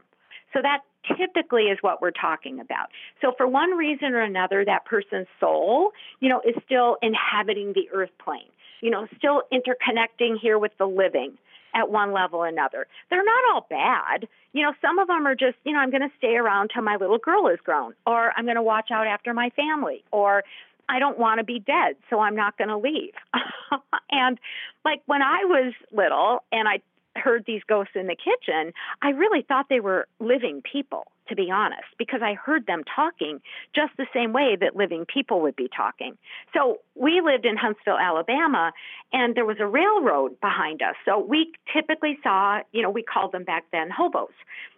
So 0.53 0.61
that 0.61 0.79
typically 1.17 1.63
is 1.63 1.77
what 1.81 2.01
we're 2.01 2.11
talking 2.11 2.59
about. 2.59 2.89
So 3.21 3.33
for 3.37 3.47
one 3.47 3.71
reason 3.71 4.13
or 4.13 4.21
another, 4.21 4.63
that 4.65 4.85
person's 4.85 5.27
soul, 5.39 5.91
you 6.19 6.29
know, 6.29 6.41
is 6.41 6.55
still 6.65 6.97
inhabiting 7.01 7.73
the 7.73 7.89
earth 7.93 8.11
plane, 8.23 8.51
you 8.81 8.89
know, 8.89 9.07
still 9.17 9.43
interconnecting 9.51 10.37
here 10.41 10.59
with 10.59 10.71
the 10.77 10.85
living 10.85 11.37
at 11.73 11.89
one 11.89 12.11
level 12.11 12.39
or 12.39 12.47
another. 12.47 12.87
They're 13.09 13.23
not 13.23 13.43
all 13.53 13.65
bad. 13.69 14.27
You 14.53 14.63
know, 14.63 14.73
some 14.81 14.99
of 14.99 15.07
them 15.07 15.25
are 15.25 15.35
just, 15.35 15.55
you 15.63 15.73
know, 15.73 15.79
I'm 15.79 15.89
going 15.89 16.01
to 16.01 16.15
stay 16.17 16.35
around 16.35 16.71
till 16.73 16.83
my 16.83 16.97
little 16.97 17.17
girl 17.17 17.47
is 17.47 17.59
grown, 17.63 17.93
or 18.05 18.33
I'm 18.35 18.45
going 18.45 18.55
to 18.55 18.61
watch 18.61 18.91
out 18.91 19.07
after 19.07 19.33
my 19.33 19.49
family, 19.51 20.03
or 20.11 20.43
I 20.89 20.99
don't 20.99 21.17
want 21.17 21.39
to 21.39 21.45
be 21.45 21.59
dead, 21.59 21.95
so 22.09 22.19
I'm 22.19 22.35
not 22.35 22.57
going 22.57 22.67
to 22.67 22.77
leave. 22.77 23.13
and 24.11 24.37
like 24.83 25.01
when 25.05 25.21
I 25.21 25.45
was 25.45 25.73
little 25.91 26.43
and 26.51 26.67
I 26.67 26.81
heard 27.15 27.43
these 27.45 27.61
ghosts 27.67 27.93
in 27.95 28.07
the 28.07 28.15
kitchen, 28.15 28.73
I 29.01 29.09
really 29.09 29.41
thought 29.41 29.67
they 29.69 29.79
were 29.79 30.07
living 30.19 30.61
people, 30.61 31.05
to 31.27 31.35
be 31.35 31.51
honest, 31.51 31.87
because 31.97 32.21
I 32.23 32.33
heard 32.33 32.65
them 32.65 32.83
talking 32.95 33.41
just 33.75 33.91
the 33.97 34.07
same 34.13 34.33
way 34.33 34.57
that 34.59 34.75
living 34.75 35.05
people 35.05 35.41
would 35.41 35.55
be 35.55 35.69
talking. 35.75 36.17
So 36.53 36.79
we 36.95 37.21
lived 37.21 37.45
in 37.45 37.57
Huntsville, 37.57 37.97
Alabama, 37.97 38.71
and 39.13 39.35
there 39.35 39.45
was 39.45 39.57
a 39.59 39.67
railroad 39.67 40.39
behind 40.39 40.81
us. 40.81 40.95
So 41.05 41.19
we 41.19 41.51
typically 41.73 42.17
saw, 42.23 42.59
you 42.71 42.81
know, 42.81 42.89
we 42.89 43.03
called 43.03 43.31
them 43.31 43.43
back 43.43 43.65
then 43.71 43.89
hobos, 43.89 44.29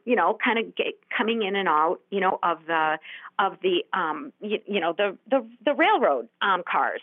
you 0.05 0.15
know, 0.15 0.37
kind 0.43 0.59
of 0.59 0.75
get, 0.75 0.95
coming 1.15 1.43
in 1.43 1.55
and 1.55 1.67
out, 1.67 1.99
you 2.09 2.19
know, 2.19 2.39
of 2.43 2.59
the 2.67 2.97
of 3.39 3.57
the 3.63 3.83
um, 3.97 4.31
you, 4.41 4.59
you 4.67 4.79
know 4.79 4.93
the 4.95 5.17
the 5.29 5.45
the 5.65 5.73
railroad 5.73 6.27
um, 6.41 6.63
cars. 6.69 7.01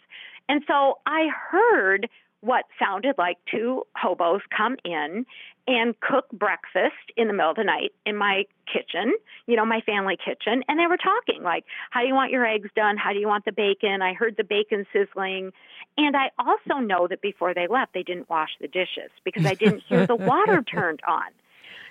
And 0.49 0.63
so 0.67 0.99
I 1.07 1.29
heard 1.51 2.09
what 2.41 2.65
sounded 2.79 3.17
like 3.19 3.39
two 3.51 3.83
hobos 3.95 4.41
come 4.57 4.77
in 4.85 5.27
and 5.67 5.99
cook 6.01 6.29
breakfast 6.33 7.13
in 7.17 7.29
the 7.29 7.35
middle 7.35 7.51
of 7.51 7.57
the 7.57 7.65
night 7.65 7.93
in 8.07 8.17
my 8.17 8.45
kitchen, 8.67 9.15
you 9.47 9.57
know, 9.57 9.65
my 9.65 9.81
family 9.83 10.17
kitchen. 10.17 10.63
And 10.67 10.79
they 10.79 10.87
were 10.87 10.97
talking 10.97 11.43
like, 11.43 11.65
how 11.91 12.01
do 12.01 12.07
you 12.07 12.15
want 12.15 12.33
your 12.33 12.47
eggs 12.47 12.71
done? 12.75 12.97
How 12.97 13.13
do 13.13 13.19
you 13.19 13.29
want 13.29 13.45
the 13.45 13.53
bacon? 13.53 14.01
I 14.03 14.15
heard 14.15 14.37
the 14.37 14.45
bacon 14.45 14.87
sizzling. 14.93 15.53
And 15.97 16.17
I 16.17 16.31
also 16.39 16.81
know 16.81 17.07
that 17.09 17.21
before 17.21 17.53
they 17.53 17.67
left, 17.67 17.93
they 17.93 18.03
didn't 18.03 18.31
wash 18.31 18.51
the 18.61 18.69
dishes 18.69 19.11
because 19.25 19.45
I 19.45 19.55
didn't 19.55 19.83
hear 19.87 20.07
the 20.07 20.17
water 20.17 20.63
turned 20.75 21.01
on. 21.07 21.29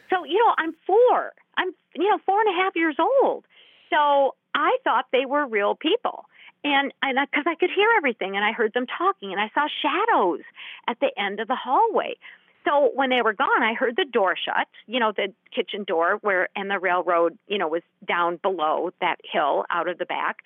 So, 0.10 0.24
you 0.26 0.44
know, 0.44 0.54
I'm 0.58 0.74
four. 0.88 1.34
I'm, 1.58 1.72
you 1.96 2.10
know, 2.10 2.18
four 2.26 2.42
and 2.42 2.50
a 2.50 2.64
half 2.64 2.76
years 2.76 2.96
old. 3.00 3.46
So 3.92 4.36
I 4.56 4.78
thought 4.84 5.06
they 5.12 5.26
were 5.26 5.46
real 5.48 5.76
people 5.76 6.26
and 6.64 6.92
because 7.02 7.44
I, 7.48 7.52
I 7.52 7.56
could 7.56 7.70
hear 7.76 7.90
everything 7.98 8.36
and 8.36 8.44
I 8.44 8.52
heard 8.52 8.74
them 8.74 8.86
talking 8.86 9.32
and 9.32 9.40
I 9.40 9.50
saw 9.54 9.68
shadows 9.82 10.42
at 10.88 11.00
the 11.00 11.12
end 11.18 11.40
of 11.40 11.48
the 11.48 11.56
hallway. 11.56 12.18
So 12.66 12.92
when 12.94 13.10
they 13.10 13.22
were 13.22 13.34
gone, 13.34 13.64
I 13.64 13.74
heard 13.74 13.96
the 13.96 14.06
door 14.06 14.36
shut, 14.36 14.68
you 14.86 15.00
know, 15.00 15.14
the 15.16 15.34
kitchen 15.56 15.86
door 15.86 16.20
where 16.22 16.50
and 16.56 16.70
the 16.70 16.80
railroad, 16.80 17.38
you 17.48 17.58
know, 17.58 17.68
was 17.68 17.82
down 18.06 18.38
below 18.42 18.92
that 19.00 19.18
hill 19.24 19.66
out 19.72 19.88
of 19.88 19.98
the 19.98 20.06
back. 20.06 20.38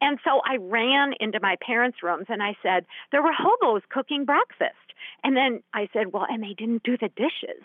And 0.00 0.18
so 0.24 0.40
I 0.44 0.56
ran 0.56 1.14
into 1.20 1.38
my 1.40 1.56
parents' 1.64 2.02
rooms 2.02 2.26
and 2.28 2.42
I 2.42 2.56
said, 2.62 2.84
there 3.12 3.22
were 3.22 3.32
hobos 3.32 3.82
cooking 3.88 4.24
breakfast. 4.24 4.74
And 5.22 5.36
then 5.36 5.62
I 5.72 5.88
said, 5.92 6.12
well, 6.12 6.26
and 6.28 6.42
they 6.42 6.54
didn't 6.54 6.82
do 6.82 6.98
the 6.98 7.08
dishes. 7.08 7.62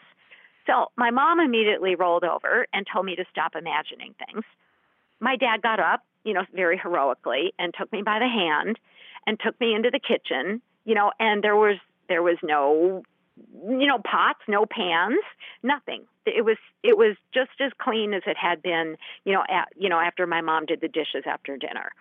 So 0.67 0.91
my 0.95 1.09
mom 1.09 1.39
immediately 1.39 1.95
rolled 1.95 2.23
over 2.23 2.67
and 2.73 2.85
told 2.91 3.05
me 3.07 3.15
to 3.15 3.25
stop 3.31 3.55
imagining 3.55 4.13
things. 4.25 4.43
My 5.19 5.35
dad 5.35 5.63
got 5.63 5.79
up 5.79 6.03
you 6.27 6.33
know, 6.33 6.43
very 6.53 6.77
heroically 6.77 7.53
and 7.57 7.73
took 7.73 7.89
me 7.93 8.01
by 8.01 8.19
the 8.19 8.27
hand 8.27 8.77
and 9.25 9.39
took 9.39 9.57
me 9.61 9.73
into 9.73 9.89
the 9.89 9.99
kitchen, 9.99 10.61
you 10.83 10.93
know, 10.93 11.11
and 11.21 11.41
there 11.41 11.55
was 11.55 11.77
there 12.09 12.21
was 12.21 12.37
no 12.43 13.01
you 13.65 13.87
know 13.87 13.99
pots 13.99 14.39
no 14.47 14.65
pans 14.65 15.21
nothing. 15.63 16.03
It 16.25 16.43
was 16.43 16.57
it 16.83 16.97
was 16.97 17.15
just 17.33 17.51
as 17.61 17.71
clean 17.81 18.13
as 18.13 18.23
it 18.27 18.35
had 18.35 18.61
been 18.61 18.97
you 19.23 19.31
know 19.31 19.43
at, 19.49 19.69
you 19.77 19.87
know 19.87 19.99
after 19.99 20.27
my 20.27 20.41
mom 20.41 20.65
did 20.65 20.81
the 20.81 20.89
dishes 20.89 21.23
after 21.25 21.55
dinner. 21.55 21.91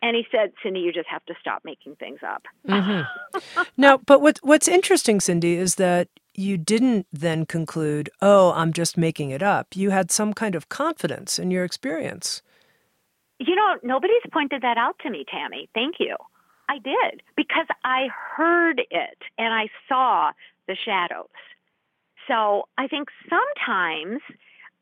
And 0.00 0.16
he 0.16 0.24
said 0.30 0.52
Cyndi 0.64 0.80
you 0.80 0.92
just 0.92 1.08
have 1.08 1.24
to 1.26 1.34
stop 1.40 1.62
making 1.64 1.96
things 1.96 2.20
up. 2.24 2.44
Mm-hmm. 2.68 3.62
now 3.76 3.98
but 3.98 4.22
what, 4.22 4.38
what's 4.42 4.68
interesting 4.68 5.18
Cyndi 5.18 5.56
is 5.56 5.74
that 5.76 6.06
you 6.34 6.56
didn't 6.56 7.06
then 7.12 7.46
conclude 7.46 8.10
oh 8.20 8.52
i'm 8.52 8.72
just 8.72 8.96
making 8.96 9.30
it 9.30 9.42
up. 9.42 9.74
You 9.74 9.90
had 9.90 10.12
some 10.12 10.34
kind 10.34 10.54
of 10.54 10.68
confidence 10.68 11.36
in 11.36 11.50
your 11.50 11.64
experience 11.64 12.42
you 13.46 13.54
know, 13.54 13.76
nobody's 13.82 14.22
pointed 14.32 14.62
that 14.62 14.78
out 14.78 14.96
to 15.00 15.10
me, 15.10 15.24
Tami. 15.32 15.68
Thank 15.74 15.96
you. 15.98 16.16
I 16.68 16.78
did 16.78 17.22
because 17.36 17.66
I 17.84 18.08
heard 18.36 18.80
it 18.90 19.18
and 19.38 19.52
I 19.52 19.68
saw 19.88 20.32
the 20.68 20.76
shadows. 20.84 21.28
So 22.28 22.68
I 22.78 22.86
think 22.86 23.08
sometimes, 23.28 24.20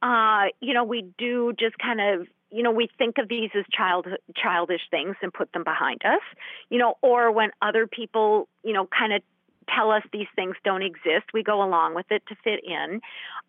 uh, 0.02 0.52
you 0.60 0.74
know, 0.74 0.84
we 0.84 1.06
do 1.18 1.52
just 1.58 1.78
kind 1.78 2.00
of, 2.00 2.26
you 2.50 2.62
know, 2.62 2.70
we 2.70 2.88
think 2.98 3.16
of 3.18 3.28
these 3.28 3.50
as 3.56 3.64
child 3.72 4.06
childish 4.36 4.82
things 4.90 5.16
and 5.22 5.32
put 5.32 5.52
them 5.52 5.64
behind 5.64 6.02
us, 6.04 6.20
you 6.68 6.78
know, 6.78 6.94
or 7.02 7.32
when 7.32 7.50
other 7.62 7.86
people, 7.86 8.48
you 8.62 8.72
know, 8.72 8.86
kind 8.86 9.12
of 9.12 9.22
tell 9.74 9.90
us 9.90 10.02
these 10.12 10.26
things 10.36 10.56
don't 10.64 10.82
exist, 10.82 11.32
we 11.32 11.42
go 11.42 11.62
along 11.62 11.94
with 11.94 12.06
it 12.10 12.22
to 12.28 12.34
fit 12.42 12.60
in. 12.64 13.00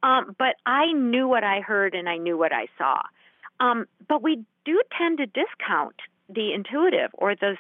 Um, 0.04 0.36
but 0.38 0.56
I 0.66 0.94
knew 0.94 1.28
what 1.28 1.44
I 1.44 1.62
heard 1.62 1.96
and 1.96 2.08
I 2.08 2.18
knew 2.18 2.38
what 2.38 2.54
I 2.54 2.68
saw. 2.78 3.02
Um, 3.62 3.86
but 4.10 4.22
we 4.22 4.44
do 4.66 4.82
tend 4.98 5.20
to 5.20 5.28
discount 5.28 5.96
the 6.34 6.54
intuitive 6.54 7.12
or 7.14 7.36
the 7.36 7.56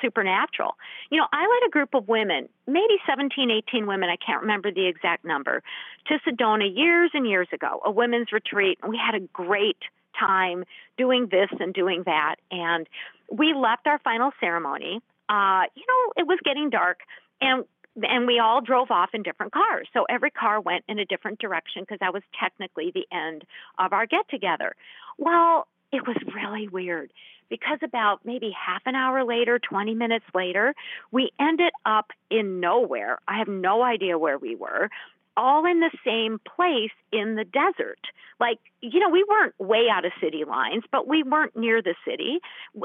supernatural. 0.00 0.76
You 1.10 1.18
know, 1.18 1.26
I 1.32 1.42
led 1.42 1.68
a 1.68 1.70
group 1.70 1.94
of 1.94 2.08
women, 2.08 2.48
maybe 2.66 2.96
17, 3.06 3.50
18 3.50 3.86
women, 3.86 4.08
I 4.08 4.16
can't 4.16 4.40
remember 4.40 4.72
the 4.72 4.86
exact 4.86 5.24
number, 5.24 5.62
to 6.06 6.18
Sedona 6.26 6.74
years 6.74 7.10
and 7.14 7.26
years 7.26 7.48
ago, 7.52 7.80
a 7.84 7.90
women's 7.90 8.32
retreat. 8.32 8.78
And 8.82 8.90
we 8.90 8.98
had 8.98 9.14
a 9.14 9.24
great 9.32 9.78
time 10.18 10.64
doing 10.96 11.28
this 11.30 11.50
and 11.58 11.74
doing 11.74 12.04
that. 12.06 12.36
And 12.50 12.88
we 13.30 13.54
left 13.54 13.86
our 13.86 13.98
final 13.98 14.30
ceremony. 14.40 15.00
Uh, 15.28 15.62
you 15.74 15.84
know, 15.88 16.12
it 16.16 16.26
was 16.26 16.38
getting 16.44 16.70
dark. 16.70 17.00
And 17.40 17.64
and 18.02 18.26
we 18.26 18.38
all 18.38 18.60
drove 18.60 18.90
off 18.90 19.10
in 19.14 19.22
different 19.22 19.52
cars. 19.52 19.88
So 19.94 20.04
every 20.08 20.30
car 20.30 20.60
went 20.60 20.84
in 20.88 20.98
a 20.98 21.04
different 21.04 21.38
direction 21.38 21.82
because 21.82 21.98
that 22.00 22.12
was 22.12 22.22
technically 22.38 22.92
the 22.94 23.06
end 23.10 23.44
of 23.78 23.92
our 23.92 24.06
get 24.06 24.28
together. 24.28 24.74
Well, 25.18 25.66
it 25.92 26.06
was 26.06 26.16
really 26.34 26.68
weird 26.68 27.12
because 27.48 27.78
about 27.82 28.20
maybe 28.24 28.50
half 28.50 28.82
an 28.86 28.94
hour 28.94 29.24
later, 29.24 29.58
20 29.58 29.94
minutes 29.94 30.24
later, 30.34 30.74
we 31.12 31.30
ended 31.40 31.72
up 31.84 32.10
in 32.30 32.60
nowhere. 32.60 33.18
I 33.28 33.38
have 33.38 33.48
no 33.48 33.82
idea 33.82 34.18
where 34.18 34.38
we 34.38 34.56
were. 34.56 34.90
All 35.36 35.66
in 35.66 35.80
the 35.80 35.90
same 36.04 36.40
place 36.56 36.96
in 37.12 37.34
the 37.34 37.44
desert. 37.44 38.00
Like, 38.40 38.58
you 38.80 39.00
know, 39.00 39.10
we 39.10 39.24
weren't 39.28 39.54
way 39.58 39.86
out 39.92 40.04
of 40.04 40.12
city 40.20 40.44
lines, 40.44 40.82
but 40.90 41.06
we 41.06 41.22
weren't 41.22 41.56
near 41.56 41.82
the 41.82 41.94
city. 42.06 42.40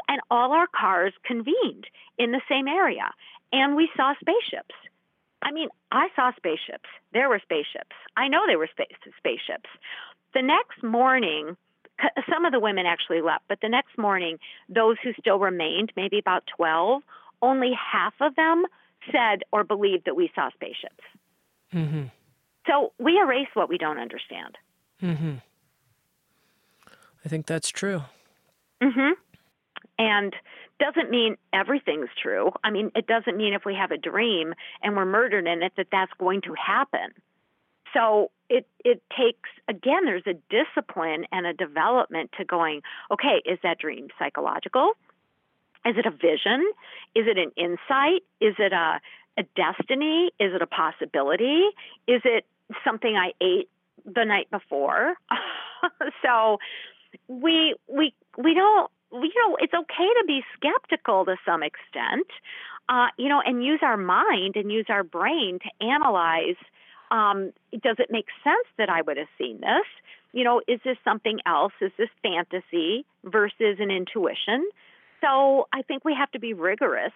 And 0.07 0.21
all 0.29 0.51
our 0.51 0.67
cars 0.67 1.13
convened 1.23 1.87
in 2.17 2.31
the 2.31 2.41
same 2.49 2.67
area. 2.67 3.11
And 3.53 3.75
we 3.75 3.89
saw 3.95 4.13
spaceships. 4.19 4.75
I 5.41 5.51
mean, 5.51 5.69
I 5.91 6.09
saw 6.15 6.31
spaceships. 6.35 6.89
There 7.13 7.29
were 7.29 7.39
spaceships. 7.41 7.95
I 8.15 8.27
know 8.27 8.41
there 8.45 8.59
were 8.59 8.69
space, 8.71 8.97
spaceships. 9.17 9.69
The 10.33 10.41
next 10.41 10.83
morning, 10.83 11.57
some 12.29 12.45
of 12.45 12.51
the 12.51 12.59
women 12.59 12.85
actually 12.85 13.21
left, 13.21 13.45
but 13.47 13.59
the 13.61 13.69
next 13.69 13.97
morning, 13.97 14.37
those 14.69 14.97
who 15.03 15.11
still 15.19 15.39
remained, 15.39 15.91
maybe 15.95 16.19
about 16.19 16.43
12, 16.55 17.01
only 17.41 17.71
half 17.73 18.13
of 18.19 18.35
them 18.35 18.65
said 19.11 19.43
or 19.51 19.63
believed 19.63 20.05
that 20.05 20.15
we 20.15 20.31
saw 20.35 20.49
spaceships. 20.53 21.03
Mm-hmm. 21.73 22.03
So 22.67 22.93
we 22.99 23.17
erase 23.17 23.47
what 23.53 23.69
we 23.69 23.77
don't 23.77 23.97
understand. 23.97 24.57
Mm-hmm. 25.01 25.35
I 27.25 27.29
think 27.29 27.45
that's 27.45 27.69
true. 27.69 28.03
Mm-hmm. 28.81 29.13
And 29.97 30.35
doesn't 30.79 31.11
mean 31.11 31.37
everything's 31.53 32.09
true. 32.21 32.51
I 32.63 32.71
mean, 32.71 32.91
it 32.95 33.05
doesn't 33.05 33.37
mean 33.37 33.53
if 33.53 33.65
we 33.65 33.75
have 33.75 33.91
a 33.91 33.97
dream 33.97 34.53
and 34.81 34.95
we're 34.95 35.05
murdered 35.05 35.47
in 35.47 35.61
it 35.61 35.73
that 35.77 35.87
that's 35.91 36.11
going 36.19 36.41
to 36.41 36.53
happen. 36.53 37.11
So 37.93 38.31
it 38.49 38.67
it 38.83 39.01
takes 39.17 39.49
again 39.67 40.05
there's 40.05 40.27
a 40.27 40.35
discipline 40.49 41.25
and 41.31 41.45
a 41.45 41.53
development 41.53 42.31
to 42.37 42.45
going, 42.45 42.81
okay, 43.11 43.41
is 43.45 43.59
that 43.63 43.79
dream 43.79 44.07
psychological? 44.19 44.93
Is 45.85 45.95
it 45.97 46.05
a 46.05 46.11
vision? 46.11 46.63
Is 47.15 47.25
it 47.27 47.37
an 47.37 47.51
insight? 47.57 48.23
Is 48.39 48.55
it 48.59 48.73
a 48.73 48.99
a 49.37 49.43
destiny? 49.55 50.31
Is 50.39 50.53
it 50.53 50.61
a 50.61 50.67
possibility? 50.67 51.63
Is 52.07 52.21
it 52.25 52.45
something 52.85 53.15
I 53.15 53.31
ate 53.41 53.69
the 54.05 54.25
night 54.25 54.49
before? 54.51 55.15
so 56.21 56.57
we 57.27 57.75
we 57.87 58.13
we 58.37 58.53
don't 58.53 58.91
you 59.13 59.31
know, 59.35 59.57
it's 59.59 59.73
okay 59.73 60.07
to 60.19 60.23
be 60.25 60.41
skeptical 60.55 61.25
to 61.25 61.35
some 61.45 61.63
extent, 61.63 62.27
uh, 62.89 63.07
you 63.17 63.27
know, 63.27 63.41
and 63.45 63.63
use 63.63 63.79
our 63.81 63.97
mind 63.97 64.55
and 64.55 64.71
use 64.71 64.85
our 64.89 65.03
brain 65.03 65.59
to 65.59 65.85
analyze. 65.85 66.55
Um, 67.11 67.53
does 67.73 67.97
it 67.99 68.09
make 68.09 68.25
sense 68.43 68.67
that 68.77 68.89
I 68.89 69.01
would 69.01 69.17
have 69.17 69.27
seen 69.37 69.61
this? 69.61 69.85
You 70.33 70.43
know, 70.43 70.61
is 70.67 70.79
this 70.83 70.97
something 71.03 71.39
else? 71.45 71.73
Is 71.81 71.91
this 71.97 72.09
fantasy 72.23 73.05
versus 73.25 73.77
an 73.79 73.91
intuition? 73.91 74.67
So 75.19 75.67
I 75.73 75.83
think 75.83 76.03
we 76.03 76.15
have 76.15 76.31
to 76.31 76.39
be 76.39 76.53
rigorous 76.53 77.11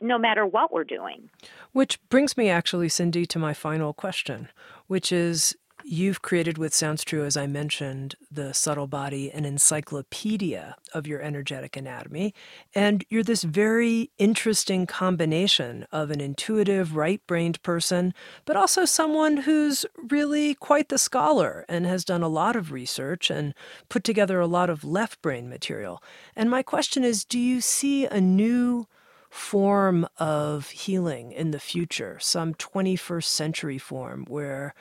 no 0.00 0.18
matter 0.18 0.46
what 0.46 0.72
we're 0.72 0.84
doing. 0.84 1.28
Which 1.72 1.98
brings 2.08 2.36
me 2.36 2.48
actually, 2.50 2.88
Cyndi, 2.88 3.26
to 3.28 3.38
my 3.38 3.52
final 3.52 3.92
question, 3.92 4.48
which 4.86 5.10
is 5.10 5.56
You've 5.90 6.20
created 6.20 6.58
with 6.58 6.74
Sounds 6.74 7.02
True, 7.02 7.24
as 7.24 7.34
I 7.34 7.46
mentioned, 7.46 8.14
the 8.30 8.52
subtle 8.52 8.86
body, 8.86 9.30
an 9.30 9.46
encyclopedia 9.46 10.76
of 10.92 11.06
your 11.06 11.22
energetic 11.22 11.78
anatomy. 11.78 12.34
And 12.74 13.06
you're 13.08 13.22
this 13.22 13.42
very 13.42 14.10
interesting 14.18 14.84
combination 14.84 15.86
of 15.90 16.10
an 16.10 16.20
intuitive, 16.20 16.94
right 16.94 17.26
brained 17.26 17.62
person, 17.62 18.12
but 18.44 18.54
also 18.54 18.84
someone 18.84 19.38
who's 19.38 19.86
really 20.10 20.54
quite 20.56 20.90
the 20.90 20.98
scholar 20.98 21.64
and 21.70 21.86
has 21.86 22.04
done 22.04 22.22
a 22.22 22.28
lot 22.28 22.54
of 22.54 22.70
research 22.70 23.30
and 23.30 23.54
put 23.88 24.04
together 24.04 24.40
a 24.40 24.46
lot 24.46 24.68
of 24.68 24.84
left 24.84 25.22
brain 25.22 25.48
material. 25.48 26.02
And 26.36 26.50
my 26.50 26.62
question 26.62 27.02
is 27.02 27.24
do 27.24 27.38
you 27.38 27.62
see 27.62 28.04
a 28.04 28.20
new 28.20 28.86
form 29.30 30.06
of 30.18 30.70
healing 30.70 31.32
in 31.32 31.50
the 31.50 31.60
future, 31.60 32.18
some 32.20 32.54
21st 32.54 33.24
century 33.24 33.78
form 33.78 34.24
where 34.26 34.74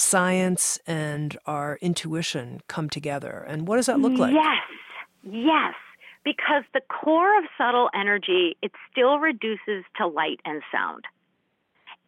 science 0.00 0.78
and 0.86 1.36
our 1.46 1.78
intuition 1.80 2.60
come 2.68 2.88
together. 2.90 3.44
And 3.46 3.68
what 3.68 3.76
does 3.76 3.86
that 3.86 4.00
look 4.00 4.18
like? 4.18 4.34
Yes, 4.34 4.64
yes. 5.22 5.74
Because 6.24 6.64
the 6.74 6.80
core 6.80 7.38
of 7.38 7.44
subtle 7.56 7.88
energy, 7.94 8.56
it 8.62 8.72
still 8.90 9.18
reduces 9.18 9.84
to 9.96 10.06
light 10.06 10.40
and 10.44 10.62
sound. 10.72 11.04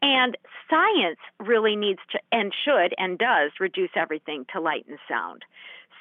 And 0.03 0.37
science 0.69 1.21
really 1.39 1.77
needs 1.77 2.01
to 2.11 2.19
and 2.33 2.53
should 2.65 2.95
and 2.99 3.19
does 3.19 3.53
reduce 3.61 3.91
everything 3.95 4.45
to 4.53 4.61
light 4.61 4.85
and 4.89 4.99
sound. 5.09 5.45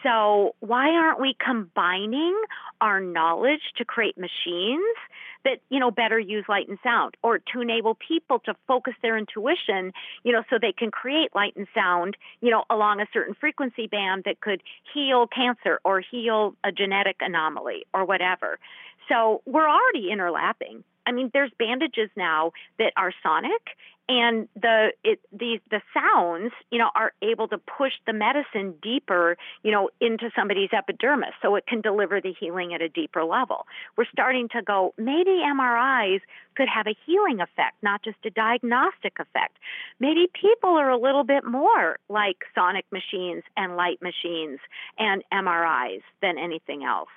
So, 0.03 0.55
why 0.59 0.89
aren't 0.89 1.19
we 1.19 1.35
combining 1.43 2.39
our 2.79 2.99
knowledge 2.99 3.61
to 3.77 3.85
create 3.85 4.17
machines 4.17 4.95
that, 5.43 5.59
you 5.69 5.79
know, 5.79 5.91
better 5.91 6.19
use 6.19 6.45
light 6.47 6.67
and 6.67 6.77
sound 6.83 7.15
or 7.23 7.39
to 7.39 7.61
enable 7.61 7.95
people 7.95 8.39
to 8.39 8.55
focus 8.67 8.93
their 9.01 9.17
intuition, 9.17 9.91
you 10.23 10.31
know, 10.31 10.43
so 10.49 10.57
they 10.59 10.71
can 10.71 10.91
create 10.91 11.35
light 11.35 11.55
and 11.55 11.67
sound, 11.73 12.17
you 12.41 12.49
know, 12.49 12.63
along 12.69 12.99
a 12.99 13.05
certain 13.13 13.35
frequency 13.39 13.87
band 13.87 14.23
that 14.25 14.41
could 14.41 14.61
heal 14.93 15.27
cancer 15.27 15.79
or 15.83 15.99
heal 16.01 16.55
a 16.63 16.71
genetic 16.71 17.17
anomaly 17.19 17.85
or 17.93 18.05
whatever. 18.05 18.59
So, 19.07 19.41
we're 19.45 19.69
already 19.69 20.09
interlapping. 20.11 20.83
I 21.05 21.11
mean, 21.11 21.31
there's 21.33 21.51
bandages 21.57 22.09
now 22.15 22.51
that 22.77 22.93
are 22.97 23.13
sonic 23.23 23.75
and 24.11 24.49
the 24.55 24.91
it 25.03 25.19
the 25.31 25.59
the 25.69 25.81
sounds 25.93 26.51
you 26.69 26.77
know 26.77 26.89
are 26.95 27.13
able 27.21 27.47
to 27.47 27.57
push 27.57 27.93
the 28.05 28.13
medicine 28.13 28.73
deeper 28.81 29.37
you 29.63 29.71
know 29.71 29.89
into 30.01 30.29
somebody's 30.35 30.69
epidermis 30.73 31.33
so 31.41 31.55
it 31.55 31.65
can 31.65 31.81
deliver 31.81 32.19
the 32.19 32.33
healing 32.37 32.73
at 32.73 32.81
a 32.81 32.89
deeper 32.89 33.23
level. 33.23 33.67
We're 33.97 34.11
starting 34.11 34.49
to 34.49 34.61
go 34.61 34.93
maybe 34.97 35.31
mris 35.55 36.21
could 36.55 36.67
have 36.67 36.87
a 36.87 36.95
healing 37.05 37.39
effect 37.39 37.75
not 37.81 38.03
just 38.03 38.17
a 38.25 38.29
diagnostic 38.29 39.13
effect. 39.19 39.57
Maybe 39.99 40.29
people 40.33 40.71
are 40.71 40.89
a 40.89 40.99
little 40.99 41.23
bit 41.23 41.45
more 41.45 41.97
like 42.09 42.37
sonic 42.53 42.85
machines 42.91 43.43
and 43.55 43.77
light 43.77 44.01
machines 44.01 44.59
and 44.97 45.23
mris 45.31 46.01
than 46.21 46.37
anything 46.37 46.83
else 46.83 47.09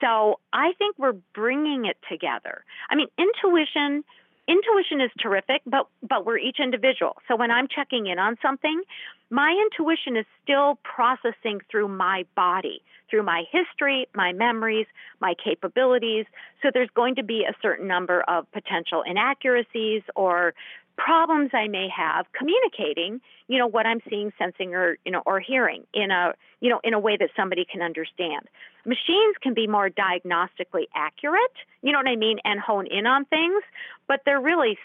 so 0.00 0.38
i 0.52 0.72
think 0.78 0.96
we're 0.98 1.16
bringing 1.34 1.84
it 1.84 1.96
together 2.08 2.64
i 2.90 2.94
mean 2.94 3.08
intuition 3.18 4.04
intuition 4.48 5.00
is 5.02 5.10
terrific, 5.20 5.60
but 5.66 5.86
but 6.02 6.24
we're 6.24 6.38
each 6.38 6.58
individual. 6.58 7.16
So 7.28 7.36
when 7.36 7.50
I'm 7.50 7.68
checking 7.68 8.06
in 8.06 8.18
on 8.18 8.36
something, 8.42 8.82
my 9.30 9.54
intuition 9.70 10.16
is 10.16 10.24
still 10.42 10.78
processing 10.82 11.60
through 11.70 11.88
my 11.88 12.24
body, 12.34 12.80
through 13.10 13.22
my 13.22 13.44
history, 13.52 14.08
my 14.14 14.32
memories, 14.32 14.86
my 15.20 15.34
capabilities. 15.42 16.24
So 16.62 16.70
there's 16.72 16.90
going 16.94 17.14
to 17.16 17.22
be 17.22 17.44
a 17.44 17.52
certain 17.60 17.86
number 17.86 18.22
of 18.22 18.50
potential 18.52 19.02
inaccuracies 19.06 20.02
or 20.16 20.54
problems 20.98 21.50
I 21.54 21.68
may 21.68 21.88
have 21.96 22.26
communicating, 22.36 23.20
you 23.46 23.58
know, 23.58 23.66
what 23.66 23.86
I'm 23.86 24.00
seeing, 24.10 24.32
sensing, 24.38 24.74
or 24.74 24.98
you 25.06 25.12
know, 25.12 25.22
or 25.24 25.40
hearing 25.40 25.84
in 25.94 26.10
a 26.10 26.34
you 26.60 26.68
know 26.68 26.80
in 26.84 26.92
a 26.92 26.98
way 26.98 27.16
that 27.16 27.30
somebody 27.36 27.64
can 27.64 27.80
understand. 27.80 28.48
Machines 28.84 29.36
can 29.40 29.54
be 29.54 29.66
more 29.66 29.88
diagnostically 29.88 30.86
accurate, 30.94 31.56
you 31.82 31.92
know 31.92 31.98
what 31.98 32.08
I 32.08 32.16
mean, 32.16 32.38
and 32.44 32.60
hone 32.60 32.86
in 32.86 33.06
on 33.06 33.24
things, 33.26 33.62
but 34.08 34.20
they're 34.26 34.40
really 34.40 34.76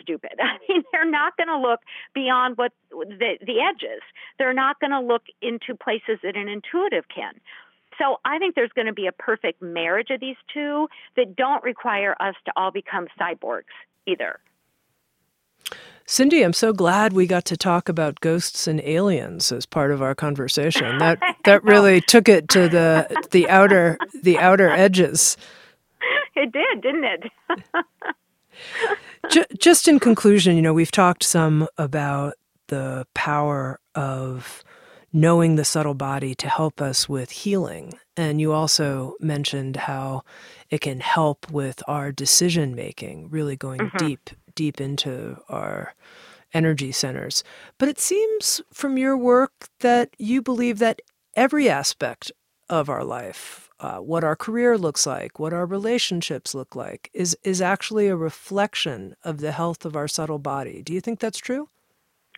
stupid. 0.00 0.32
I 0.38 0.58
mean, 0.68 0.84
they're 0.92 1.10
not 1.10 1.36
going 1.36 1.48
to 1.48 1.58
look 1.58 1.80
beyond 2.14 2.58
what 2.58 2.72
the 2.90 3.38
the 3.40 3.60
edges. 3.60 4.02
They're 4.38 4.54
not 4.54 4.78
going 4.80 4.92
to 4.92 5.00
look 5.00 5.22
into 5.40 5.74
places 5.74 6.18
that 6.22 6.36
an 6.36 6.48
intuitive 6.48 7.04
can. 7.12 7.34
So 7.98 8.20
I 8.24 8.38
think 8.38 8.54
there's 8.54 8.70
going 8.76 8.86
to 8.86 8.92
be 8.92 9.08
a 9.08 9.12
perfect 9.12 9.60
marriage 9.60 10.10
of 10.10 10.20
these 10.20 10.36
two 10.54 10.88
that 11.16 11.34
don't 11.34 11.64
require 11.64 12.14
us 12.20 12.36
to 12.44 12.52
all 12.54 12.70
become 12.70 13.08
cyborgs 13.20 13.74
either. 14.06 14.38
Cyndi, 16.06 16.42
I'm 16.42 16.54
so 16.54 16.72
glad 16.72 17.12
we 17.12 17.26
got 17.26 17.44
to 17.44 17.56
talk 17.56 17.90
about 17.90 18.20
ghosts 18.20 18.66
and 18.66 18.80
aliens 18.80 19.52
as 19.52 19.66
part 19.66 19.90
of 19.90 20.00
our 20.00 20.14
conversation. 20.14 20.96
That 20.98 21.18
that 21.44 21.62
really 21.62 22.00
took 22.00 22.30
it 22.30 22.48
to 22.48 22.68
the 22.68 23.26
the 23.30 23.48
outer 23.50 23.98
the 24.22 24.38
outer 24.38 24.70
edges. 24.70 25.36
It 26.34 26.50
did, 26.52 26.80
didn't 26.80 27.04
it? 27.04 27.24
Just 29.58 29.86
in 29.86 30.00
conclusion, 30.00 30.56
you 30.56 30.62
know, 30.62 30.72
we've 30.72 30.90
talked 30.90 31.24
some 31.24 31.68
about 31.76 32.34
the 32.68 33.06
power 33.12 33.78
of 33.94 34.64
knowing 35.12 35.56
the 35.56 35.64
subtle 35.64 35.94
body 35.94 36.34
to 36.36 36.48
help 36.48 36.80
us 36.80 37.08
with 37.08 37.30
healing. 37.30 37.98
And 38.16 38.40
you 38.40 38.52
also 38.52 39.14
mentioned 39.20 39.76
how 39.76 40.22
it 40.70 40.80
can 40.80 41.00
help 41.00 41.50
with 41.50 41.82
our 41.88 42.12
decision 42.12 42.74
making, 42.74 43.30
really 43.30 43.56
going 43.56 43.80
mm-hmm. 43.80 44.06
deep 44.06 44.30
deep 44.58 44.80
into 44.80 45.40
our 45.48 45.94
energy 46.52 46.90
centers. 46.90 47.44
But 47.78 47.88
it 47.88 48.00
seems 48.00 48.60
from 48.72 48.98
your 48.98 49.16
work 49.16 49.52
that 49.80 50.10
you 50.18 50.42
believe 50.42 50.78
that 50.80 51.00
every 51.36 51.70
aspect 51.70 52.32
of 52.68 52.88
our 52.88 53.04
life, 53.04 53.68
uh, 53.78 53.98
what 53.98 54.24
our 54.24 54.34
career 54.34 54.76
looks 54.76 55.06
like, 55.06 55.38
what 55.38 55.52
our 55.52 55.64
relationships 55.64 56.54
look 56.54 56.74
like, 56.74 57.08
is 57.14 57.36
is 57.44 57.62
actually 57.62 58.08
a 58.08 58.16
reflection 58.16 59.14
of 59.22 59.38
the 59.38 59.52
health 59.52 59.84
of 59.84 59.94
our 59.94 60.08
subtle 60.08 60.40
body. 60.40 60.82
Do 60.82 60.92
you 60.92 61.00
think 61.00 61.20
that's 61.20 61.38
true? 61.38 61.68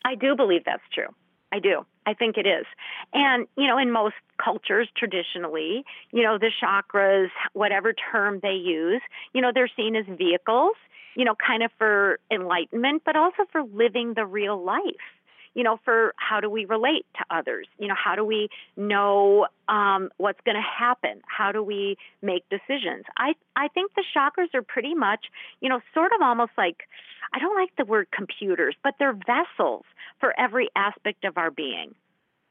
I 0.05 0.15
do 0.15 0.37
believe 0.37 0.65
that's 0.67 0.89
true. 0.93 1.09
I 1.53 1.59
do. 1.59 1.87
I 2.07 2.15
think 2.15 2.37
it 2.37 2.47
is. 2.47 2.67
And, 3.13 3.47
you 3.57 3.67
know, 3.67 3.79
in 3.79 3.91
most 3.91 4.15
cultures 4.43 4.89
traditionally, 4.97 5.85
you 6.13 6.23
know, 6.23 6.39
the 6.39 6.51
chakras, 6.63 7.31
whatever 7.55 7.93
term 7.93 8.41
they 8.43 8.55
use, 8.55 9.03
you 9.33 9.41
know, 9.43 9.51
they're 9.53 9.75
seen 9.77 9.97
as 9.97 10.07
vehicles 10.07 10.77
you 11.15 11.25
know, 11.25 11.35
kind 11.35 11.63
of 11.63 11.71
for 11.79 12.19
enlightenment, 12.31 13.03
but 13.05 13.17
also 13.17 13.45
for 13.51 13.63
living 13.63 14.15
the 14.15 14.27
real 14.27 14.63
life. 14.63 14.83
You 15.55 15.65
know, 15.65 15.81
for 15.85 16.15
how 16.17 16.39
do 16.39 16.49
we 16.49 16.65
relate 16.65 17.05
to 17.19 17.25
others? 17.29 17.67
You 17.77 17.89
know, 17.89 17.97
how 17.97 18.15
do 18.15 18.25
we 18.25 18.49
know 18.77 19.49
um, 19.69 20.11
what's 20.17 20.39
going 20.45 20.55
to 20.55 20.63
happen? 20.63 21.23
How 21.27 21.51
do 21.51 21.61
we 21.61 21.97
make 22.23 22.45
decisions? 22.51 23.05
I 23.17 23.35
I 23.57 23.67
think 23.69 23.93
the 23.95 24.05
chakras 24.17 24.55
are 24.55 24.63
pretty 24.63 24.95
much, 24.95 25.27
you 25.61 25.69
know, 25.69 25.81
sort 25.93 26.13
of 26.13 26.23
almost 26.23 26.53
like 26.57 26.85
I 27.33 27.41
don't 27.41 27.57
like 27.57 27.75
the 27.77 27.85
word 27.85 28.09
computers, 28.13 28.77
but 28.85 28.95
they're 28.99 29.13
vessels 29.13 29.85
for 30.21 30.39
every 30.39 30.69
aspect 30.77 31.25
of 31.25 31.37
our 31.37 31.51
being. 31.51 31.95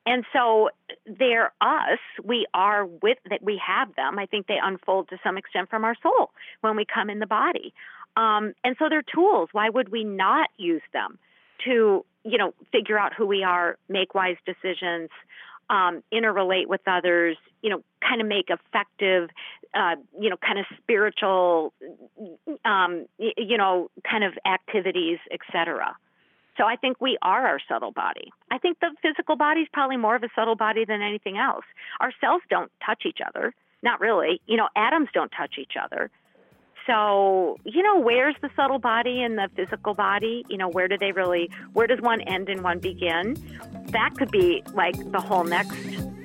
And 0.06 0.24
so 0.34 0.70
they're 1.06 1.52
us. 1.62 2.00
We 2.24 2.47
are 2.54 2.86
with 2.86 3.18
that. 3.30 3.43
We 3.43 3.62
have 3.66 3.95
them. 3.95 4.18
I 4.18 4.26
think 4.26 4.47
they 4.47 4.58
unfold 4.62 5.10
to 5.10 5.18
some 5.24 5.38
extent 5.38 5.70
from 5.70 5.84
our 5.84 5.95
soul 6.02 6.32
when 6.62 6.76
we 6.76 6.86
come 6.86 7.10
in 7.10 7.20
the 7.20 7.28
body. 7.28 7.74
Um, 8.18 8.54
and 8.64 8.76
so 8.80 8.89
they're 8.89 9.04
tools. 9.04 9.50
Why 9.52 9.70
would 9.70 9.89
we 9.89 10.04
not 10.04 10.50
use 10.58 10.82
them 10.93 11.20
to, 11.66 12.06
you 12.24 12.38
know, 12.38 12.54
figure 12.72 12.97
out 12.97 13.14
who 13.14 13.26
we 13.26 13.43
are, 13.43 13.78
make 13.88 14.16
wise 14.16 14.38
decisions, 14.45 15.10
um, 15.70 16.04
interrelate 16.12 16.68
with 16.68 16.82
others, 16.88 17.38
you 17.62 17.70
know, 17.70 17.84
kind 18.02 18.22
of 18.22 18.28
make 18.28 18.50
effective, 18.50 19.30
uh, 19.74 19.95
you 20.20 20.30
know, 20.30 20.38
kind 20.38 20.58
of 20.58 20.66
spiritual, 20.82 21.74
um, 22.66 23.06
you 23.18 23.58
know, 23.58 23.89
kind 24.10 24.24
of 24.24 24.34
activities, 24.45 25.20
etc. 25.32 25.95
So 26.60 26.66
I 26.66 26.76
think 26.76 26.99
we 26.99 27.18
are 27.22 27.47
our 27.47 27.60
subtle 27.70 27.93
body. 27.93 28.34
I 28.51 28.57
think 28.57 28.80
the 28.82 28.89
physical 29.01 29.38
body 29.38 29.62
is 29.62 29.70
probably 29.72 29.95
more 29.95 30.16
of 30.18 30.24
a 30.24 30.30
subtle 30.36 30.57
body 30.57 30.84
than 30.84 31.01
anything 31.01 31.38
else. 31.38 31.64
Our 32.01 32.12
cells 32.20 32.41
don't 32.49 32.70
touch 32.86 33.03
each 33.05 33.20
other, 33.26 33.53
not 33.82 34.01
really. 34.01 34.41
You 34.45 34.57
know, 34.57 34.68
atoms 34.76 35.07
don't 35.14 35.32
touch 35.32 35.55
each 35.57 35.74
other. 35.82 36.12
So, 36.86 37.57
you 37.64 37.82
know, 37.82 37.99
where's 37.99 38.36
the 38.41 38.49
subtle 38.57 38.80
body 38.80 39.22
and 39.22 39.38
the 39.38 39.47
physical 39.55 39.93
body? 39.93 40.43
You 40.50 40.58
know, 40.58 40.67
where 40.67 40.89
do 40.89 40.97
they 40.97 41.13
really, 41.13 41.50
where 41.71 41.88
does 41.88 42.01
one 42.01 42.20
end 42.21 42.50
and 42.50 42.62
one 42.62 42.79
begin? 42.79 43.36
That 43.92 44.16
could 44.17 44.32
be 44.32 44.62
like 44.74 44.96
the 45.12 45.21
whole 45.21 45.46
next 45.46 45.78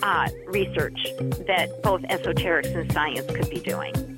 uh, 0.03 0.29
research 0.47 1.01
that 1.47 1.81
both 1.85 2.03
esoterics 2.03 2.75
and 2.75 2.91
science 2.93 3.31
could 3.31 3.51
be 3.51 3.61
doing. 3.61 4.14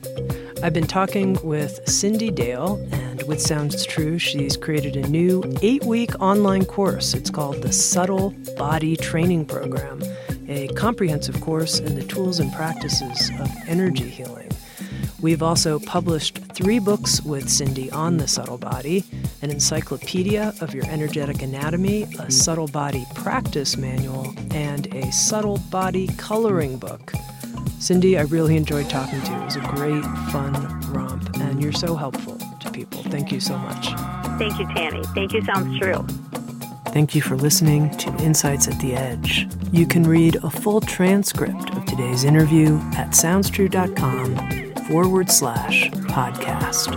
I've 0.66 0.72
been 0.72 0.88
talking 0.88 1.38
with 1.44 1.84
Cyndi 1.84 2.34
Dale, 2.34 2.84
and 2.90 3.22
with 3.28 3.40
Sounds 3.40 3.86
True, 3.86 4.18
she's 4.18 4.56
created 4.56 4.96
a 4.96 5.08
new 5.08 5.44
eight 5.62 5.84
week 5.84 6.10
online 6.20 6.64
course. 6.64 7.14
It's 7.14 7.30
called 7.30 7.62
the 7.62 7.72
Subtle 7.72 8.30
Body 8.56 8.96
Training 8.96 9.46
Program, 9.46 10.02
a 10.48 10.66
comprehensive 10.74 11.40
course 11.40 11.78
in 11.78 11.94
the 11.94 12.02
tools 12.02 12.40
and 12.40 12.52
practices 12.52 13.30
of 13.38 13.48
energy 13.68 14.08
healing. 14.08 14.50
We've 15.20 15.40
also 15.40 15.78
published 15.78 16.38
three 16.52 16.80
books 16.80 17.22
with 17.22 17.44
Cyndi 17.44 17.92
on 17.92 18.16
the 18.16 18.26
subtle 18.26 18.58
body 18.58 19.04
an 19.42 19.50
encyclopedia 19.50 20.52
of 20.60 20.74
your 20.74 20.84
energetic 20.86 21.42
anatomy, 21.42 22.08
a 22.18 22.28
subtle 22.28 22.66
body 22.66 23.06
practice 23.14 23.76
manual, 23.76 24.34
and 24.50 24.92
a 24.92 25.12
subtle 25.12 25.58
body 25.70 26.08
coloring 26.16 26.76
book. 26.76 27.12
Cyndi, 27.78 28.18
I 28.18 28.22
really 28.22 28.56
enjoyed 28.56 28.88
talking 28.88 29.20
to 29.20 29.30
you. 29.30 29.36
It 29.36 29.44
was 29.44 29.56
a 29.56 29.60
great, 29.60 30.02
fun 30.30 30.52
romp, 30.92 31.36
and 31.36 31.62
you're 31.62 31.72
so 31.72 31.94
helpful 31.94 32.38
to 32.60 32.70
people. 32.70 33.02
Thank 33.04 33.30
you 33.32 33.40
so 33.40 33.56
much. 33.58 33.86
Thank 34.38 34.58
you, 34.58 34.66
Tami. 34.66 35.04
Thank 35.14 35.32
you, 35.32 35.42
Sounds 35.44 35.78
True. 35.78 36.04
Thank 36.92 37.14
you 37.14 37.20
for 37.20 37.36
listening 37.36 37.90
to 37.98 38.08
Insights 38.24 38.68
at 38.68 38.80
the 38.80 38.94
Edge. 38.94 39.46
You 39.70 39.86
can 39.86 40.04
read 40.04 40.36
a 40.36 40.48
full 40.48 40.80
transcript 40.80 41.70
of 41.76 41.84
today's 41.84 42.24
interview 42.24 42.78
at 42.94 43.10
soundstrue.com 43.10 44.74
forward 44.86 45.30
slash 45.30 45.90
podcast. 45.90 46.96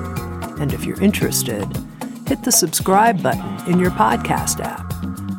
And 0.61 0.71
if 0.73 0.85
you're 0.85 1.01
interested, 1.01 1.67
hit 2.27 2.43
the 2.43 2.51
subscribe 2.51 3.21
button 3.21 3.71
in 3.71 3.79
your 3.79 3.91
podcast 3.91 4.61
app. 4.63 4.85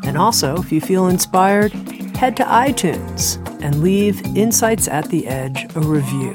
And 0.05 0.19
also, 0.19 0.57
if 0.57 0.73
you 0.73 0.81
feel 0.81 1.09
inspired, 1.09 1.73
head 2.21 2.37
to 2.37 2.45
iTunes 2.45 3.39
and 3.63 3.83
leave 3.83 4.21
Insights 4.37 4.87
at 4.89 5.09
the 5.09 5.27
Edge 5.27 5.65
a 5.75 5.81
review. 5.81 6.35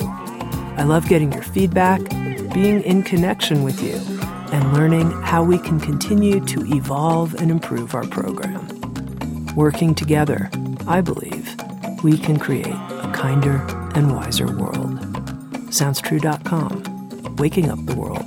I 0.79 0.83
love 0.83 1.07
getting 1.07 1.31
your 1.31 1.43
feedback, 1.43 2.01
being 2.55 2.81
in 2.81 3.03
connection 3.03 3.61
with 3.61 3.79
you, 3.83 3.93
and 4.51 4.73
learning 4.73 5.11
how 5.21 5.43
we 5.43 5.59
can 5.59 5.79
continue 5.79 6.43
to 6.45 6.65
evolve 6.75 7.35
and 7.35 7.51
improve 7.51 7.93
our 7.93 8.07
program. 8.07 8.65
Working 9.55 9.93
together, 9.93 10.49
I 10.87 11.01
believe, 11.01 11.55
we 12.03 12.17
can 12.17 12.39
create 12.39 12.65
a 12.65 13.11
kinder 13.13 13.57
and 13.93 14.15
wiser 14.15 14.47
world. 14.47 14.99
SoundsTrue.com, 15.69 17.35
waking 17.35 17.69
up 17.69 17.85
the 17.85 17.93
world 17.93 18.24